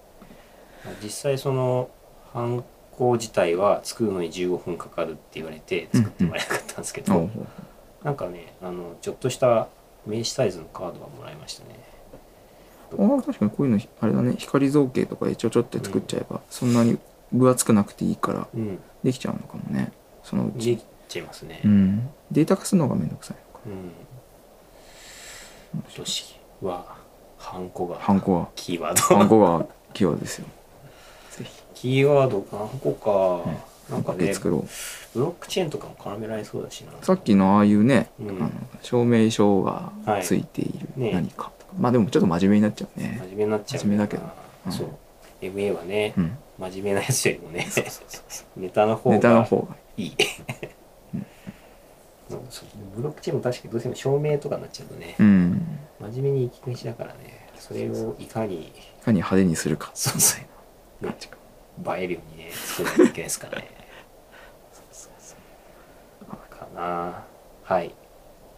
[1.03, 1.89] 実際その
[2.33, 2.63] 犯
[2.97, 7.29] 行自体は作るのに15分かかるって言われて作ってもらえなかったんですけど、おう
[8.03, 9.67] なんかねあのちょっとした
[10.05, 11.79] 名刺サイズのカードはもらいましたね。
[12.97, 14.35] ああ確かにこういうのあれだね。
[14.37, 16.97] 光造形とかでちょちょって作っちゃえばそんなに
[17.33, 18.79] 分厚くなくていいからうん。
[19.03, 19.91] できちゃうのかもね。
[20.23, 21.61] そのうでちきちゃいますね。
[21.63, 22.09] うん。
[22.31, 23.91] データ化するのがめんどくさいのかうん。
[25.95, 26.95] 都市は
[27.37, 28.49] ハンコがハンコは。
[28.55, 30.47] キーワーハンドコがキーワードですよ
[31.81, 34.65] キーワードハンコか、なんかねで作ろう。
[35.13, 36.91] ブロックチェーンとかも絡められそうだしな。
[37.03, 38.29] さっきのああいうね、うん。
[38.29, 38.51] あの
[38.81, 39.91] 証明書が
[40.23, 40.99] ついているはい。
[41.01, 41.11] ね。
[41.13, 43.19] 何かとか、まあでもちょっと真面目になっちゃうね。
[43.21, 43.81] 真面目になっちゃう。
[43.81, 44.23] 真面目だけど。
[44.65, 44.87] うんそう。
[45.39, 46.37] MA はね、うん。
[46.57, 47.67] 真面目なやつよりもね
[48.55, 50.15] ネタの方がネタの方がいい。
[52.95, 55.79] ブロックチェーンも確かにどうしても証明とかになっちゃうとね、うん。
[56.01, 58.71] 真面目に行きがちだからねそれをいかにい
[59.05, 59.91] かに派手にするか。
[59.93, 61.05] そうそう
[61.85, 63.67] 映えるようにね作らないといけないですからね
[66.49, 67.23] かな。
[67.63, 67.93] はい。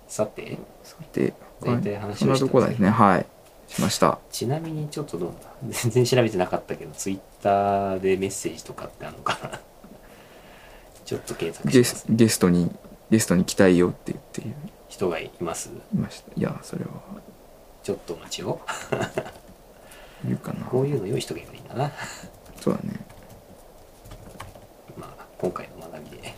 [0.07, 2.89] さてさて全体話をそんなとこですね。
[2.89, 3.25] はい。
[3.67, 4.19] しました。
[4.31, 5.49] ちなみにちょっとどうだ。
[5.69, 9.59] 全然調べてなかったけどツイッターでメッセージとかってあるのかな。
[11.05, 12.71] ちょっと検索しゲスゲストに
[13.09, 14.45] ゲストに来たいよって言ってい
[14.87, 15.69] 人がいます？
[15.93, 16.31] ました。
[16.35, 16.91] いやそれは。
[17.83, 18.61] ちょっとお待ちを。
[20.25, 20.65] いるかな。
[20.65, 21.91] こういうの良い人がいるといいんだな
[22.61, 22.99] そうだね。
[24.97, 26.33] まあ今回の学びで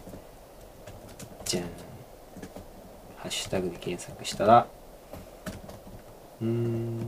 [1.46, 1.64] じゃん。
[3.18, 4.66] ハッシュタグで検索したら
[6.42, 7.00] うーん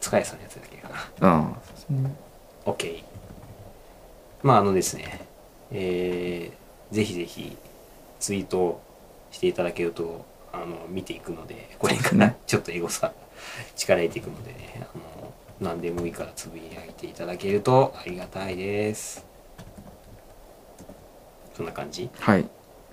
[0.00, 0.94] 塚谷さんのやつだけかな。
[0.96, 2.10] ああそうですね。
[2.66, 3.02] OK
[4.42, 5.20] まああのですね
[5.70, 7.56] えーぜひぜひ
[8.20, 8.80] ツイート
[9.30, 13.12] していただけるとあの見ていくのでこれからちょっとエゴさ
[13.76, 15.32] 力入れていくのでねあの
[15.62, 19.24] 何でもいいからつぶやいていただけるとありがたいです。
[21.54, 22.10] そんな感じ？
[22.18, 22.48] はい。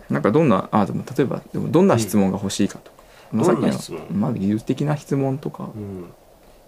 [0.10, 2.98] なんかどんなあでも例えばでもどんな質問が欲しいかとか、
[3.32, 4.00] まあさっきどんな質問？
[4.00, 5.70] のまあ技術的な質問とか。
[5.76, 6.12] うん。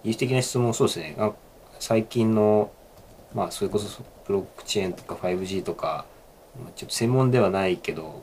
[0.04, 1.16] 技術的な質問そうですね。
[1.18, 1.32] あ
[1.78, 2.70] 最近の
[3.34, 6.06] まあそれこそブロックチェーンとか 5G とか
[6.62, 8.22] まあちょっと専門ではないけど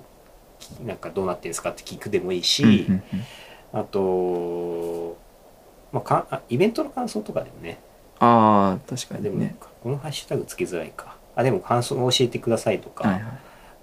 [0.85, 3.23] なんかどうなってるんですかって聞くでもいいし、うんうんうん。
[3.71, 5.15] あと、
[5.91, 7.79] まあ、かあイベントの感想とかでもね。
[8.19, 11.15] ああ確かでも、にねこのハッシュタグつけづらいか。
[11.35, 13.33] あでも感想を教えてくださいとか、はいはい。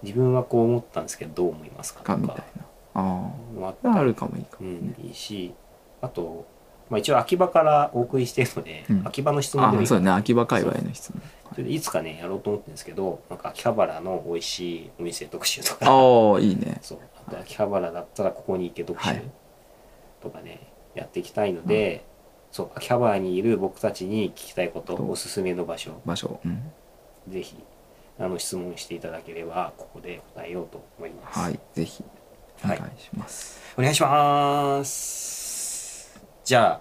[0.02, 2.12] 自分はこう思ったんですけどどう思いますかとか。
[2.14, 2.64] かみたいな。
[2.94, 3.34] あも
[3.82, 5.54] あああるかもいいかうもね、ん、いいし。
[6.02, 6.46] あと、
[6.90, 9.02] まあ、一応秋葉からお送りしてるので、うん。
[9.06, 10.10] 秋葉の質問あでもいそうだね。
[10.12, 11.22] 秋葉界隈の質問。
[11.52, 15.86] それでいつかねやろうと思ってるんですけどなんか秋葉原の美味しいお店特集とか。
[15.90, 16.78] ああいいね。
[16.82, 16.98] そう。
[17.26, 19.22] あと秋葉原だったらここに行け特集はい。
[20.22, 20.65] とかね、
[20.96, 22.04] やっていきたいので、
[22.50, 26.00] そう秋葉原にいる僕たちに聞きたいことおすすめの場所。
[26.04, 26.40] 場所。
[26.44, 26.72] うん。
[27.28, 27.56] ぜひ
[28.18, 31.38] あの質問していただければここで答えようと思います。
[31.38, 32.02] はいぜひ
[32.64, 32.78] おはい。
[32.78, 36.20] 願いします、お願いします。
[36.44, 36.80] じゃ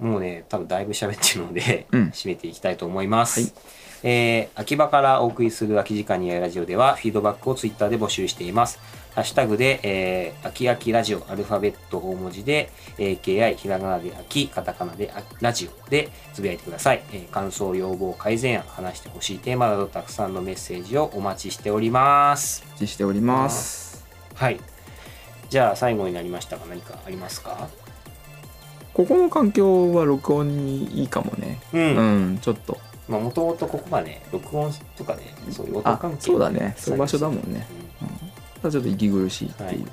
[0.00, 2.02] あ、もうね、多分だいぶ喋ってるので、うん。
[2.10, 3.40] 締めていきたいと思います。
[3.40, 3.52] はい。
[4.04, 8.78] えー秋葉からお送りする空き時間にやるラジオでは、フィードバックをツイッターで募集しています。
[9.16, 17.02] ハッシュタグで、えー、秋秋ラジオ、アルファベット大文字で、AKI、ひらがなで秋、カタカナであラジオでつぶやいてください。
[17.12, 22.62] えー感想、要望、改善案、話してほしいテーマなどたくさんのメッセージをお待ちしております。
[22.66, 24.60] お待ちしておりますはい。
[25.48, 27.68] じゃあ最後になりましたが何かありますか？
[28.92, 31.78] ここの環境は録音にいいかもねう。
[31.78, 32.78] うんん、ちょっと
[33.08, 35.22] まあもともとここがね、録音とかね、
[35.52, 37.85] そういう音あ関係そうだねそういう場所だもんねうん
[38.66, 39.86] ただちょっと息苦しいっていう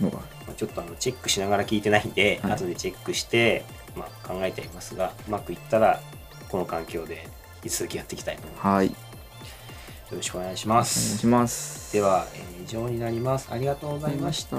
[0.00, 2.52] のがある、まあ、ちょっとあのチェックしながら聞いてないんで、はい。
[2.52, 3.64] 後でチェックして、
[3.96, 6.00] まあ、考えてありますが、うまくいったら
[6.48, 7.26] この環境で
[7.64, 8.66] 引き続きやっていきたいと思います。
[8.66, 8.86] はい。
[8.86, 8.90] お
[10.12, 11.18] よろしくお願いしま願いす。
[11.18, 11.92] します。
[11.92, 13.48] では、えー以上になります。
[13.50, 14.56] ありがとうございました